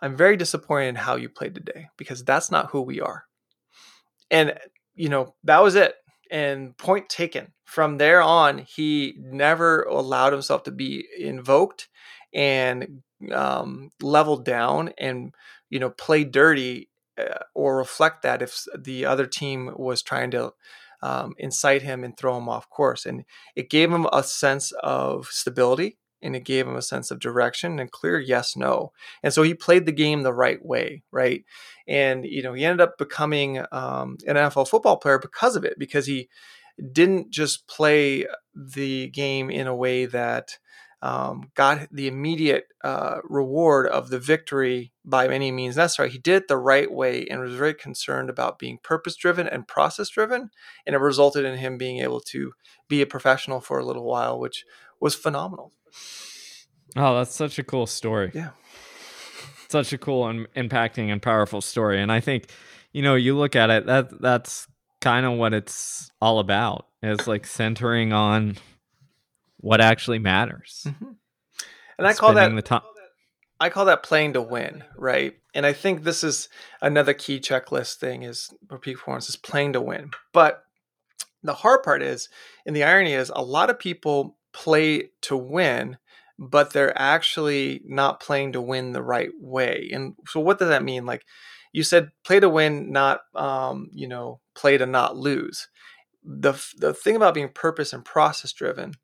"I'm 0.00 0.16
very 0.16 0.36
disappointed 0.36 0.88
in 0.90 0.94
how 0.94 1.16
you 1.16 1.28
played 1.28 1.56
today 1.56 1.88
because 1.96 2.24
that's 2.24 2.50
not 2.50 2.70
who 2.70 2.80
we 2.82 3.00
are." 3.00 3.26
And 4.30 4.58
you 4.94 5.08
know 5.08 5.34
that 5.44 5.62
was 5.62 5.74
it. 5.74 5.94
And 6.30 6.76
point 6.76 7.08
taken. 7.08 7.52
From 7.64 7.98
there 7.98 8.22
on, 8.22 8.58
he 8.58 9.14
never 9.18 9.82
allowed 9.82 10.32
himself 10.32 10.62
to 10.64 10.70
be 10.70 11.06
invoked 11.18 11.88
and 12.32 13.02
um, 13.32 13.90
leveled 14.02 14.44
down 14.44 14.90
and 14.98 15.34
you 15.70 15.78
know 15.78 15.90
play 15.90 16.24
dirty 16.24 16.88
uh, 17.18 17.38
or 17.54 17.76
reflect 17.76 18.22
that 18.22 18.42
if 18.42 18.64
the 18.76 19.06
other 19.06 19.26
team 19.26 19.72
was 19.76 20.02
trying 20.02 20.30
to 20.32 20.52
um, 21.02 21.34
incite 21.38 21.82
him 21.82 22.02
and 22.02 22.16
throw 22.16 22.36
him 22.38 22.48
off 22.48 22.70
course. 22.70 23.06
And 23.06 23.24
it 23.54 23.70
gave 23.70 23.92
him 23.92 24.06
a 24.12 24.22
sense 24.22 24.72
of 24.82 25.26
stability 25.26 25.98
and 26.24 26.34
it 26.34 26.44
gave 26.44 26.66
him 26.66 26.76
a 26.76 26.82
sense 26.82 27.10
of 27.10 27.20
direction 27.20 27.78
and 27.78 27.90
clear 27.92 28.18
yes, 28.18 28.56
no. 28.56 28.92
And 29.22 29.32
so 29.32 29.42
he 29.42 29.54
played 29.54 29.86
the 29.86 29.92
game 29.92 30.22
the 30.22 30.32
right 30.32 30.64
way, 30.64 31.02
right? 31.12 31.44
And, 31.86 32.24
you 32.24 32.42
know, 32.42 32.54
he 32.54 32.64
ended 32.64 32.80
up 32.80 32.98
becoming 32.98 33.58
um, 33.70 34.16
an 34.26 34.36
NFL 34.36 34.68
football 34.68 34.96
player 34.96 35.18
because 35.18 35.54
of 35.54 35.64
it, 35.64 35.78
because 35.78 36.06
he 36.06 36.28
didn't 36.92 37.30
just 37.30 37.68
play 37.68 38.26
the 38.54 39.08
game 39.10 39.50
in 39.50 39.66
a 39.66 39.76
way 39.76 40.06
that 40.06 40.58
um, 41.04 41.50
got 41.54 41.86
the 41.92 42.06
immediate 42.06 42.64
uh, 42.82 43.18
reward 43.24 43.86
of 43.88 44.08
the 44.08 44.18
victory 44.18 44.90
by 45.04 45.28
any 45.28 45.52
means 45.52 45.76
necessary. 45.76 46.08
He 46.08 46.18
did 46.18 46.36
it 46.36 46.48
the 46.48 46.56
right 46.56 46.90
way 46.90 47.26
and 47.26 47.40
was 47.40 47.54
very 47.54 47.74
concerned 47.74 48.30
about 48.30 48.58
being 48.58 48.78
purpose 48.82 49.14
driven 49.14 49.46
and 49.46 49.68
process 49.68 50.08
driven. 50.08 50.50
And 50.86 50.96
it 50.96 51.00
resulted 51.00 51.44
in 51.44 51.58
him 51.58 51.76
being 51.76 51.98
able 51.98 52.20
to 52.20 52.52
be 52.88 53.02
a 53.02 53.06
professional 53.06 53.60
for 53.60 53.78
a 53.78 53.84
little 53.84 54.04
while, 54.04 54.40
which 54.40 54.64
was 54.98 55.14
phenomenal. 55.14 55.72
Oh, 56.96 57.16
that's 57.16 57.34
such 57.34 57.58
a 57.58 57.64
cool 57.64 57.86
story. 57.86 58.30
Yeah. 58.34 58.50
Such 59.68 59.92
a 59.92 59.98
cool 59.98 60.28
and 60.28 60.46
impacting 60.54 61.10
and 61.10 61.20
powerful 61.20 61.60
story. 61.60 62.00
And 62.00 62.12
I 62.12 62.20
think, 62.20 62.50
you 62.92 63.02
know, 63.02 63.16
you 63.16 63.36
look 63.36 63.56
at 63.56 63.70
it, 63.70 63.86
that 63.86 64.20
that's 64.20 64.68
kind 65.00 65.26
of 65.26 65.32
what 65.32 65.52
it's 65.52 66.10
all 66.20 66.38
about. 66.38 66.86
It's 67.02 67.26
like 67.26 67.46
centering 67.46 68.12
on 68.12 68.56
what 69.58 69.80
actually 69.80 70.18
matters. 70.18 70.82
Mm-hmm. 70.86 71.12
And 71.98 72.06
I 72.06 72.14
call 72.14 72.34
that 72.34 72.54
the 72.54 72.62
time. 72.62 72.82
I 73.60 73.70
call 73.70 73.84
that 73.86 74.02
playing 74.02 74.34
to 74.34 74.42
win, 74.42 74.84
right? 74.96 75.34
And 75.54 75.64
I 75.64 75.72
think 75.72 76.02
this 76.02 76.24
is 76.24 76.48
another 76.82 77.14
key 77.14 77.38
checklist 77.40 77.96
thing 77.96 78.22
is 78.22 78.52
for 78.68 78.78
peak 78.78 78.96
performance 78.96 79.28
is 79.28 79.36
playing 79.36 79.72
to 79.74 79.80
win. 79.80 80.10
But 80.32 80.64
the 81.42 81.54
hard 81.54 81.82
part 81.82 82.02
is, 82.02 82.28
and 82.66 82.74
the 82.74 82.84
irony 82.84 83.12
is, 83.12 83.30
a 83.34 83.42
lot 83.42 83.70
of 83.70 83.78
people 83.78 84.36
play 84.54 85.10
to 85.22 85.36
win, 85.36 85.98
but 86.38 86.72
they're 86.72 86.98
actually 86.98 87.82
not 87.84 88.20
playing 88.20 88.52
to 88.52 88.62
win 88.62 88.92
the 88.92 89.02
right 89.02 89.30
way. 89.38 89.90
And 89.92 90.14
so, 90.26 90.40
what 90.40 90.58
does 90.58 90.68
that 90.68 90.82
mean? 90.84 91.04
Like 91.04 91.24
you 91.72 91.82
said, 91.82 92.10
play 92.24 92.40
to 92.40 92.48
win, 92.48 92.90
not 92.92 93.20
um, 93.34 93.90
you 93.92 94.08
know, 94.08 94.40
play 94.54 94.78
to 94.78 94.86
not 94.86 95.16
lose. 95.16 95.68
The 96.24 96.52
the 96.78 96.94
thing 96.94 97.16
about 97.16 97.34
being 97.34 97.50
purpose 97.50 97.92
and 97.92 98.04
process 98.04 98.52
driven 98.52 98.94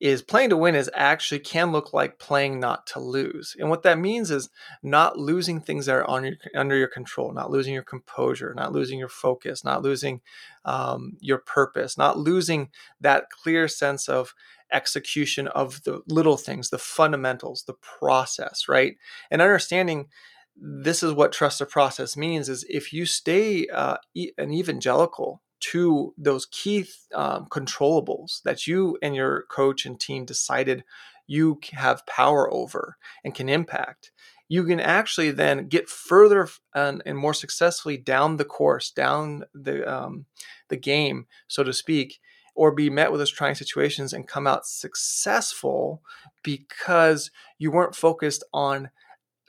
is 0.00 0.22
playing 0.22 0.50
to 0.50 0.56
win 0.56 0.74
is 0.74 0.90
actually 0.92 1.38
can 1.38 1.70
look 1.70 1.92
like 1.92 2.18
playing 2.18 2.58
not 2.58 2.86
to 2.86 3.00
lose. 3.00 3.56
And 3.58 3.70
what 3.70 3.84
that 3.84 3.98
means 3.98 4.30
is 4.30 4.50
not 4.82 5.18
losing 5.18 5.60
things 5.60 5.86
that 5.86 5.94
are 5.94 6.10
on 6.10 6.24
your, 6.24 6.34
under 6.54 6.76
your 6.76 6.88
control, 6.88 7.32
not 7.32 7.50
losing 7.50 7.72
your 7.72 7.84
composure, 7.84 8.52
not 8.54 8.72
losing 8.72 8.98
your 8.98 9.08
focus, 9.08 9.64
not 9.64 9.82
losing 9.82 10.20
um, 10.64 11.16
your 11.20 11.38
purpose, 11.38 11.96
not 11.96 12.18
losing 12.18 12.70
that 13.00 13.30
clear 13.30 13.68
sense 13.68 14.08
of 14.08 14.34
execution 14.74 15.48
of 15.48 15.82
the 15.84 16.02
little 16.08 16.36
things, 16.36 16.70
the 16.70 16.78
fundamentals, 16.78 17.64
the 17.66 17.74
process, 17.74 18.68
right? 18.68 18.96
And 19.30 19.40
understanding 19.40 20.08
this 20.56 21.02
is 21.02 21.12
what 21.12 21.32
trust 21.32 21.58
the 21.58 21.66
process 21.66 22.16
means 22.16 22.48
is 22.48 22.64
if 22.68 22.92
you 22.92 23.06
stay 23.06 23.66
uh, 23.68 23.96
an 24.38 24.52
evangelical 24.52 25.42
to 25.60 26.14
those 26.18 26.46
key 26.46 26.86
um, 27.14 27.46
controllables 27.46 28.42
that 28.42 28.66
you 28.66 28.98
and 29.02 29.16
your 29.16 29.44
coach 29.50 29.86
and 29.86 29.98
team 29.98 30.24
decided 30.24 30.84
you 31.26 31.58
have 31.72 32.06
power 32.06 32.52
over 32.52 32.96
and 33.24 33.34
can 33.34 33.48
impact 33.48 34.12
you 34.48 34.62
can 34.64 34.78
actually 34.78 35.30
then 35.30 35.68
get 35.68 35.88
further 35.88 36.48
and, 36.74 37.02
and 37.06 37.16
more 37.16 37.34
successfully 37.34 37.96
down 37.96 38.36
the 38.36 38.44
course 38.44 38.90
down 38.90 39.44
the 39.54 39.90
um, 39.90 40.26
the 40.68 40.76
game 40.76 41.26
so 41.48 41.64
to 41.64 41.72
speak 41.72 42.20
or 42.54 42.72
be 42.72 42.90
met 42.90 43.10
with 43.10 43.20
those 43.20 43.30
trying 43.30 43.54
situations 43.54 44.12
and 44.12 44.28
come 44.28 44.46
out 44.46 44.66
successful 44.66 46.02
because 46.42 47.30
you 47.58 47.70
weren't 47.70 47.96
focused 47.96 48.44
on 48.52 48.90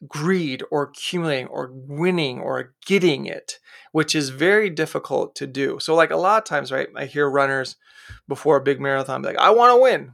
greed 0.08 0.64
or 0.72 0.84
accumulating 0.84 1.48
or 1.48 1.72
winning 1.72 2.40
or 2.40 2.74
getting 2.86 3.26
it, 3.26 3.60
which 3.92 4.16
is 4.16 4.30
very 4.30 4.70
difficult 4.70 5.36
to 5.36 5.48
do. 5.48 5.80
So, 5.80 5.96
like 5.96 6.12
a 6.12 6.18
lot 6.18 6.38
of 6.38 6.44
times, 6.46 6.72
right, 6.72 6.88
I 6.96 7.06
hear 7.06 7.30
runners 7.30 7.76
before 8.28 8.58
a 8.58 8.64
big 8.64 8.80
marathon 8.80 9.22
be 9.22 9.30
like, 9.30 9.38
I 9.38 9.52
want 9.52 9.76
to 9.76 9.82
win. 9.82 10.12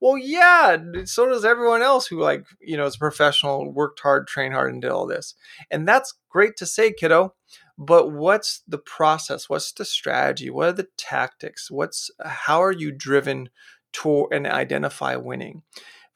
Well, 0.00 0.16
yeah, 0.16 0.78
so 1.04 1.26
does 1.26 1.44
everyone 1.44 1.82
else 1.82 2.06
who, 2.06 2.20
like, 2.20 2.44
you 2.58 2.78
know, 2.78 2.86
is 2.86 2.96
professional, 2.96 3.70
worked 3.70 4.00
hard, 4.00 4.26
trained 4.26 4.54
hard, 4.54 4.72
and 4.72 4.80
did 4.80 4.90
all 4.90 5.06
this. 5.06 5.34
And 5.70 5.86
that's 5.86 6.14
great 6.30 6.56
to 6.56 6.66
say, 6.66 6.92
kiddo. 6.92 7.34
But 7.80 8.12
what's 8.12 8.62
the 8.68 8.78
process? 8.78 9.48
What's 9.48 9.72
the 9.72 9.86
strategy? 9.86 10.50
What 10.50 10.68
are 10.68 10.72
the 10.72 10.88
tactics? 10.98 11.70
What's 11.70 12.10
how 12.22 12.62
are 12.62 12.72
you 12.72 12.92
driven 12.92 13.48
to 13.94 14.28
and 14.30 14.46
identify 14.46 15.16
winning? 15.16 15.62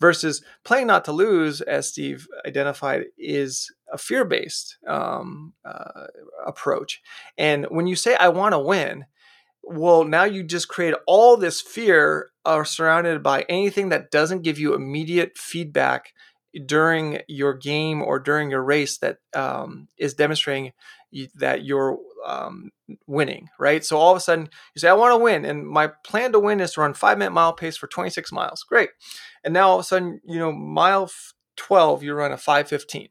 versus 0.01 0.43
playing 0.65 0.87
not 0.87 1.05
to 1.07 1.13
lose, 1.13 1.63
as 1.63 1.89
Steve 1.89 2.27
identified, 2.47 3.05
is 3.17 3.73
a 3.91 3.97
fear 3.97 4.25
based 4.25 4.77
um, 4.87 5.55
uh, 5.65 6.09
approach. 6.47 7.01
And 7.39 7.65
when 7.71 7.87
you 7.87 7.97
say, 7.97 8.15
I 8.17 8.29
want 8.29 8.53
to 8.53 8.59
win, 8.59 9.07
well, 9.63 10.05
now 10.05 10.25
you 10.25 10.43
just 10.43 10.69
create 10.69 10.95
all 11.07 11.37
this 11.39 11.61
fear 11.61 12.31
are 12.45 12.67
surrounded 12.67 13.23
by 13.23 13.47
anything 13.49 13.89
that 13.89 14.11
doesn't 14.11 14.43
give 14.43 14.59
you 14.59 14.75
immediate 14.75 15.39
feedback 15.39 16.13
during 16.67 17.21
your 17.27 17.55
game 17.55 18.03
or 18.03 18.19
during 18.19 18.51
your 18.51 18.63
race 18.63 18.99
that 18.99 19.19
um, 19.35 19.89
is 19.97 20.15
demonstrating 20.15 20.73
that 21.37 21.65
you're 21.65 21.99
um, 22.27 22.71
winning, 23.07 23.49
right? 23.59 23.85
So 23.85 23.97
all 23.97 24.13
of 24.13 24.17
a 24.17 24.21
sudden 24.21 24.49
you 24.75 24.81
say, 24.81 24.89
I 24.89 24.95
want 24.95 25.13
to 25.13 25.23
win. 25.23 25.45
And 25.45 25.67
my 25.67 25.89
plan 26.05 26.33
to 26.33 26.41
win 26.41 26.61
is 26.61 26.73
to 26.73 26.81
run 26.81 26.95
five 26.95 27.19
minute 27.19 27.33
mile 27.33 27.53
pace 27.53 27.77
for 27.77 27.87
26 27.87 28.33
miles. 28.33 28.65
Great. 28.65 28.91
And 29.43 29.55
now 29.55 29.69
all 29.69 29.77
of 29.77 29.81
a 29.81 29.85
sudden, 29.85 30.21
you 30.25 30.39
know, 30.39 30.53
mile 30.53 31.11
12, 31.57 32.03
you 32.03 32.15
run 32.15 32.33
a 32.33 32.37
515. 32.37 33.09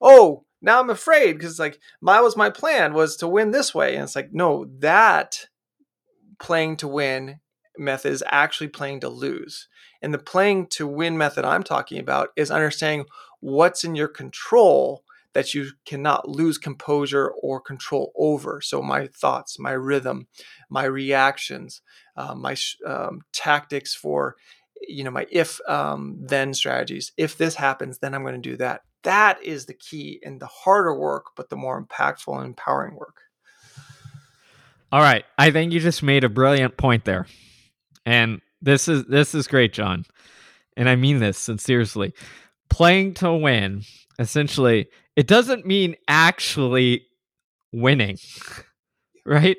Oh, 0.00 0.44
now 0.60 0.80
I'm 0.80 0.90
afraid 0.90 1.34
because 1.34 1.58
like 1.58 1.78
my 2.00 2.20
was 2.20 2.36
my 2.36 2.50
plan 2.50 2.94
was 2.94 3.16
to 3.16 3.28
win 3.28 3.50
this 3.50 3.74
way. 3.74 3.94
And 3.94 4.04
it's 4.04 4.16
like, 4.16 4.30
no, 4.32 4.66
that 4.78 5.46
playing 6.38 6.76
to 6.78 6.88
win 6.88 7.40
method 7.78 8.12
is 8.12 8.24
actually 8.26 8.68
playing 8.68 9.00
to 9.00 9.08
lose. 9.08 9.68
And 10.02 10.12
the 10.12 10.18
playing 10.18 10.66
to 10.70 10.86
win 10.86 11.16
method 11.16 11.44
I'm 11.44 11.62
talking 11.62 11.98
about 11.98 12.30
is 12.36 12.50
understanding 12.50 13.06
what's 13.40 13.84
in 13.84 13.94
your 13.94 14.08
control 14.08 15.04
that 15.34 15.54
you 15.54 15.70
cannot 15.86 16.28
lose 16.28 16.58
composure 16.58 17.30
or 17.42 17.60
control 17.60 18.12
over. 18.16 18.60
So, 18.60 18.82
my 18.82 19.08
thoughts, 19.08 19.58
my 19.58 19.72
rhythm, 19.72 20.26
my 20.68 20.84
reactions, 20.84 21.82
uh, 22.16 22.34
my 22.34 22.56
um, 22.86 23.20
tactics 23.32 23.94
for, 23.94 24.36
you 24.86 25.04
know, 25.04 25.10
my 25.10 25.26
if 25.30 25.60
um, 25.68 26.18
then 26.20 26.54
strategies. 26.54 27.12
If 27.16 27.36
this 27.38 27.54
happens, 27.54 27.98
then 27.98 28.14
I'm 28.14 28.22
going 28.22 28.40
to 28.40 28.50
do 28.50 28.56
that. 28.58 28.82
That 29.04 29.42
is 29.42 29.66
the 29.66 29.74
key 29.74 30.20
and 30.24 30.40
the 30.40 30.46
harder 30.46 30.94
work, 30.94 31.26
but 31.36 31.50
the 31.50 31.56
more 31.56 31.84
impactful 31.84 32.36
and 32.36 32.46
empowering 32.46 32.94
work. 32.94 33.16
All 34.92 35.00
right. 35.00 35.24
I 35.38 35.50
think 35.50 35.72
you 35.72 35.80
just 35.80 36.02
made 36.02 36.22
a 36.22 36.28
brilliant 36.28 36.76
point 36.76 37.06
there. 37.06 37.26
And 38.04 38.42
this 38.60 38.88
is 38.88 39.04
this 39.06 39.34
is 39.34 39.48
great, 39.48 39.72
John. 39.72 40.04
And 40.76 40.88
I 40.88 40.96
mean 40.96 41.18
this 41.18 41.38
sincerely. 41.38 42.12
Playing 42.68 43.14
to 43.14 43.32
win, 43.32 43.82
essentially, 44.18 44.88
it 45.16 45.26
doesn't 45.26 45.66
mean 45.66 45.96
actually 46.08 47.06
winning. 47.72 48.18
right? 49.26 49.56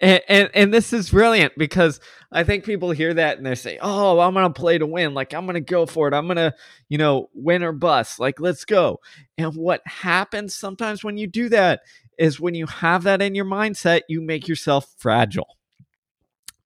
And, 0.00 0.20
and, 0.28 0.50
and 0.54 0.74
this 0.74 0.92
is 0.92 1.10
brilliant 1.10 1.52
because 1.56 2.00
I 2.32 2.42
think 2.42 2.64
people 2.64 2.90
hear 2.90 3.14
that 3.14 3.38
and 3.38 3.46
they 3.46 3.54
say, 3.54 3.78
"Oh, 3.80 4.18
I'm 4.18 4.34
gonna 4.34 4.50
play 4.50 4.76
to 4.76 4.86
win. 4.86 5.14
Like 5.14 5.32
I'm 5.32 5.46
gonna 5.46 5.60
go 5.60 5.86
for 5.86 6.08
it. 6.08 6.14
I'm 6.14 6.26
gonna, 6.26 6.52
you 6.88 6.98
know, 6.98 7.30
win 7.32 7.62
or 7.62 7.72
bust. 7.72 8.18
Like 8.18 8.40
let's 8.40 8.64
go." 8.64 8.98
And 9.38 9.54
what 9.54 9.82
happens 9.86 10.54
sometimes 10.54 11.04
when 11.04 11.16
you 11.16 11.28
do 11.28 11.48
that 11.50 11.80
is 12.18 12.40
when 12.40 12.54
you 12.54 12.66
have 12.66 13.04
that 13.04 13.22
in 13.22 13.34
your 13.34 13.44
mindset, 13.44 14.00
you 14.08 14.20
make 14.20 14.48
yourself 14.48 14.92
fragile. 14.98 15.56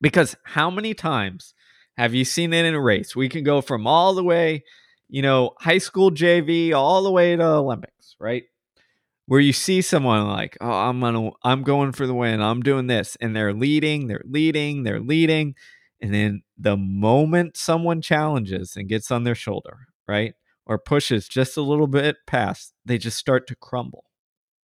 Because 0.00 0.34
how 0.44 0.70
many 0.70 0.94
times 0.94 1.54
have 1.98 2.14
you 2.14 2.24
seen 2.24 2.52
it 2.52 2.64
in 2.64 2.74
a 2.74 2.80
race? 2.80 3.14
We 3.14 3.28
can 3.28 3.44
go 3.44 3.60
from 3.60 3.86
all 3.86 4.14
the 4.14 4.24
way, 4.24 4.64
you 5.08 5.22
know, 5.22 5.52
high 5.58 5.78
school 5.78 6.10
JV 6.10 6.72
all 6.72 7.02
the 7.02 7.10
way 7.10 7.34
to 7.34 7.44
Olympics, 7.44 8.16
right? 8.20 8.44
Where 9.26 9.40
you 9.40 9.52
see 9.52 9.82
someone 9.82 10.26
like, 10.26 10.56
oh, 10.60 10.70
I'm 10.70 11.00
gonna, 11.00 11.30
I'm 11.42 11.62
going 11.62 11.92
for 11.92 12.06
the 12.06 12.14
win. 12.14 12.40
I'm 12.40 12.62
doing 12.62 12.86
this, 12.86 13.16
and 13.20 13.34
they're 13.34 13.52
leading, 13.52 14.06
they're 14.06 14.22
leading, 14.24 14.84
they're 14.84 15.00
leading, 15.00 15.54
and 16.00 16.14
then 16.14 16.42
the 16.56 16.76
moment 16.76 17.56
someone 17.56 18.00
challenges 18.00 18.74
and 18.76 18.88
gets 18.88 19.10
on 19.10 19.24
their 19.24 19.34
shoulder, 19.34 19.78
right, 20.06 20.34
or 20.64 20.78
pushes 20.78 21.28
just 21.28 21.56
a 21.56 21.62
little 21.62 21.86
bit 21.86 22.16
past, 22.26 22.74
they 22.84 22.98
just 22.98 23.18
start 23.18 23.46
to 23.48 23.56
crumble, 23.56 24.04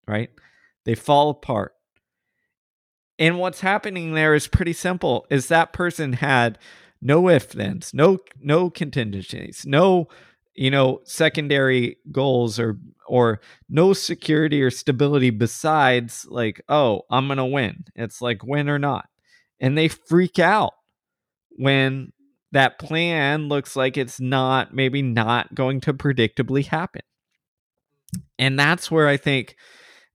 right? 0.07 0.31
They 0.85 0.95
fall 0.95 1.31
apart. 1.31 1.73
And 3.19 3.39
what's 3.39 3.61
happening 3.61 4.15
there 4.15 4.35
is 4.35 4.49
pretty 4.49 4.73
simple. 4.73 5.27
Is 5.31 5.49
that 5.49 5.75
person 5.75 6.15
had 6.15 6.59
no 7.03 7.29
if 7.29 7.51
thens, 7.51 7.93
no 7.95 8.19
no 8.41 8.71
contingencies, 8.71 9.65
no 9.67 10.09
you 10.55 10.71
know 10.71 11.01
secondary 11.05 11.97
goals 12.11 12.59
or 12.59 12.79
or 13.07 13.41
no 13.69 13.93
security 13.93 14.63
or 14.63 14.71
stability 14.71 15.31
besides 15.31 16.27
like 16.29 16.61
oh 16.69 17.03
i'm 17.11 17.29
gonna 17.29 17.47
win. 17.47 17.85
It's 17.95 18.21
like 18.21 18.45
win 18.45 18.69
or 18.69 18.79
not. 18.79 19.09
And 19.59 19.77
they 19.77 19.89
freak 19.89 20.39
out 20.39 20.73
when 21.51 22.13
that 22.53 22.79
plan 22.79 23.49
looks 23.49 23.77
like 23.77 23.97
it's 23.97 24.21
not 24.21 24.75
maybe 24.75 25.03
not 25.03 25.55
going 25.55 25.81
to 25.83 25.95
predictably 25.95 26.67
happen. 26.67 27.03
And 28.39 28.59
that's 28.59 28.91
where 28.91 29.09
i 29.09 29.17
think 29.17 29.57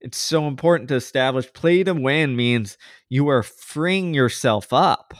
it's 0.05 0.17
so 0.19 0.47
important 0.47 0.89
to 0.89 0.95
establish 0.95 1.51
play 1.53 1.83
to 1.83 1.93
win 1.93 2.35
means 2.35 2.77
you 3.09 3.27
are 3.27 3.41
freeing 3.41 4.13
yourself 4.13 4.71
up, 4.71 5.15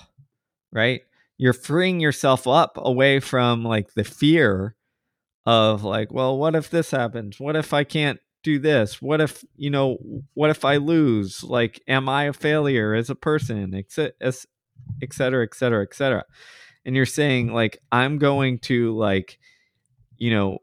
right? 0.71 1.01
You're 1.37 1.53
freeing 1.53 1.99
yourself 1.99 2.47
up 2.47 2.73
away 2.77 3.19
from 3.19 3.63
like 3.63 3.95
the 3.95 4.03
fear 4.03 4.75
of 5.45 5.83
like, 5.83 6.11
well, 6.11 6.37
what 6.37 6.55
if 6.55 6.69
this 6.69 6.91
happens? 6.91 7.39
What 7.39 7.55
if 7.55 7.73
I 7.73 7.83
can't 7.83 8.19
do 8.43 8.59
this? 8.59 9.01
What 9.01 9.21
if, 9.21 9.43
you 9.55 9.69
know, 9.69 9.97
what 10.33 10.49
if 10.49 10.65
I 10.65 10.77
lose? 10.77 11.43
Like, 11.43 11.81
am 11.87 12.07
I 12.09 12.25
a 12.25 12.33
failure 12.33 12.93
as 12.93 13.09
a 13.09 13.15
person? 13.15 13.73
Et 13.73 13.91
cetera, 13.91 14.13
et 15.01 15.13
cetera, 15.13 15.83
et 15.83 15.93
cetera. 15.95 16.23
And 16.85 16.95
you're 16.95 17.05
saying, 17.05 17.53
like, 17.53 17.79
I'm 17.91 18.17
going 18.19 18.59
to, 18.59 18.95
like, 18.95 19.39
you 20.17 20.31
know, 20.31 20.59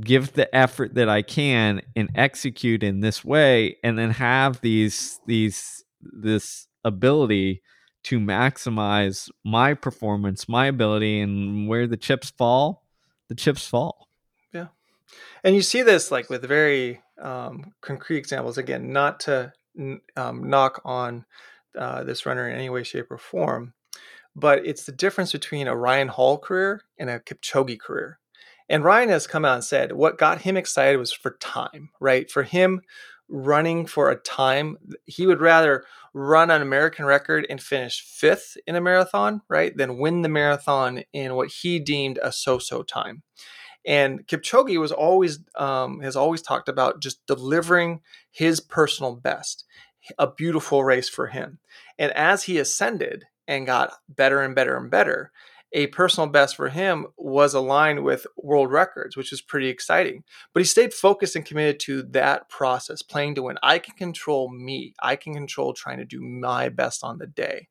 give 0.00 0.32
the 0.32 0.54
effort 0.54 0.94
that 0.94 1.08
I 1.08 1.22
can 1.22 1.82
and 1.94 2.08
execute 2.14 2.82
in 2.82 3.00
this 3.00 3.24
way 3.24 3.76
and 3.84 3.98
then 3.98 4.10
have 4.12 4.60
these 4.62 5.20
these 5.26 5.84
this 6.00 6.66
ability 6.84 7.60
to 8.04 8.18
maximize 8.18 9.28
my 9.44 9.74
performance, 9.74 10.48
my 10.48 10.66
ability 10.66 11.20
and 11.20 11.68
where 11.68 11.86
the 11.86 11.98
chips 11.98 12.30
fall, 12.30 12.86
the 13.30 13.34
chips 13.36 13.66
fall. 13.66 14.08
Yeah. 14.52 14.66
And 15.44 15.54
you 15.54 15.62
see 15.62 15.82
this 15.82 16.10
like 16.10 16.28
with 16.28 16.42
very 16.42 17.00
um, 17.22 17.72
concrete 17.80 18.18
examples 18.18 18.58
again, 18.58 18.92
not 18.92 19.20
to 19.20 19.52
um, 20.16 20.50
knock 20.50 20.82
on 20.84 21.24
uh, 21.78 22.02
this 22.02 22.26
runner 22.26 22.48
in 22.48 22.56
any 22.56 22.68
way, 22.68 22.82
shape, 22.82 23.08
or 23.08 23.18
form, 23.18 23.72
but 24.34 24.66
it's 24.66 24.84
the 24.84 24.92
difference 24.92 25.30
between 25.30 25.68
a 25.68 25.76
Ryan 25.76 26.08
Hall 26.08 26.38
career 26.38 26.82
and 26.98 27.08
a 27.08 27.20
Kipchoge 27.20 27.78
career. 27.78 28.18
And 28.68 28.82
Ryan 28.84 29.10
has 29.10 29.28
come 29.28 29.44
out 29.44 29.54
and 29.54 29.64
said 29.64 29.92
what 29.92 30.18
got 30.18 30.42
him 30.42 30.56
excited 30.56 30.96
was 30.96 31.12
for 31.12 31.36
time, 31.40 31.90
right? 32.00 32.28
For 32.28 32.42
him, 32.42 32.80
running 33.28 33.86
for 33.86 34.10
a 34.10 34.16
time, 34.16 34.76
he 35.06 35.24
would 35.24 35.40
rather 35.40 35.84
run 36.12 36.50
an 36.50 36.62
American 36.62 37.04
record 37.04 37.46
and 37.48 37.62
finish 37.62 38.02
fifth 38.02 38.56
in 38.66 38.76
a 38.76 38.80
marathon, 38.80 39.42
right, 39.48 39.76
Then 39.76 39.98
win 39.98 40.22
the 40.22 40.28
marathon 40.28 41.04
in 41.12 41.34
what 41.34 41.48
he 41.48 41.78
deemed 41.78 42.18
a 42.22 42.32
so-so 42.32 42.82
time. 42.82 43.22
And 43.86 44.26
Kipchoge 44.26 44.78
was 44.78 44.92
always 44.92 45.38
um, 45.56 46.00
has 46.00 46.16
always 46.16 46.42
talked 46.42 46.68
about 46.68 47.00
just 47.00 47.24
delivering 47.26 48.00
his 48.30 48.60
personal 48.60 49.16
best, 49.16 49.64
a 50.18 50.26
beautiful 50.26 50.84
race 50.84 51.08
for 51.08 51.28
him. 51.28 51.58
And 51.98 52.12
as 52.12 52.44
he 52.44 52.58
ascended 52.58 53.24
and 53.48 53.66
got 53.66 53.94
better 54.08 54.42
and 54.42 54.54
better 54.54 54.76
and 54.76 54.90
better, 54.90 55.32
a 55.72 55.86
personal 55.88 56.28
best 56.28 56.56
for 56.56 56.68
him 56.68 57.06
was 57.16 57.54
aligned 57.54 58.02
with 58.02 58.26
world 58.36 58.72
records, 58.72 59.16
which 59.16 59.32
is 59.32 59.40
pretty 59.40 59.68
exciting. 59.68 60.24
But 60.52 60.60
he 60.60 60.66
stayed 60.66 60.92
focused 60.92 61.36
and 61.36 61.44
committed 61.44 61.78
to 61.80 62.02
that 62.10 62.48
process, 62.48 63.02
playing 63.02 63.36
to 63.36 63.42
win. 63.42 63.58
I 63.62 63.78
can 63.78 63.94
control 63.94 64.50
me. 64.50 64.94
I 65.00 65.16
can 65.16 65.34
control 65.34 65.72
trying 65.72 65.98
to 65.98 66.04
do 66.04 66.20
my 66.20 66.68
best 66.70 67.04
on 67.04 67.18
the 67.18 67.28
day. 67.28 67.68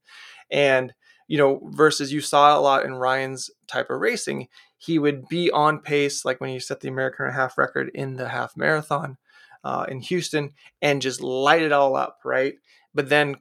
And, 0.50 0.94
you 1.28 1.38
know, 1.38 1.60
versus 1.72 2.14
you 2.14 2.22
saw 2.22 2.58
a 2.58 2.62
lot 2.62 2.86
in 2.86 2.96
Ryan's 2.96 3.52
type 3.68 3.90
of 3.90 4.00
racing, 4.00 4.48
he 4.78 4.98
would 4.98 5.28
be 5.28 5.52
on 5.52 5.80
pace, 5.80 6.24
like 6.24 6.40
when 6.40 6.52
he 6.52 6.60
set 6.60 6.80
the 6.80 6.88
American 6.88 7.30
half 7.32 7.58
record 7.58 7.92
in 7.94 8.16
the 8.16 8.30
half 8.30 8.56
marathon 8.56 9.18
uh, 9.66 9.86
in 9.90 10.00
Houston, 10.00 10.54
and 10.82 11.02
just 11.02 11.22
light 11.22 11.62
it 11.62 11.74
all 11.74 11.98
up, 11.98 12.20
right? 12.24 12.54
But 12.96 13.10
then 13.10 13.36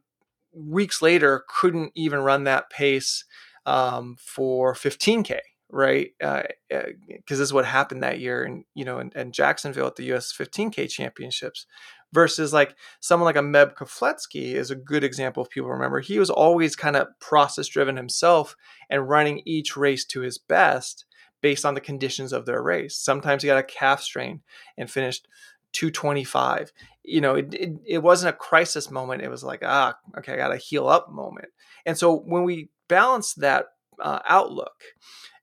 weeks 0.52 1.00
later, 1.00 1.44
couldn't 1.48 1.92
even 1.94 2.18
run 2.18 2.44
that 2.44 2.70
pace 2.70 3.24
um, 3.68 4.16
for 4.18 4.74
15k 4.74 5.38
right? 5.70 6.12
Because 6.18 6.46
uh, 6.72 6.76
uh 6.76 7.16
this 7.28 7.38
is 7.38 7.52
what 7.52 7.66
happened 7.66 8.02
that 8.02 8.20
year 8.20 8.42
and 8.42 8.64
you 8.74 8.86
know 8.86 9.00
in, 9.00 9.12
in, 9.14 9.32
jacksonville 9.32 9.86
at 9.86 9.96
the 9.96 10.04
us 10.04 10.32
15k 10.32 10.88
championships 10.88 11.66
versus 12.12 12.52
like 12.52 12.74
someone 13.00 13.26
like 13.26 13.36
a 13.36 13.40
meb 13.40 13.74
keflezighi 13.74 14.54
is 14.54 14.70
a 14.70 14.76
good 14.76 15.04
example 15.04 15.44
if 15.44 15.50
people 15.50 15.68
remember. 15.68 16.00
He 16.00 16.18
was 16.18 16.30
always 16.30 16.74
kind 16.74 16.96
of 16.96 17.08
process 17.20 17.68
driven 17.68 17.96
himself 17.96 18.56
and 18.88 19.08
running 19.08 19.42
each 19.44 19.76
race 19.76 20.06
to 20.06 20.20
his 20.20 20.38
best 20.38 21.04
based 21.42 21.66
on 21.66 21.74
the 21.74 21.80
conditions 21.80 22.32
of 22.32 22.46
their 22.46 22.62
race. 22.62 22.96
Sometimes 22.96 23.42
he 23.42 23.46
got 23.46 23.58
a 23.58 23.62
calf 23.62 24.02
strain 24.02 24.40
and 24.76 24.90
finished 24.90 25.28
225 25.74 26.72
you 27.04 27.20
know 27.20 27.34
it, 27.34 27.52
it, 27.52 27.72
it 27.86 27.98
wasn't 27.98 28.34
a 28.34 28.38
crisis 28.38 28.90
moment. 28.90 29.22
It 29.22 29.28
was 29.28 29.44
like 29.44 29.60
ah 29.62 29.98
okay 30.16 30.32
i 30.32 30.36
gotta 30.36 30.56
heal 30.56 30.88
up 30.88 31.10
moment. 31.12 31.48
And 31.84 31.96
so 31.96 32.16
when 32.16 32.44
we 32.44 32.70
balance 32.88 33.34
that 33.34 33.66
uh, 34.00 34.20
outlook, 34.26 34.82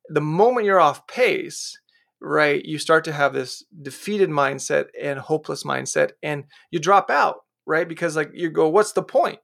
the 0.10 0.22
moment 0.22 0.66
you're 0.66 0.80
off 0.80 1.08
pace, 1.08 1.78
right, 2.22 2.64
you 2.64 2.78
start 2.78 3.04
to 3.06 3.14
have 3.14 3.34
this 3.34 3.64
defeated 3.82 4.30
mindset 4.30 4.88
and 5.00 5.20
hopeless 5.20 5.64
mindset, 5.64 6.12
and 6.24 6.46
you 6.72 6.80
drop 6.80 7.10
out, 7.10 7.38
right? 7.66 7.88
Because 7.88 8.16
like 8.16 8.32
you 8.34 8.50
go, 8.50 8.70
what's 8.70 8.94
the 8.94 9.04
point? 9.04 9.40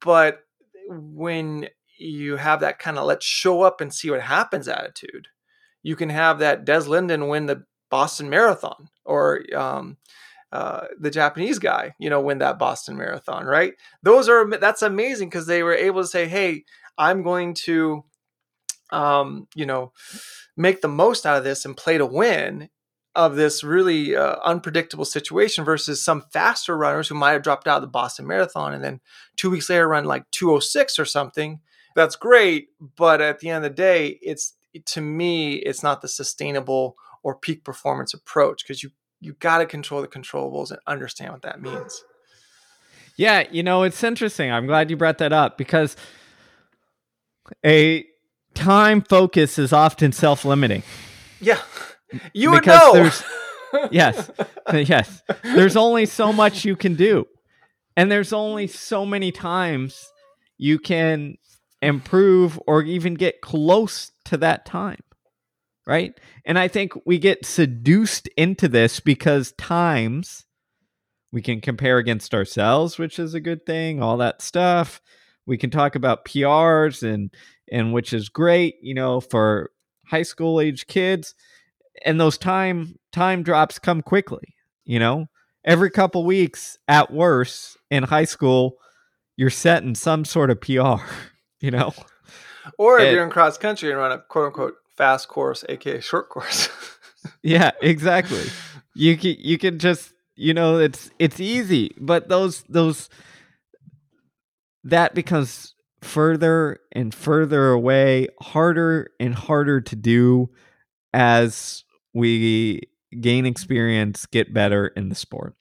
But 0.00 0.40
when 0.88 1.68
you 1.98 2.36
have 2.36 2.60
that 2.60 2.78
kind 2.78 2.98
of 2.98 3.06
let's 3.06 3.26
show 3.26 3.62
up 3.62 3.80
and 3.80 3.92
see 3.92 4.10
what 4.10 4.20
happens 4.20 4.68
attitude, 4.68 5.28
you 5.82 5.96
can 5.96 6.10
have 6.10 6.38
that 6.38 6.64
Des 6.64 6.80
Linden 6.80 7.28
win 7.28 7.46
the 7.46 7.64
Boston 7.90 8.28
Marathon 8.28 8.88
or 9.04 9.42
um, 9.56 9.96
uh, 10.52 10.86
the 10.98 11.10
Japanese 11.10 11.58
guy, 11.58 11.94
you 11.98 12.10
know, 12.10 12.20
win 12.20 12.38
that 12.38 12.58
Boston 12.58 12.96
Marathon, 12.96 13.44
right? 13.44 13.74
Those 14.02 14.28
are 14.28 14.48
that's 14.58 14.82
amazing 14.82 15.28
because 15.28 15.46
they 15.46 15.62
were 15.62 15.74
able 15.74 16.02
to 16.02 16.08
say, 16.08 16.26
"Hey, 16.26 16.64
I'm 16.98 17.22
going 17.22 17.54
to, 17.54 18.04
um, 18.90 19.46
you 19.54 19.64
know, 19.64 19.92
make 20.56 20.80
the 20.80 20.88
most 20.88 21.24
out 21.24 21.38
of 21.38 21.44
this 21.44 21.64
and 21.64 21.76
play 21.76 21.98
to 21.98 22.06
win 22.06 22.68
of 23.14 23.36
this 23.36 23.64
really 23.64 24.14
uh, 24.14 24.36
unpredictable 24.44 25.04
situation 25.04 25.64
versus 25.64 26.02
some 26.04 26.24
faster 26.32 26.76
runners 26.76 27.08
who 27.08 27.14
might 27.14 27.32
have 27.32 27.42
dropped 27.42 27.66
out 27.66 27.76
of 27.76 27.82
the 27.82 27.88
Boston 27.88 28.26
Marathon 28.26 28.74
and 28.74 28.84
then 28.84 29.00
two 29.36 29.50
weeks 29.50 29.70
later 29.70 29.88
run 29.88 30.04
like 30.04 30.30
206 30.30 30.98
or 30.98 31.04
something. 31.04 31.60
That's 31.96 32.16
great, 32.16 32.68
but 32.96 33.20
at 33.20 33.40
the 33.40 33.48
end 33.48 33.64
of 33.64 33.70
the 33.70 33.76
day, 33.76 34.18
it's 34.22 34.54
to 34.84 35.00
me, 35.00 35.54
it's 35.54 35.82
not 35.82 36.00
the 36.00 36.08
sustainable 36.08 36.96
or 37.22 37.34
peak 37.34 37.64
performance 37.64 38.14
approach 38.14 38.62
because 38.62 38.82
you 38.82 38.90
you 39.20 39.32
got 39.40 39.58
to 39.58 39.66
control 39.66 40.00
the 40.00 40.06
controllables 40.06 40.70
and 40.70 40.78
understand 40.86 41.32
what 41.32 41.42
that 41.42 41.60
means. 41.60 42.04
Yeah, 43.16 43.48
you 43.50 43.64
know, 43.64 43.82
it's 43.82 44.04
interesting. 44.04 44.52
I'm 44.52 44.66
glad 44.66 44.90
you 44.90 44.96
brought 44.96 45.18
that 45.18 45.32
up 45.32 45.58
because 45.58 45.96
a 47.64 48.04
time 48.54 49.02
focus 49.02 49.58
is 49.58 49.72
often 49.72 50.12
self-limiting. 50.12 50.82
Yeah. 51.40 51.60
You 52.32 52.52
would 52.52 52.66
know. 52.66 52.92
There's, 52.92 53.22
yes. 53.90 54.30
Yes. 54.72 55.22
There's 55.42 55.76
only 55.76 56.06
so 56.06 56.32
much 56.32 56.64
you 56.64 56.76
can 56.76 56.94
do. 56.94 57.26
And 57.96 58.10
there's 58.10 58.32
only 58.32 58.66
so 58.66 59.04
many 59.04 59.32
times 59.32 60.10
you 60.56 60.78
can 60.78 61.36
improve 61.82 62.60
or 62.66 62.82
even 62.82 63.14
get 63.14 63.40
close 63.40 64.12
to 64.26 64.36
that 64.38 64.66
time. 64.66 65.00
Right? 65.86 66.18
And 66.44 66.58
I 66.58 66.68
think 66.68 66.92
we 67.06 67.18
get 67.18 67.46
seduced 67.46 68.28
into 68.36 68.68
this 68.68 69.00
because 69.00 69.52
times 69.52 70.44
we 71.32 71.42
can 71.42 71.60
compare 71.60 71.98
against 71.98 72.34
ourselves, 72.34 72.98
which 72.98 73.18
is 73.18 73.34
a 73.34 73.40
good 73.40 73.64
thing, 73.64 74.02
all 74.02 74.18
that 74.18 74.42
stuff. 74.42 75.00
We 75.48 75.56
can 75.56 75.70
talk 75.70 75.94
about 75.94 76.26
PRs 76.26 77.02
and 77.02 77.34
and 77.72 77.92
which 77.92 78.12
is 78.12 78.28
great, 78.28 78.76
you 78.82 78.94
know, 78.94 79.20
for 79.20 79.70
high 80.06 80.22
school 80.22 80.60
age 80.60 80.86
kids. 80.86 81.34
And 82.04 82.20
those 82.20 82.36
time 82.38 82.98
time 83.12 83.42
drops 83.42 83.78
come 83.78 84.02
quickly, 84.02 84.54
you 84.84 84.98
know. 84.98 85.26
Every 85.64 85.90
couple 85.90 86.24
weeks 86.24 86.78
at 86.86 87.12
worst 87.12 87.78
in 87.90 88.04
high 88.04 88.24
school, 88.24 88.76
you're 89.36 89.50
setting 89.50 89.94
some 89.94 90.24
sort 90.24 90.50
of 90.50 90.60
PR, 90.60 91.02
you 91.60 91.70
know. 91.70 91.94
Or 92.76 92.98
if 92.98 93.06
and, 93.06 93.14
you're 93.14 93.24
in 93.24 93.30
cross 93.30 93.56
country 93.56 93.90
and 93.90 93.98
run 93.98 94.12
a 94.12 94.18
quote 94.18 94.46
unquote 94.48 94.74
fast 94.96 95.28
course, 95.28 95.64
aka 95.68 96.00
short 96.00 96.28
course. 96.28 96.68
yeah, 97.42 97.70
exactly. 97.80 98.44
You 98.94 99.16
can 99.16 99.36
you 99.38 99.56
can 99.56 99.78
just 99.78 100.12
you 100.36 100.52
know 100.52 100.78
it's 100.78 101.10
it's 101.18 101.40
easy, 101.40 101.94
but 101.98 102.28
those 102.28 102.64
those 102.68 103.08
that 104.84 105.14
becomes 105.14 105.74
further 106.02 106.78
and 106.92 107.14
further 107.14 107.70
away, 107.70 108.28
harder 108.40 109.10
and 109.18 109.34
harder 109.34 109.80
to 109.80 109.96
do 109.96 110.50
as 111.12 111.84
we 112.14 112.82
gain 113.20 113.46
experience, 113.46 114.26
get 114.26 114.54
better 114.54 114.88
in 114.88 115.08
the 115.08 115.14
sport. 115.14 115.54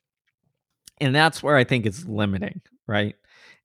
And 1.00 1.16
that's 1.16 1.42
where 1.42 1.56
I 1.56 1.64
think 1.64 1.86
it's 1.86 2.06
limiting, 2.06 2.62
right? 2.88 3.16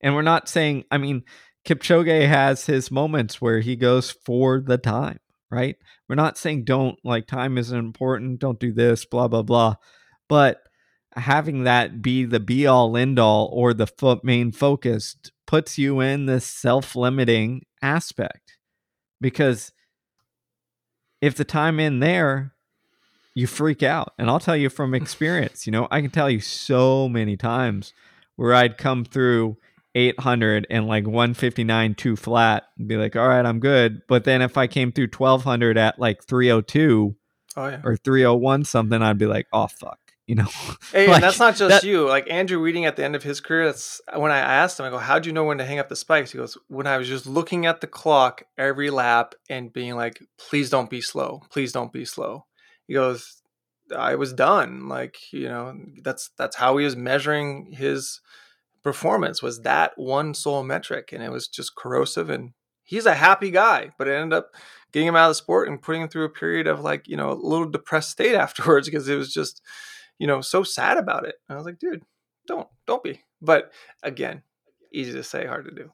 And 0.01 0.15
we're 0.15 0.21
not 0.21 0.49
saying, 0.49 0.85
I 0.91 0.97
mean, 0.97 1.23
Kipchoge 1.65 2.27
has 2.27 2.65
his 2.65 2.91
moments 2.91 3.41
where 3.41 3.59
he 3.59 3.75
goes 3.75 4.11
for 4.11 4.59
the 4.59 4.77
time, 4.77 5.19
right? 5.49 5.75
We're 6.07 6.15
not 6.15 6.37
saying 6.37 6.65
don't, 6.65 6.97
like, 7.03 7.27
time 7.27 7.57
isn't 7.57 7.77
important, 7.77 8.39
don't 8.39 8.59
do 8.59 8.73
this, 8.73 9.05
blah, 9.05 9.27
blah, 9.27 9.43
blah. 9.43 9.75
But 10.27 10.61
having 11.15 11.63
that 11.63 12.01
be 12.01 12.25
the 12.25 12.39
be 12.39 12.67
all 12.67 12.97
end 12.97 13.19
all 13.19 13.49
or 13.53 13.73
the 13.73 13.87
foot 13.87 14.23
main 14.23 14.51
focused 14.51 15.31
puts 15.53 15.77
you 15.77 15.99
in 15.99 16.25
this 16.25 16.47
self 16.47 16.95
limiting 16.95 17.63
aspect 17.79 18.57
because 19.21 19.71
if 21.21 21.35
the 21.35 21.43
time 21.43 21.79
in 21.79 21.99
there 21.99 22.55
you 23.35 23.45
freak 23.45 23.83
out. 23.83 24.13
And 24.17 24.31
i'll 24.31 24.39
tell 24.39 24.57
you 24.57 24.69
from 24.71 24.95
experience 25.03 25.67
you 25.67 25.71
know 25.71 25.87
i 25.91 26.01
can 26.01 26.09
tell 26.09 26.27
you 26.27 26.39
so 26.39 27.07
many 27.07 27.37
times 27.37 27.93
where 28.35 28.55
i'd 28.55 28.79
come 28.79 29.05
through 29.05 29.57
800 29.93 30.65
and 30.71 30.87
like 30.87 31.05
159 31.05 31.93
too 31.93 32.15
flat 32.15 32.63
and 32.79 32.87
be 32.87 32.97
like 32.97 33.15
all 33.15 33.27
right 33.27 33.45
i'm 33.45 33.59
good. 33.59 34.01
But 34.07 34.23
then 34.23 34.41
if 34.41 34.57
i 34.57 34.65
came 34.65 34.91
through 34.91 35.09
1200 35.15 35.77
at 35.77 35.99
like 35.99 36.23
302 36.23 37.15
oh, 37.57 37.67
yeah. 37.67 37.79
or 37.83 37.95
301 37.95 38.63
something 38.63 39.03
i'd 39.03 39.19
be 39.19 39.27
like 39.27 39.45
oh 39.53 39.67
fuck 39.67 39.99
you 40.27 40.35
know. 40.35 40.47
Hey, 40.91 41.07
like, 41.07 41.15
and 41.15 41.23
that's 41.23 41.39
not 41.39 41.55
just 41.55 41.81
that, 41.81 41.83
you. 41.83 42.07
Like 42.07 42.29
Andrew 42.29 42.61
Wheating 42.61 42.85
at 42.85 42.95
the 42.95 43.03
end 43.03 43.15
of 43.15 43.23
his 43.23 43.39
career, 43.41 43.65
that's 43.65 44.01
when 44.15 44.31
I 44.31 44.39
asked 44.39 44.79
him, 44.79 44.85
I 44.85 44.89
go, 44.89 44.97
How'd 44.97 45.25
you 45.25 45.33
know 45.33 45.43
when 45.43 45.57
to 45.57 45.65
hang 45.65 45.79
up 45.79 45.89
the 45.89 45.95
spikes? 45.95 46.31
He 46.31 46.37
goes, 46.37 46.57
When 46.67 46.87
I 46.87 46.97
was 46.97 47.07
just 47.07 47.25
looking 47.25 47.65
at 47.65 47.81
the 47.81 47.87
clock 47.87 48.43
every 48.57 48.89
lap 48.89 49.35
and 49.49 49.73
being 49.73 49.95
like, 49.95 50.21
Please 50.37 50.69
don't 50.69 50.89
be 50.89 51.01
slow. 51.01 51.41
Please 51.49 51.71
don't 51.71 51.93
be 51.93 52.05
slow. 52.05 52.45
He 52.87 52.93
goes, 52.93 53.41
I 53.95 54.15
was 54.15 54.33
done. 54.33 54.87
Like, 54.87 55.17
you 55.31 55.47
know, 55.47 55.75
that's 56.01 56.29
that's 56.37 56.55
how 56.55 56.77
he 56.77 56.85
was 56.85 56.95
measuring 56.95 57.71
his 57.71 58.21
performance 58.83 59.41
was 59.41 59.61
that 59.61 59.93
one 59.95 60.33
sole 60.33 60.63
metric. 60.63 61.09
And 61.11 61.23
it 61.23 61.31
was 61.31 61.47
just 61.47 61.75
corrosive 61.75 62.29
and 62.29 62.51
he's 62.83 63.05
a 63.05 63.13
happy 63.13 63.49
guy, 63.49 63.91
but 63.97 64.07
it 64.07 64.13
ended 64.13 64.37
up 64.37 64.51
getting 64.91 65.07
him 65.07 65.15
out 65.15 65.29
of 65.29 65.31
the 65.31 65.35
sport 65.35 65.69
and 65.69 65.81
putting 65.81 66.01
him 66.01 66.09
through 66.09 66.25
a 66.25 66.29
period 66.29 66.67
of 66.67 66.81
like, 66.81 67.07
you 67.07 67.17
know, 67.17 67.31
a 67.31 67.33
little 67.33 67.69
depressed 67.69 68.11
state 68.11 68.35
afterwards 68.45 68.87
because 68.87 69.07
it 69.07 69.15
was 69.15 69.33
just 69.33 69.61
you 70.19 70.27
know, 70.27 70.41
so 70.41 70.63
sad 70.63 70.97
about 70.97 71.25
it. 71.25 71.35
And 71.47 71.55
I 71.55 71.57
was 71.57 71.65
like, 71.65 71.79
dude, 71.79 72.03
don't, 72.47 72.67
don't 72.87 73.03
be. 73.03 73.21
But 73.41 73.71
again, 74.01 74.43
easy 74.91 75.13
to 75.13 75.23
say, 75.23 75.45
hard 75.45 75.65
to 75.65 75.71
do. 75.71 75.91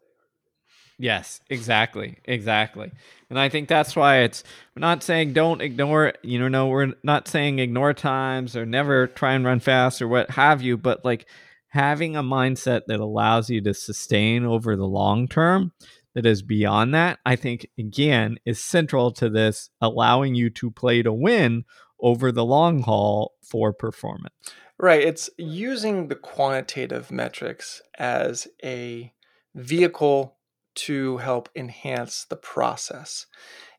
Yes, 1.02 1.40
exactly. 1.50 2.18
Exactly. 2.26 2.92
And 3.30 3.40
I 3.40 3.48
think 3.48 3.70
that's 3.70 3.96
why 3.96 4.20
it's 4.20 4.44
we're 4.76 4.82
not 4.82 5.02
saying 5.02 5.32
don't 5.32 5.62
ignore, 5.62 6.14
you 6.24 6.38
know, 6.38 6.50
no, 6.50 6.68
we're 6.68 6.94
not 7.04 7.30
saying 7.30 7.60
ignore 7.60 7.94
times 7.94 8.58
or 8.58 8.66
never 8.66 9.08
try 9.08 9.34
and 9.34 9.46
run 9.46 9.62
fast 9.62 10.02
or 10.02 10.10
what 10.10 10.32
have 10.32 10.62
you, 10.62 10.76
but 10.76 11.06
like 11.06 11.26
having 11.70 12.18
a 12.18 12.24
mindset 12.24 12.82
that 12.88 13.00
allows 13.00 13.50
you 13.50 13.62
to 13.62 13.74
sustain 13.74 14.44
over 14.44 14.76
the 14.76 14.88
long 14.88 15.30
term 15.30 15.72
that 16.16 16.26
is 16.26 16.42
beyond 16.42 16.94
that, 16.94 17.20
I 17.26 17.38
think 17.38 17.70
again 17.78 18.38
is 18.46 18.62
central 18.62 19.12
to 19.14 19.30
this 19.30 19.70
allowing 19.80 20.36
you 20.36 20.50
to 20.50 20.70
play 20.70 21.02
to 21.02 21.14
win 21.14 21.64
over 22.02 22.32
the 22.32 22.46
long 22.46 22.82
haul 22.82 23.36
for 23.42 23.74
performance. 23.74 24.34
Right. 24.78 25.02
It's 25.02 25.30
using 25.38 26.08
the 26.08 26.16
quantitative 26.16 27.12
metrics 27.12 27.82
as 27.98 28.48
a 28.64 29.14
vehicle 29.54 30.38
to 30.76 31.18
help 31.18 31.50
enhance 31.56 32.26
the 32.26 32.38
process. 32.38 33.26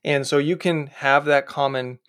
And 0.05 0.27
so 0.27 0.39
you 0.39 0.57
can 0.57 0.89
have 0.89 1.25
that 1.25 1.47
common 1.47 2.01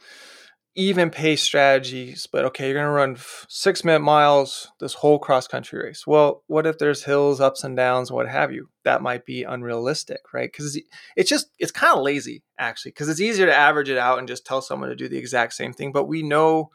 even 0.75 1.09
pace 1.09 1.41
strategies, 1.41 2.27
but 2.31 2.45
okay, 2.45 2.65
you're 2.65 2.75
going 2.75 2.85
to 2.85 2.91
run 2.91 3.17
six 3.49 3.83
minute 3.83 3.99
miles 3.99 4.71
this 4.79 4.93
whole 4.93 5.19
cross 5.19 5.47
country 5.47 5.83
race. 5.83 6.07
Well, 6.07 6.43
what 6.47 6.65
if 6.65 6.77
there's 6.77 7.03
hills, 7.03 7.41
ups 7.41 7.63
and 7.65 7.75
downs, 7.75 8.11
what 8.11 8.29
have 8.29 8.53
you? 8.53 8.69
That 8.85 9.01
might 9.01 9.25
be 9.25 9.43
unrealistic, 9.43 10.21
right? 10.33 10.49
Because 10.49 10.79
it's 11.17 11.29
just, 11.29 11.47
it's 11.59 11.73
kind 11.73 11.97
of 11.97 12.03
lazy 12.03 12.43
actually, 12.57 12.91
because 12.91 13.09
it's 13.09 13.19
easier 13.19 13.45
to 13.47 13.55
average 13.55 13.89
it 13.89 13.97
out 13.97 14.19
and 14.19 14.27
just 14.27 14.45
tell 14.45 14.61
someone 14.61 14.89
to 14.89 14.95
do 14.95 15.09
the 15.09 15.17
exact 15.17 15.53
same 15.53 15.73
thing. 15.73 15.91
But 15.91 16.05
we 16.05 16.23
know 16.23 16.69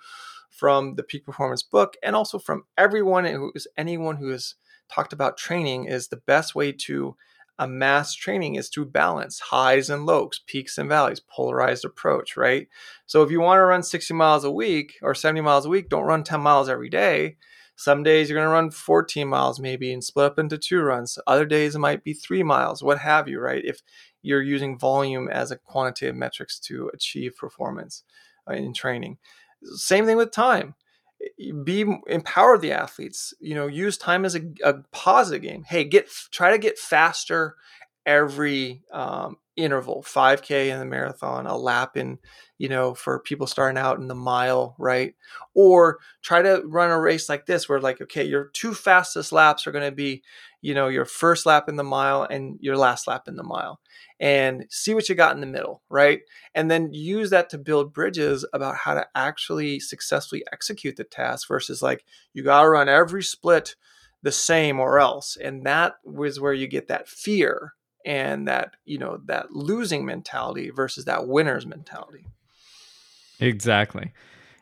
from 0.51 0.95
the 0.97 1.03
peak 1.03 1.25
performance 1.25 1.63
book 1.63 1.97
and 2.03 2.15
also 2.15 2.39
from 2.39 2.65
everyone 2.77 3.25
who 3.25 3.53
is 3.55 3.67
anyone 3.77 4.17
who 4.17 4.29
has 4.29 4.57
talked 4.93 5.13
about 5.13 5.37
training 5.39 5.85
is 5.85 6.09
the 6.09 6.17
best 6.17 6.55
way 6.55 6.71
to 6.71 7.17
a 7.59 7.67
mass 7.67 8.15
training 8.15 8.57
is 8.57 8.69
to 8.71 8.85
balance 8.85 9.41
highs 9.41 9.89
and 9.89 10.07
lows, 10.07 10.41
peaks 10.47 10.79
and 10.79 10.89
valleys, 10.89 11.21
polarized 11.21 11.85
approach, 11.85 12.37
right? 12.37 12.69
So 13.07 13.23
if 13.23 13.31
you 13.31 13.41
want 13.41 13.59
to 13.59 13.65
run 13.65 13.83
60 13.83 14.13
miles 14.15 14.45
a 14.45 14.51
week 14.51 14.95
or 15.03 15.15
70 15.15 15.41
miles 15.41 15.67
a 15.67 15.71
week, 15.71 15.89
don't 15.89 16.05
run 16.05 16.25
10 16.25 16.41
miles 16.41 16.69
every 16.69 16.91
day. 16.91 17.37
Some 17.77 18.03
days 18.03 18.29
you're 18.29 18.39
going 18.39 18.49
to 18.49 18.53
run 18.53 18.71
14 18.71 19.29
miles 19.29 19.61
maybe 19.61 19.93
and 19.93 20.03
split 20.03 20.27
up 20.27 20.39
into 20.39 20.57
two 20.59 20.81
runs. 20.81 21.19
Other 21.27 21.45
days 21.45 21.75
it 21.75 21.79
might 21.79 22.05
be 22.05 22.15
three 22.15 22.43
miles, 22.43 22.83
what 22.83 22.99
have 22.99 23.29
you, 23.29 23.41
right? 23.41 23.63
If 23.65 23.81
you're 24.23 24.43
using 24.43 24.79
volume 24.79 25.29
as 25.29 25.51
a 25.51 25.57
quantitative 25.57 26.17
metrics 26.17 26.59
to 26.59 26.91
achieve 26.93 27.37
performance 27.37 28.03
uh, 28.51 28.55
in 28.55 28.75
training. 28.75 29.19
Same 29.77 30.07
thing 30.07 30.17
with 30.17 30.33
time 30.33 30.75
be 31.65 31.85
empower 32.09 32.59
the 32.59 32.73
athletes 32.73 33.35
you 33.41 33.55
know 33.55 33.67
use 33.67 33.97
time 33.97 34.25
as 34.25 34.35
a, 34.35 34.43
a 34.65 34.75
positive 34.93 35.43
game. 35.43 35.65
Hey 35.65 35.85
get 35.85 36.09
try 36.31 36.51
to 36.51 36.59
get 36.59 36.79
faster 36.79 37.57
every 38.05 38.83
um, 38.93 39.37
interval 39.57 40.03
5k 40.07 40.71
in 40.71 40.79
the 40.79 40.85
marathon 40.85 41.47
a 41.47 41.57
lap 41.57 41.97
in 41.97 42.19
you 42.59 42.69
know 42.69 42.95
for 42.95 43.21
people 43.21 43.47
starting 43.47 43.79
out 43.79 43.99
in 43.99 44.07
the 44.07 44.15
mile 44.15 44.75
right? 44.79 45.15
Or 45.55 45.99
try 46.23 46.43
to 46.43 46.63
run 46.65 46.91
a 46.91 47.01
race 47.01 47.29
like 47.29 47.47
this 47.47 47.69
where 47.69 47.81
like 47.81 48.01
okay 48.01 48.25
your 48.25 48.51
two 48.53 48.75
fastest 48.75 49.33
laps 49.33 49.67
are 49.67 49.73
going 49.73 49.89
to 49.89 49.95
be 49.95 50.23
you 50.61 50.75
know 50.75 50.89
your 50.89 51.05
first 51.05 51.47
lap 51.47 51.69
in 51.69 51.77
the 51.77 51.85
mile 51.85 52.25
and 52.25 52.59
your 52.61 52.77
last 52.77 53.07
lap 53.07 53.29
in 53.29 53.37
the 53.37 53.43
mile 53.43 53.81
and 54.21 54.67
see 54.71 54.95
what 54.95 55.09
you 55.09 55.15
got 55.15 55.35
in 55.35 55.41
the 55.41 55.47
middle 55.47 55.83
right? 55.89 56.21
And 56.55 56.71
then 56.71 56.93
use 56.93 57.31
that 57.31 57.51
to 57.51 57.59
build 57.59 57.93
bridges 57.93 58.45
about 58.53 58.77
how 58.77 58.95
to 58.95 59.07
actually 59.15 59.81
successfully 59.81 60.45
execute 60.53 60.97
the 60.97 61.05
task 61.05 61.49
versus 61.49 61.83
like 61.83 62.05
you 62.35 62.43
got 62.43 62.63
to 62.63 62.69
run 62.69 62.89
every 62.89 63.23
split 63.23 63.77
the 64.23 64.33
same 64.33 64.81
or 64.81 64.99
else 64.99 65.37
and 65.37 65.65
that 65.65 65.95
was 66.05 66.41
where 66.41 66.53
you 66.53 66.67
get 66.67 66.89
that 66.89 67.09
fear 67.09 67.75
and 68.07 68.47
that 68.49 68.77
you 68.85 68.97
know 68.97 69.21
that 69.27 69.51
losing 69.51 70.07
mentality 70.07 70.71
versus 70.71 71.05
that 71.05 71.27
winner's 71.27 71.67
mentality 71.67 72.25
exactly 73.41 74.13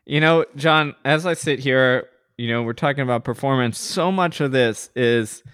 you 0.05 0.19
know 0.19 0.45
john 0.57 0.95
as 1.05 1.27
i 1.27 1.35
sit 1.35 1.61
here 1.61 2.09
you 2.37 2.49
know 2.49 2.63
we're 2.63 2.73
talking 2.73 3.03
about 3.03 3.23
performance 3.23 3.79
so 3.79 4.11
much 4.11 4.41
of 4.41 4.51
this 4.51 4.91
is 4.97 5.45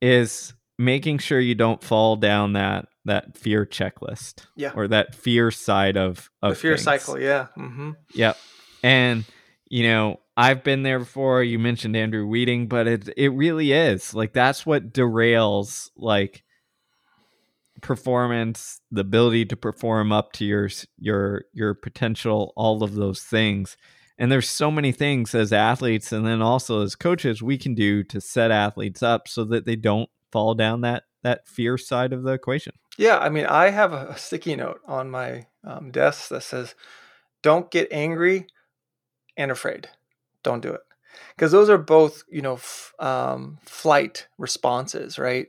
is 0.00 0.54
making 0.78 1.18
sure 1.18 1.40
you 1.40 1.56
don't 1.56 1.82
fall 1.82 2.16
down 2.16 2.54
that 2.54 2.86
that 3.04 3.36
fear 3.36 3.66
checklist 3.66 4.46
yeah 4.56 4.72
or 4.74 4.86
that 4.88 5.14
fear 5.14 5.50
side 5.50 5.96
of, 5.96 6.30
of 6.40 6.50
the 6.50 6.56
fear 6.56 6.76
things. 6.76 6.84
cycle 6.84 7.18
yeah 7.20 7.48
mm-hmm. 7.56 7.90
yep 8.14 8.38
and 8.82 9.24
you 9.68 9.82
know 9.82 10.18
I've 10.40 10.62
been 10.62 10.84
there 10.84 11.00
before. 11.00 11.42
You 11.42 11.58
mentioned 11.58 11.96
Andrew 11.96 12.24
Wheating, 12.24 12.68
but 12.68 12.86
it 12.86 13.08
it 13.16 13.30
really 13.30 13.72
is 13.72 14.14
like 14.14 14.32
that's 14.32 14.64
what 14.64 14.92
derails 14.92 15.90
like 15.96 16.44
performance, 17.80 18.80
the 18.90 19.00
ability 19.00 19.46
to 19.46 19.56
perform 19.56 20.12
up 20.12 20.32
to 20.34 20.44
your 20.44 20.68
your 20.98 21.44
your 21.52 21.74
potential, 21.74 22.52
all 22.56 22.82
of 22.82 22.94
those 22.94 23.22
things. 23.22 23.76
And 24.18 24.32
there's 24.32 24.50
so 24.50 24.70
many 24.70 24.90
things 24.90 25.34
as 25.34 25.52
athletes 25.52 26.10
and 26.10 26.26
then 26.26 26.42
also 26.42 26.82
as 26.82 26.96
coaches 26.96 27.40
we 27.40 27.56
can 27.56 27.74
do 27.74 28.02
to 28.04 28.20
set 28.20 28.50
athletes 28.50 29.02
up 29.02 29.28
so 29.28 29.44
that 29.44 29.64
they 29.64 29.76
don't 29.76 30.10
fall 30.32 30.54
down 30.54 30.80
that 30.82 31.04
that 31.22 31.46
fear 31.46 31.78
side 31.78 32.12
of 32.12 32.22
the 32.22 32.32
equation. 32.32 32.72
Yeah, 32.96 33.18
I 33.18 33.28
mean, 33.28 33.46
I 33.46 33.70
have 33.70 33.92
a 33.92 34.16
sticky 34.18 34.56
note 34.56 34.80
on 34.86 35.10
my 35.10 35.46
um, 35.64 35.90
desk 35.90 36.28
that 36.30 36.42
says, 36.42 36.74
"Don't 37.42 37.70
get 37.70 37.92
angry 37.92 38.46
and 39.36 39.50
afraid. 39.50 39.88
Don't 40.42 40.62
do 40.62 40.72
it," 40.72 40.80
because 41.36 41.52
those 41.52 41.70
are 41.70 41.78
both, 41.78 42.24
you 42.28 42.42
know, 42.42 42.54
f- 42.54 42.92
um, 42.98 43.58
flight 43.64 44.26
responses, 44.36 45.18
right? 45.18 45.46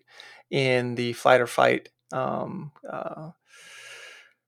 In 0.51 0.95
the 0.95 1.13
fight 1.13 1.41
or 1.41 1.47
fight 1.47 1.89
um, 2.11 2.71
uh, 2.89 3.31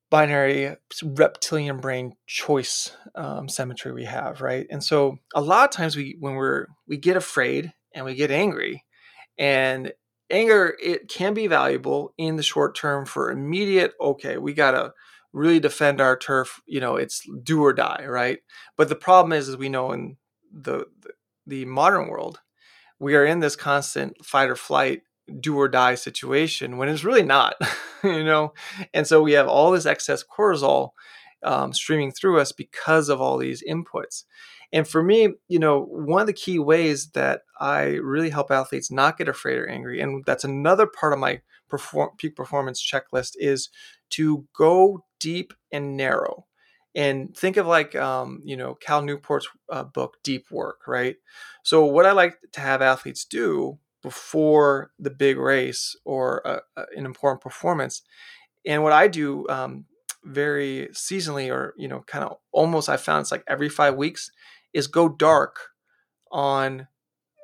binary 0.10 0.76
reptilian 1.04 1.78
brain 1.78 2.16
choice 2.28 2.96
um, 3.16 3.48
symmetry 3.50 3.94
we 3.94 4.06
have, 4.06 4.42
right? 4.42 4.68
And 4.70 4.84
so 4.84 5.18
a 5.34 5.42
lot 5.42 5.64
of 5.64 5.72
times 5.72 5.96
we 5.96 6.18
when 6.20 6.36
we're 6.36 6.68
we 6.88 6.98
get 6.98 7.18
afraid 7.18 7.74
and 7.96 8.06
we 8.06 8.14
get 8.14 8.30
angry, 8.30 8.84
and 9.38 9.94
anger 10.30 10.76
it 10.82 11.10
can 11.10 11.34
be 11.34 11.48
valuable 11.48 12.14
in 12.18 12.36
the 12.36 12.44
short 12.44 12.76
term 12.76 13.06
for 13.06 13.32
immediate. 13.32 13.94
Okay, 14.00 14.38
we 14.38 14.54
gotta 14.54 14.94
really 15.34 15.60
defend 15.60 16.02
our 16.02 16.18
turf. 16.18 16.62
You 16.66 16.82
know, 16.82 16.98
it's 16.98 17.24
do 17.44 17.64
or 17.64 17.74
die, 17.74 18.06
right? 18.08 18.40
But 18.78 18.90
the 18.90 18.96
problem 18.96 19.34
is, 19.34 19.50
as 19.50 19.58
we 19.58 19.70
know 19.70 19.92
in 19.94 20.18
the 20.52 20.86
the, 21.02 21.14
the 21.48 21.66
modern 21.66 22.10
world, 22.10 22.42
we 23.00 23.16
are 23.16 23.26
in 23.26 23.40
this 23.40 23.56
constant 23.56 24.24
fight 24.24 24.50
or 24.50 24.56
flight 24.56 25.04
do 25.40 25.56
or 25.58 25.68
die 25.68 25.96
situation 25.96 26.78
when 26.78 26.90
it's 26.90 27.04
really 27.04 27.24
not, 27.24 27.56
you 28.04 28.24
know? 28.24 28.54
And 28.94 29.08
so 29.08 29.22
we 29.22 29.34
have 29.34 29.48
all 29.48 29.72
this 29.72 29.86
excess 29.86 30.24
cortisol 30.24 30.92
um, 31.44 31.74
streaming 31.74 32.12
through 32.12 32.40
us 32.40 32.52
because 32.52 33.10
of 33.10 33.22
all 33.22 33.38
these 33.38 33.64
inputs. 33.64 34.24
And 34.74 34.88
for 34.88 35.04
me, 35.04 35.34
you 35.48 35.60
know, 35.60 35.84
one 35.84 36.22
of 36.22 36.28
the 36.28 36.34
key 36.34 36.58
ways 36.60 37.10
that 37.12 37.42
I 37.60 37.84
really 37.96 38.30
help 38.30 38.52
athletes 38.52 38.92
not 38.92 39.18
get 39.18 39.28
afraid 39.28 39.58
or 39.58 39.68
angry, 39.68 40.00
and 40.00 40.24
that's 40.26 40.44
another 40.44 40.88
part 40.88 41.14
of 41.14 41.20
my 41.20 41.42
perform- 41.68 42.12
peak 42.18 42.36
performance 42.36 42.82
checklist, 42.82 43.34
is 43.36 43.70
to 44.12 44.46
go 44.56 45.04
deep 45.20 45.54
and 45.72 45.98
narrow. 45.98 46.46
And 46.96 47.36
think 47.36 47.58
of 47.58 47.68
like, 47.68 47.96
um, 47.96 48.42
you 48.44 48.58
know, 48.58 48.76
Cal 48.76 49.02
Newport's 49.02 49.48
uh, 49.70 49.84
book, 49.84 50.18
Deep 50.24 50.52
Work, 50.52 50.88
right? 50.88 51.16
So, 51.64 51.86
what 51.86 52.06
I 52.06 52.12
like 52.12 52.38
to 52.54 52.62
have 52.62 52.82
athletes 52.82 53.24
do 53.24 53.80
before 54.02 54.92
the 55.00 55.10
big 55.10 55.38
race 55.38 55.96
or 56.06 56.42
a, 56.46 56.62
a, 56.80 56.86
an 56.96 57.06
important 57.06 57.42
performance. 57.42 58.02
And 58.66 58.84
what 58.84 58.94
I 58.94 59.08
do 59.08 59.48
um, 59.50 59.86
very 60.24 60.90
seasonally, 60.94 61.52
or 61.52 61.74
you 61.78 61.88
know, 61.88 62.04
kind 62.08 62.26
of 62.26 62.38
almost, 62.52 62.90
I 62.90 62.98
found 62.98 63.22
it's 63.22 63.32
like 63.32 63.44
every 63.48 63.70
five 63.70 63.96
weeks, 63.96 64.32
is 64.74 64.88
go 64.88 65.10
dark 65.10 65.70
on 66.32 66.88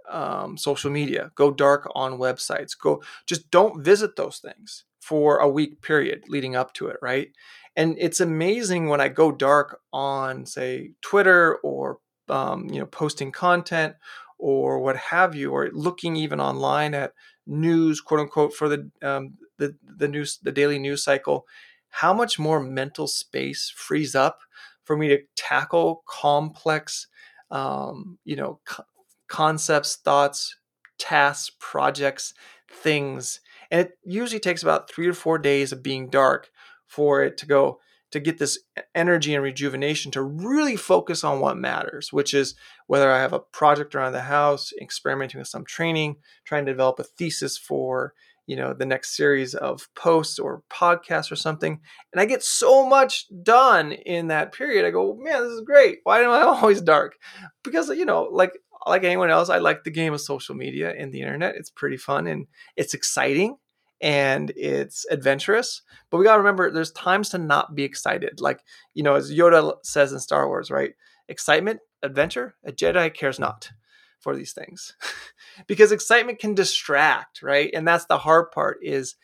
um, 0.09 0.57
social 0.57 0.91
media, 0.91 1.31
go 1.35 1.51
dark 1.51 1.89
on 1.93 2.19
websites, 2.19 2.77
go 2.79 3.01
just 3.25 3.49
don't 3.51 3.83
visit 3.83 4.15
those 4.15 4.39
things 4.39 4.85
for 4.99 5.37
a 5.37 5.49
week 5.49 5.81
period 5.81 6.23
leading 6.27 6.55
up 6.55 6.73
to 6.73 6.87
it, 6.87 6.97
right? 7.01 7.29
And 7.75 7.95
it's 7.99 8.19
amazing 8.19 8.89
when 8.89 8.99
I 8.99 9.07
go 9.07 9.31
dark 9.31 9.79
on, 9.93 10.45
say, 10.45 10.91
Twitter 11.01 11.57
or 11.57 11.99
um, 12.29 12.69
you 12.69 12.79
know, 12.79 12.85
posting 12.85 13.31
content 13.31 13.95
or 14.37 14.79
what 14.79 14.95
have 14.97 15.35
you, 15.35 15.51
or 15.51 15.69
looking 15.71 16.15
even 16.15 16.39
online 16.39 16.93
at 16.93 17.13
news, 17.45 18.01
quote 18.01 18.19
unquote, 18.21 18.53
for 18.53 18.69
the 18.69 18.89
um, 19.01 19.35
the 19.57 19.75
the 19.83 20.07
news, 20.07 20.39
the 20.41 20.51
daily 20.51 20.79
news 20.79 21.03
cycle, 21.03 21.45
how 21.89 22.13
much 22.13 22.39
more 22.39 22.59
mental 22.59 23.07
space 23.07 23.71
frees 23.75 24.15
up 24.15 24.39
for 24.83 24.95
me 24.97 25.07
to 25.09 25.19
tackle 25.35 26.03
complex, 26.07 27.07
um, 27.51 28.17
you 28.23 28.35
know, 28.35 28.59
co- 28.65 28.83
concepts, 29.27 29.95
thoughts, 29.97 30.55
tasks, 30.97 31.55
projects, 31.59 32.33
things, 32.71 33.39
and 33.71 33.87
it 33.87 33.97
usually 34.03 34.39
takes 34.39 34.63
about 34.63 34.89
three 34.89 35.07
or 35.07 35.13
four 35.13 35.37
days 35.37 35.71
of 35.71 35.83
being 35.83 36.09
dark 36.09 36.49
for 36.87 37.23
it 37.23 37.37
to 37.37 37.45
go 37.45 37.79
to 38.11 38.19
get 38.19 38.37
this 38.37 38.59
energy 38.95 39.33
and 39.33 39.43
rejuvenation 39.43 40.11
to 40.11 40.21
really 40.21 40.75
focus 40.75 41.23
on 41.23 41.39
what 41.39 41.57
matters, 41.57 42.13
which 42.13 42.33
is 42.33 42.55
whether 42.87 43.11
I 43.11 43.19
have 43.19 43.33
a 43.33 43.39
project 43.39 43.95
around 43.95 44.13
the 44.13 44.21
house, 44.21 44.71
experimenting 44.81 45.39
with 45.39 45.47
some 45.47 45.65
training, 45.65 46.17
trying 46.45 46.65
to 46.65 46.71
develop 46.71 46.99
a 46.99 47.03
thesis 47.03 47.57
for 47.57 48.13
you 48.45 48.55
know 48.55 48.73
the 48.73 48.85
next 48.85 49.15
series 49.15 49.53
of 49.53 49.89
posts 49.93 50.39
or 50.39 50.63
podcasts 50.71 51.31
or 51.31 51.35
something. 51.35 51.81
And 52.13 52.21
i 52.21 52.25
get 52.25 52.43
so 52.43 52.87
much 52.87 53.25
done 53.43 53.91
in 53.91 54.27
that 54.27 54.53
period 54.53 54.85
i 54.85 54.89
go 54.89 55.15
man 55.19 55.43
this 55.43 55.51
is 55.51 55.61
great. 55.61 55.99
Why 56.03 56.21
am 56.21 56.31
i 56.31 56.41
always 56.43 56.81
dark? 56.81 57.17
Because 57.63 57.89
you 57.89 58.05
know 58.05 58.29
like 58.31 58.57
like 58.87 59.03
anyone 59.03 59.29
else 59.29 59.49
i 59.49 59.57
like 59.57 59.83
the 59.83 59.91
game 59.91 60.13
of 60.13 60.21
social 60.21 60.55
media 60.55 60.93
and 60.97 61.11
the 61.11 61.21
internet. 61.21 61.55
It's 61.55 61.69
pretty 61.69 61.97
fun 61.97 62.25
and 62.25 62.47
it's 62.77 62.93
exciting 62.93 63.57
and 64.01 64.51
it's 64.55 65.05
adventurous. 65.09 65.81
But 66.09 66.17
we 66.17 66.25
got 66.25 66.33
to 66.33 66.39
remember 66.39 66.69
there's 66.69 66.91
times 66.91 67.29
to 67.29 67.37
not 67.37 67.75
be 67.75 67.83
excited. 67.83 68.39
Like, 68.39 68.61
you 68.93 69.03
know, 69.03 69.15
as 69.15 69.31
Yoda 69.31 69.75
says 69.83 70.13
in 70.13 70.19
Star 70.19 70.47
Wars, 70.47 70.69
right? 70.71 70.93
Excitement, 71.27 71.79
adventure, 72.03 72.55
a 72.65 72.71
Jedi 72.71 73.13
cares 73.13 73.39
not 73.39 73.71
for 74.19 74.35
these 74.35 74.53
things. 74.53 74.95
because 75.67 75.91
excitement 75.91 76.39
can 76.39 76.53
distract, 76.53 77.41
right? 77.41 77.69
And 77.73 77.87
that's 77.87 78.05
the 78.05 78.17
hard 78.17 78.51
part 78.51 78.79
is 78.81 79.15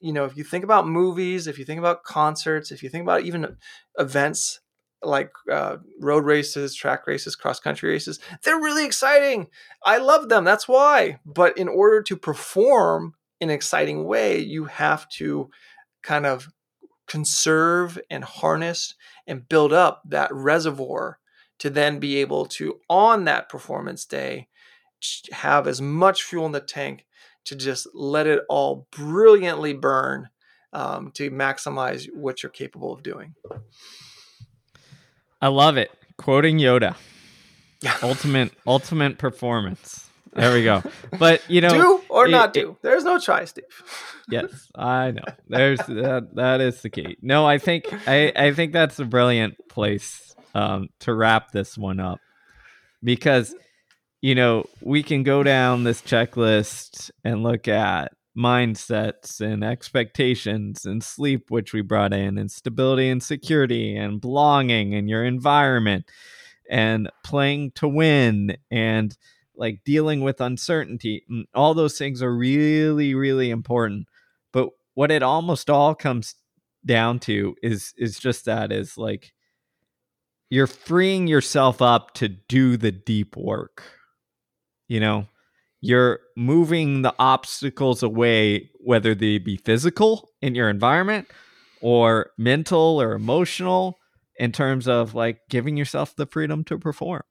you 0.00 0.12
know, 0.12 0.24
if 0.24 0.36
you 0.36 0.44
think 0.44 0.64
about 0.64 0.88
movies, 0.88 1.46
if 1.46 1.58
you 1.58 1.64
think 1.64 1.78
about 1.78 2.04
concerts, 2.04 2.72
if 2.72 2.82
you 2.82 2.88
think 2.88 3.02
about 3.02 3.22
even 3.22 3.56
events 3.98 4.60
like 5.02 5.30
uh, 5.50 5.76
road 6.00 6.24
races, 6.24 6.74
track 6.74 7.06
races, 7.06 7.36
cross 7.36 7.60
country 7.60 7.90
races, 7.90 8.18
they're 8.42 8.60
really 8.60 8.84
exciting. 8.84 9.48
I 9.84 9.98
love 9.98 10.28
them. 10.28 10.44
That's 10.44 10.66
why. 10.66 11.20
But 11.24 11.56
in 11.56 11.68
order 11.68 12.02
to 12.02 12.16
perform 12.16 13.14
an 13.40 13.50
exciting 13.50 14.04
way, 14.04 14.38
you 14.38 14.64
have 14.64 15.08
to 15.10 15.50
kind 16.02 16.26
of 16.26 16.48
conserve 17.06 17.98
and 18.10 18.22
harness 18.22 18.94
and 19.26 19.48
build 19.48 19.72
up 19.72 20.02
that 20.06 20.32
reservoir 20.32 21.18
to 21.58 21.70
then 21.70 21.98
be 21.98 22.16
able 22.18 22.46
to, 22.46 22.80
on 22.88 23.24
that 23.24 23.48
performance 23.48 24.04
day, 24.04 24.48
have 25.32 25.66
as 25.66 25.80
much 25.80 26.22
fuel 26.22 26.46
in 26.46 26.52
the 26.52 26.60
tank 26.60 27.06
to 27.44 27.56
just 27.56 27.86
let 27.94 28.26
it 28.26 28.42
all 28.48 28.86
brilliantly 28.90 29.72
burn 29.72 30.28
um, 30.72 31.10
to 31.12 31.30
maximize 31.30 32.06
what 32.14 32.42
you're 32.42 32.50
capable 32.50 32.92
of 32.92 33.02
doing. 33.02 33.34
I 35.40 35.48
love 35.48 35.76
it. 35.76 35.90
Quoting 36.16 36.58
Yoda. 36.58 36.96
ultimate 38.02 38.52
ultimate 38.66 39.18
performance. 39.18 39.99
There 40.32 40.54
we 40.54 40.62
go. 40.62 40.82
But 41.18 41.42
you 41.48 41.60
know, 41.60 41.68
do 41.70 42.02
or 42.08 42.26
it, 42.26 42.30
not 42.30 42.52
do. 42.52 42.70
It, 42.70 42.82
There's 42.82 43.04
no 43.04 43.18
try, 43.18 43.44
Steve. 43.44 43.64
yes, 44.30 44.70
I 44.74 45.10
know. 45.12 45.24
There's 45.48 45.78
that. 45.80 46.28
That 46.34 46.60
is 46.60 46.82
the 46.82 46.90
key. 46.90 47.16
No, 47.20 47.46
I 47.46 47.58
think 47.58 47.86
I 48.08 48.32
I 48.36 48.52
think 48.52 48.72
that's 48.72 48.98
a 48.98 49.04
brilliant 49.04 49.56
place 49.68 50.34
um, 50.54 50.88
to 51.00 51.14
wrap 51.14 51.50
this 51.52 51.76
one 51.76 52.00
up 52.00 52.20
because 53.02 53.54
you 54.20 54.34
know 54.34 54.64
we 54.82 55.02
can 55.02 55.22
go 55.22 55.42
down 55.42 55.84
this 55.84 56.00
checklist 56.02 57.10
and 57.24 57.42
look 57.42 57.66
at 57.68 58.12
mindsets 58.36 59.40
and 59.40 59.64
expectations 59.64 60.86
and 60.86 61.02
sleep 61.02 61.50
which 61.50 61.72
we 61.72 61.80
brought 61.80 62.12
in 62.12 62.38
and 62.38 62.50
stability 62.50 63.08
and 63.08 63.22
security 63.22 63.96
and 63.96 64.20
belonging 64.20 64.94
and 64.94 65.10
your 65.10 65.24
environment 65.24 66.08
and 66.70 67.10
playing 67.24 67.72
to 67.72 67.88
win 67.88 68.56
and 68.70 69.16
like 69.60 69.80
dealing 69.84 70.22
with 70.22 70.40
uncertainty 70.40 71.22
mm, 71.30 71.44
all 71.54 71.74
those 71.74 71.96
things 71.96 72.22
are 72.22 72.34
really 72.34 73.14
really 73.14 73.50
important 73.50 74.06
but 74.52 74.70
what 74.94 75.12
it 75.12 75.22
almost 75.22 75.70
all 75.70 75.94
comes 75.94 76.34
down 76.84 77.20
to 77.20 77.54
is 77.62 77.94
is 77.96 78.18
just 78.18 78.46
that 78.46 78.72
is 78.72 78.98
like 78.98 79.32
you're 80.48 80.66
freeing 80.66 81.28
yourself 81.28 81.80
up 81.80 82.12
to 82.14 82.28
do 82.28 82.76
the 82.76 82.90
deep 82.90 83.36
work 83.36 83.84
you 84.90 85.00
know? 85.00 85.26
You're 85.80 86.20
moving 86.36 87.00
the 87.00 87.14
obstacles 87.18 88.02
away 88.02 88.68
whether 88.80 89.14
they 89.14 89.38
be 89.38 89.56
physical 89.56 90.28
in 90.42 90.54
your 90.54 90.68
environment 90.68 91.28
or 91.80 92.32
mental 92.36 93.00
or 93.00 93.14
emotional 93.14 93.96
in 94.36 94.52
terms 94.52 94.86
of 94.86 95.14
like 95.14 95.38
giving 95.48 95.78
yourself 95.78 96.14
the 96.16 96.26
freedom 96.26 96.64
to 96.64 96.78
perform 96.78 97.22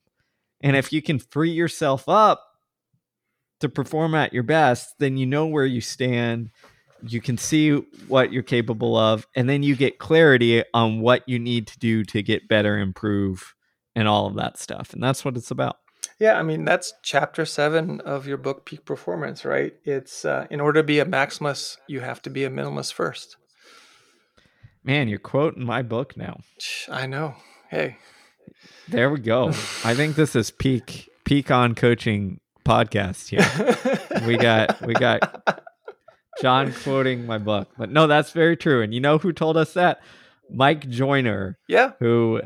and 0.62 0.76
if 0.76 0.91
you 0.91 1.01
can 1.01 1.20
free 1.20 1.51
yourself 1.51 2.07
up 2.07 2.43
to 3.60 3.70
perform 3.70 4.16
at 4.16 4.34
your 4.34 4.43
best, 4.43 4.95
then 4.99 5.18
you 5.18 5.26
know 5.26 5.45
where 5.45 5.66
you 5.66 5.82
stand. 5.82 6.49
You 7.01 7.22
can 7.22 7.38
see 7.38 7.72
what 8.07 8.34
you're 8.34 8.43
capable 8.43 8.97
of, 8.97 9.26
and 9.36 9.49
then 9.49 9.64
you 9.64 9.76
get 9.76 9.99
clarity 9.99 10.64
on 10.74 10.99
what 11.01 11.28
you 11.28 11.39
need 11.39 11.68
to 11.68 11.80
do 11.80 12.03
to 12.05 12.22
get 12.22 12.47
better, 12.47 12.78
improve, 12.78 13.55
and 13.95 14.07
all 14.07 14.28
of 14.28 14.36
that 14.36 14.57
stuff. 14.57 14.93
And 14.93 15.01
that's 15.01 15.24
what 15.24 15.38
it's 15.38 15.51
about. 15.51 15.78
Yeah, 16.20 16.38
I 16.38 16.43
mean 16.43 16.66
that's 16.66 16.93
chapter 17.01 17.45
seven 17.45 18.01
of 18.01 18.28
your 18.28 18.38
book, 18.38 18.66
Peak 18.66 18.84
Performance, 18.84 19.45
right? 19.45 19.74
It's 19.86 20.26
uh, 20.26 20.47
in 20.49 20.60
order 20.60 20.82
to 20.82 20.86
be 20.86 20.99
a 20.99 21.05
maximalist, 21.05 21.78
you 21.88 22.01
have 22.01 22.22
to 22.24 22.30
be 22.30 22.43
a 22.43 22.49
minimalist 22.49 22.93
first. 22.93 23.38
Man, 24.84 25.07
you're 25.07 25.20
quoting 25.20 25.66
my 25.66 25.82
book 25.82 26.18
now. 26.18 26.39
I 26.89 27.05
know. 27.05 27.36
Hey, 27.70 27.97
there 28.88 29.10
we 29.10 29.20
go. 29.20 29.50
I 29.84 29.95
think 29.95 30.16
this 30.16 30.36
is 30.36 30.52
peak 30.52 31.10
peak 31.26 31.52
on 31.52 31.76
coaching 31.76 32.39
podcast 32.66 33.30
here. 33.30 34.26
we 34.28 34.38
got 34.38 34.82
we 34.82 34.93
got 34.93 35.64
John 36.41 36.74
quoting 36.84 37.26
my 37.26 37.38
book, 37.38 37.70
but 37.78 37.91
no, 37.91 38.08
that's 38.08 38.32
very 38.32 38.58
true. 38.58 38.82
And 38.82 38.93
you 38.93 39.00
know 39.00 39.18
who 39.18 39.34
told 39.34 39.58
us 39.58 39.74
that? 39.74 40.02
Mike 40.50 40.89
Joyner. 40.89 41.58
Yeah. 41.68 41.91
Who 42.00 42.41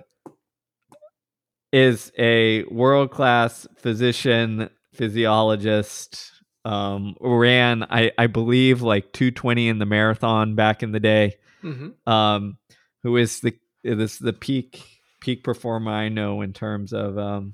is 1.72 2.12
a 2.18 2.64
world 2.66 3.12
class 3.12 3.68
physician, 3.78 4.70
physiologist, 4.94 6.32
um, 6.66 7.16
ran, 7.20 7.84
I, 7.84 8.12
I 8.18 8.28
believe, 8.28 8.82
like 8.82 9.12
220 9.14 9.70
in 9.70 9.80
the 9.80 9.86
marathon 9.86 10.56
back 10.56 10.84
in 10.84 10.92
the 10.92 11.00
day. 11.00 11.36
Mm-hmm. 11.64 12.10
Um, 12.12 12.58
who 13.04 13.18
is 13.18 13.42
the 13.42 13.54
this 13.84 14.18
the 14.18 14.34
peak 14.34 14.82
peak 15.24 15.42
performer 15.42 15.90
I 15.90 16.10
know 16.10 16.42
in 16.42 16.52
terms 16.52 16.92
of 16.92 17.18
um, 17.18 17.54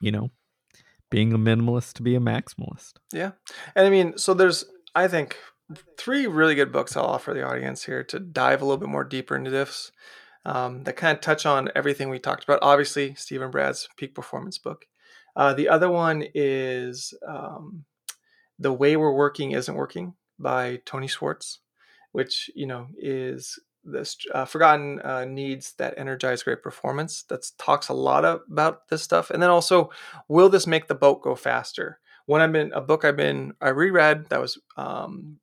you 0.00 0.10
know, 0.10 0.30
being 1.10 1.32
a 1.32 1.38
minimalist 1.38 1.92
to 1.94 2.02
be 2.02 2.16
a 2.16 2.20
maximalist. 2.20 2.94
Yeah. 3.12 3.32
And 3.76 3.86
I 3.86 3.90
mean, 3.90 4.18
so 4.18 4.34
there's 4.34 4.64
I 4.92 5.06
think 5.06 5.36
three 5.96 6.26
really 6.26 6.56
good 6.56 6.72
books 6.72 6.96
I'll 6.96 7.04
offer 7.04 7.32
the 7.32 7.46
audience 7.46 7.84
here 7.84 8.02
to 8.04 8.18
dive 8.18 8.62
a 8.62 8.64
little 8.64 8.78
bit 8.78 8.88
more 8.88 9.04
deeper 9.04 9.36
into 9.36 9.50
this 9.50 9.92
um, 10.44 10.82
that 10.82 10.96
kind 10.96 11.14
of 11.16 11.20
touch 11.20 11.46
on 11.46 11.70
everything 11.76 12.08
we 12.08 12.18
talked 12.18 12.42
about. 12.42 12.58
Obviously, 12.62 13.14
Steve 13.14 13.42
and 13.42 13.52
Brad's 13.52 13.88
peak 13.96 14.14
performance 14.14 14.58
book. 14.58 14.86
Uh, 15.36 15.54
the 15.54 15.68
other 15.68 15.90
one 15.90 16.24
is 16.34 17.14
um, 17.28 17.84
The 18.58 18.72
Way 18.72 18.96
We're 18.96 19.12
Working 19.12 19.52
Isn't 19.52 19.74
Working 19.74 20.14
by 20.38 20.80
Tony 20.84 21.06
Schwartz, 21.06 21.60
which, 22.12 22.50
you 22.54 22.66
know, 22.66 22.88
is 22.96 23.58
this 23.86 24.16
uh, 24.34 24.44
forgotten 24.44 25.00
uh, 25.00 25.24
needs 25.24 25.74
that 25.78 25.94
energize 25.96 26.42
great 26.42 26.62
performance 26.62 27.22
that 27.28 27.50
talks 27.58 27.88
a 27.88 27.94
lot 27.94 28.24
about 28.24 28.88
this 28.88 29.02
stuff 29.02 29.30
and 29.30 29.42
then 29.42 29.50
also 29.50 29.90
will 30.28 30.48
this 30.48 30.66
make 30.66 30.88
the 30.88 30.94
boat 30.94 31.22
go 31.22 31.34
faster 31.34 31.98
one 32.26 32.40
i've 32.40 32.52
been 32.52 32.72
a 32.72 32.80
book 32.80 33.04
i've 33.04 33.16
been 33.16 33.52
i 33.60 33.68
reread 33.68 34.28
that 34.28 34.40
was 34.40 34.58
um, 34.76 35.38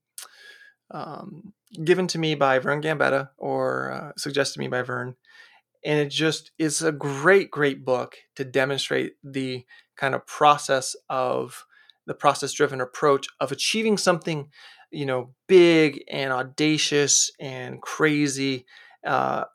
um, 0.92 1.54
given 1.84 2.08
to 2.08 2.20
me 2.20 2.36
by 2.36 2.60
Vern 2.60 2.82
Gambetta 2.82 3.30
or 3.38 3.92
uh, 3.92 4.12
suggested 4.18 4.56
to 4.56 4.60
me 4.60 4.68
by 4.68 4.82
Vern. 4.84 5.16
And 5.86 6.00
it 6.00 6.10
just 6.10 6.52
is 6.58 6.82
a 6.82 6.92
great, 6.92 7.52
great 7.52 7.84
book 7.84 8.16
to 8.36 8.46
demonstrate 8.46 9.14
the 9.24 9.66
kind 9.98 10.16
of 10.16 10.26
process 10.26 10.96
of 11.10 11.66
the 12.06 12.14
process 12.14 12.54
driven 12.54 12.80
approach 12.80 13.28
of 13.40 13.52
achieving 13.52 13.98
something, 13.98 14.50
you 14.94 15.06
know, 15.06 15.34
big 15.48 16.04
and 16.10 16.32
audacious 16.32 17.32
and 17.40 17.82
crazy 17.82 18.66
uh, 19.06 19.46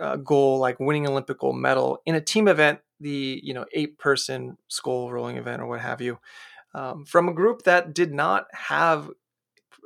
uh, 0.00 0.16
goal 0.16 0.58
like 0.58 0.80
winning 0.80 1.06
Olympic 1.06 1.38
gold 1.38 1.56
medal 1.56 2.00
in 2.06 2.14
a 2.14 2.20
team 2.20 2.48
event, 2.48 2.80
the, 3.00 3.40
you 3.42 3.52
know, 3.52 3.64
eight 3.72 3.98
person 3.98 4.56
scull 4.68 5.12
rolling 5.12 5.36
event 5.36 5.60
or 5.60 5.66
what 5.66 5.80
have 5.80 6.00
you. 6.00 6.18
Um, 6.74 7.04
from 7.04 7.28
a 7.28 7.34
group 7.34 7.62
that 7.62 7.94
did 7.94 8.12
not 8.12 8.46
have 8.52 9.10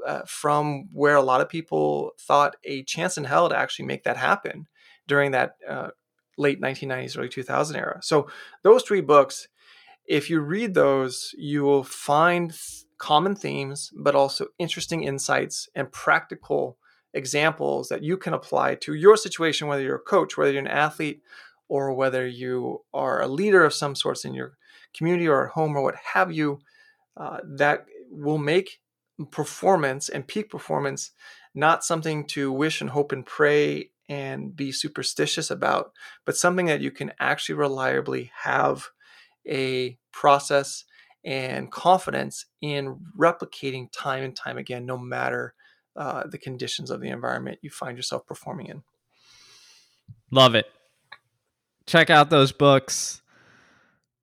uh, 0.07 0.23
from 0.27 0.89
where 0.93 1.17
a 1.17 1.23
lot 1.23 1.41
of 1.41 1.49
people 1.49 2.13
thought 2.19 2.57
a 2.65 2.83
chance 2.85 3.17
in 3.17 3.25
hell 3.25 3.49
to 3.49 3.57
actually 3.57 3.87
make 3.87 4.05
that 4.05 4.17
happen 4.17 4.67
during 5.07 5.33
that 5.33 5.57
uh, 5.69 5.89
late 6.39 6.61
1990s, 6.61 7.19
early 7.19 7.29
2000 7.29 7.77
era. 7.77 8.01
So 8.03 8.29
those 8.63 8.83
three 8.83 9.01
books, 9.01 9.49
if 10.07 10.31
you 10.31 10.41
read 10.41 10.75
those, 10.75 11.35
you 11.37 11.63
will 11.63 11.85
find 11.85 12.51
th- 12.51 12.85
common 13.01 13.35
themes, 13.35 13.91
but 13.97 14.15
also 14.15 14.47
interesting 14.59 15.03
insights 15.03 15.69
and 15.75 15.91
practical 15.91 16.79
examples 17.15 17.89
that 17.89 18.05
you 18.05 18.17
can 18.17 18.35
apply 18.35 18.77
to 18.77 18.95
your 18.95 19.17
situation, 19.17 19.67
whether 19.67 19.83
you're 19.83 19.97
a 19.97 20.01
coach, 20.01 20.37
whether 20.37 20.53
you're 20.53 20.61
an 20.61 20.69
athlete, 20.69 21.23
or 21.69 21.93
whether 21.95 22.27
you 22.27 22.85
are 22.95 23.21
a 23.21 23.27
leader 23.27 23.65
of 23.65 23.75
some 23.75 23.95
sorts 23.97 24.25
in 24.25 24.35
your 24.35 24.57
community 24.95 25.27
or 25.27 25.47
at 25.47 25.53
home 25.53 25.77
or 25.77 25.83
what 25.83 25.97
have 26.15 26.31
you. 26.31 26.61
Uh, 27.17 27.39
that 27.45 27.87
will 28.11 28.39
make 28.39 28.81
performance 29.31 30.09
and 30.09 30.27
peak 30.27 30.49
performance 30.49 31.11
not 31.55 31.85
something 31.85 32.27
to 32.27 32.53
wish 32.53 32.81
and 32.81 32.91
hope 32.91 33.13
and 33.13 33.27
pray 33.27 33.91
and 34.09 34.55
be 34.57 34.73
superstitious 34.73 35.51
about, 35.51 35.93
but 36.25 36.37
something 36.37 36.67
that 36.67 36.81
you 36.81 36.91
can 36.91 37.13
actually 37.19 37.55
reliably 37.55 38.31
have 38.43 38.89
a 39.49 39.99
process 40.13 40.85
and 41.25 41.71
confidence 41.71 42.47
in 42.61 42.97
replicating 43.19 43.89
time 43.93 44.25
and 44.25 44.35
time 44.35 44.59
again, 44.59 44.87
no 44.87 44.97
matter 44.97 45.55
uh, 45.97 46.25
the 46.27 46.39
conditions 46.39 46.91
of 46.91 47.01
the 47.01 47.09
environment 47.09 47.59
you 47.63 47.71
find 47.71 47.97
yourself 47.97 48.27
performing 48.27 48.67
in. 48.67 48.83
Love 50.31 50.55
it. 50.55 50.67
Check 51.87 52.11
out 52.11 52.31
those 52.31 52.53
books. 52.53 53.21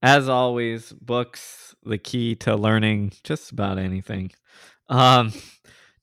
As 0.01 0.29
always, 0.29 0.93
books, 0.93 1.75
the 1.83 1.97
key 1.97 2.35
to 2.35 2.55
learning 2.55 3.13
just 3.23 3.51
about 3.51 3.77
anything. 3.77 4.31
Um, 4.89 5.33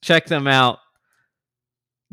check 0.03 0.26
them 0.26 0.47
out. 0.47 0.78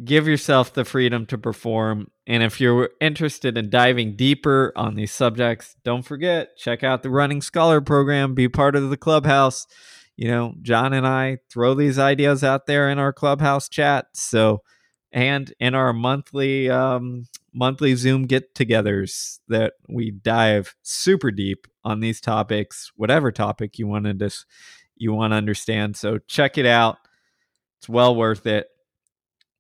Give 0.04 0.28
yourself 0.28 0.74
the 0.74 0.86
freedom 0.86 1.26
to 1.28 1.38
perform. 1.38 2.10
And 2.26 2.42
if 2.42 2.60
you're 2.60 2.90
interested 3.00 3.58
in 3.58 3.70
diving 3.70 4.16
deeper 4.16 4.72
on 4.76 4.96
these 4.96 5.12
subjects, 5.12 5.76
don't 5.84 6.04
forget, 6.04 6.58
check 6.58 6.84
out 6.84 7.04
the 7.04 7.10
Running 7.10 7.42
Scholar 7.42 7.82
program, 7.82 8.34
be 8.34 8.48
part 8.48 8.76
of 8.76 8.90
the 8.90 8.98
clubhouse. 8.98 9.68
You 10.16 10.30
know, 10.30 10.56
John 10.62 10.94
and 10.94 11.06
I 11.06 11.40
throw 11.50 11.74
these 11.74 12.00
ideas 12.00 12.44
out 12.44 12.66
there 12.66 12.90
in 12.90 13.00
our 13.00 13.14
clubhouse 13.14 13.70
chat. 13.70 14.08
So, 14.14 14.64
and 15.12 15.54
in 15.60 15.76
our 15.76 15.94
monthly 15.94 16.70
um, 16.70 17.28
monthly 17.54 17.96
Zoom 17.96 18.28
get-togethers 18.28 19.40
that 19.50 19.74
we 19.90 20.12
dive 20.12 20.76
super 20.84 21.32
deep 21.32 21.68
on 21.84 22.00
these 22.00 22.22
topics, 22.22 22.92
whatever 22.96 23.32
topic 23.32 23.78
you 23.78 23.88
wanted 23.88 24.20
to 24.20 24.32
you 24.96 25.12
want 25.14 25.34
to 25.34 25.38
understand. 25.38 25.98
So 25.98 26.20
check 26.28 26.58
it 26.58 26.66
out. 26.66 26.98
It's 27.80 27.90
well 27.90 28.16
worth 28.16 28.46
it. 28.46 28.68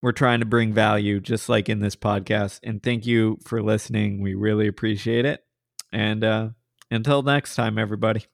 We're 0.01 0.11
trying 0.11 0.39
to 0.39 0.45
bring 0.45 0.73
value 0.73 1.19
just 1.19 1.47
like 1.47 1.69
in 1.69 1.79
this 1.79 1.95
podcast. 1.95 2.59
And 2.63 2.81
thank 2.81 3.05
you 3.05 3.37
for 3.45 3.61
listening. 3.61 4.21
We 4.21 4.33
really 4.33 4.67
appreciate 4.67 5.25
it. 5.25 5.43
And 5.93 6.23
uh, 6.23 6.49
until 6.89 7.21
next 7.21 7.55
time, 7.55 7.77
everybody. 7.77 8.25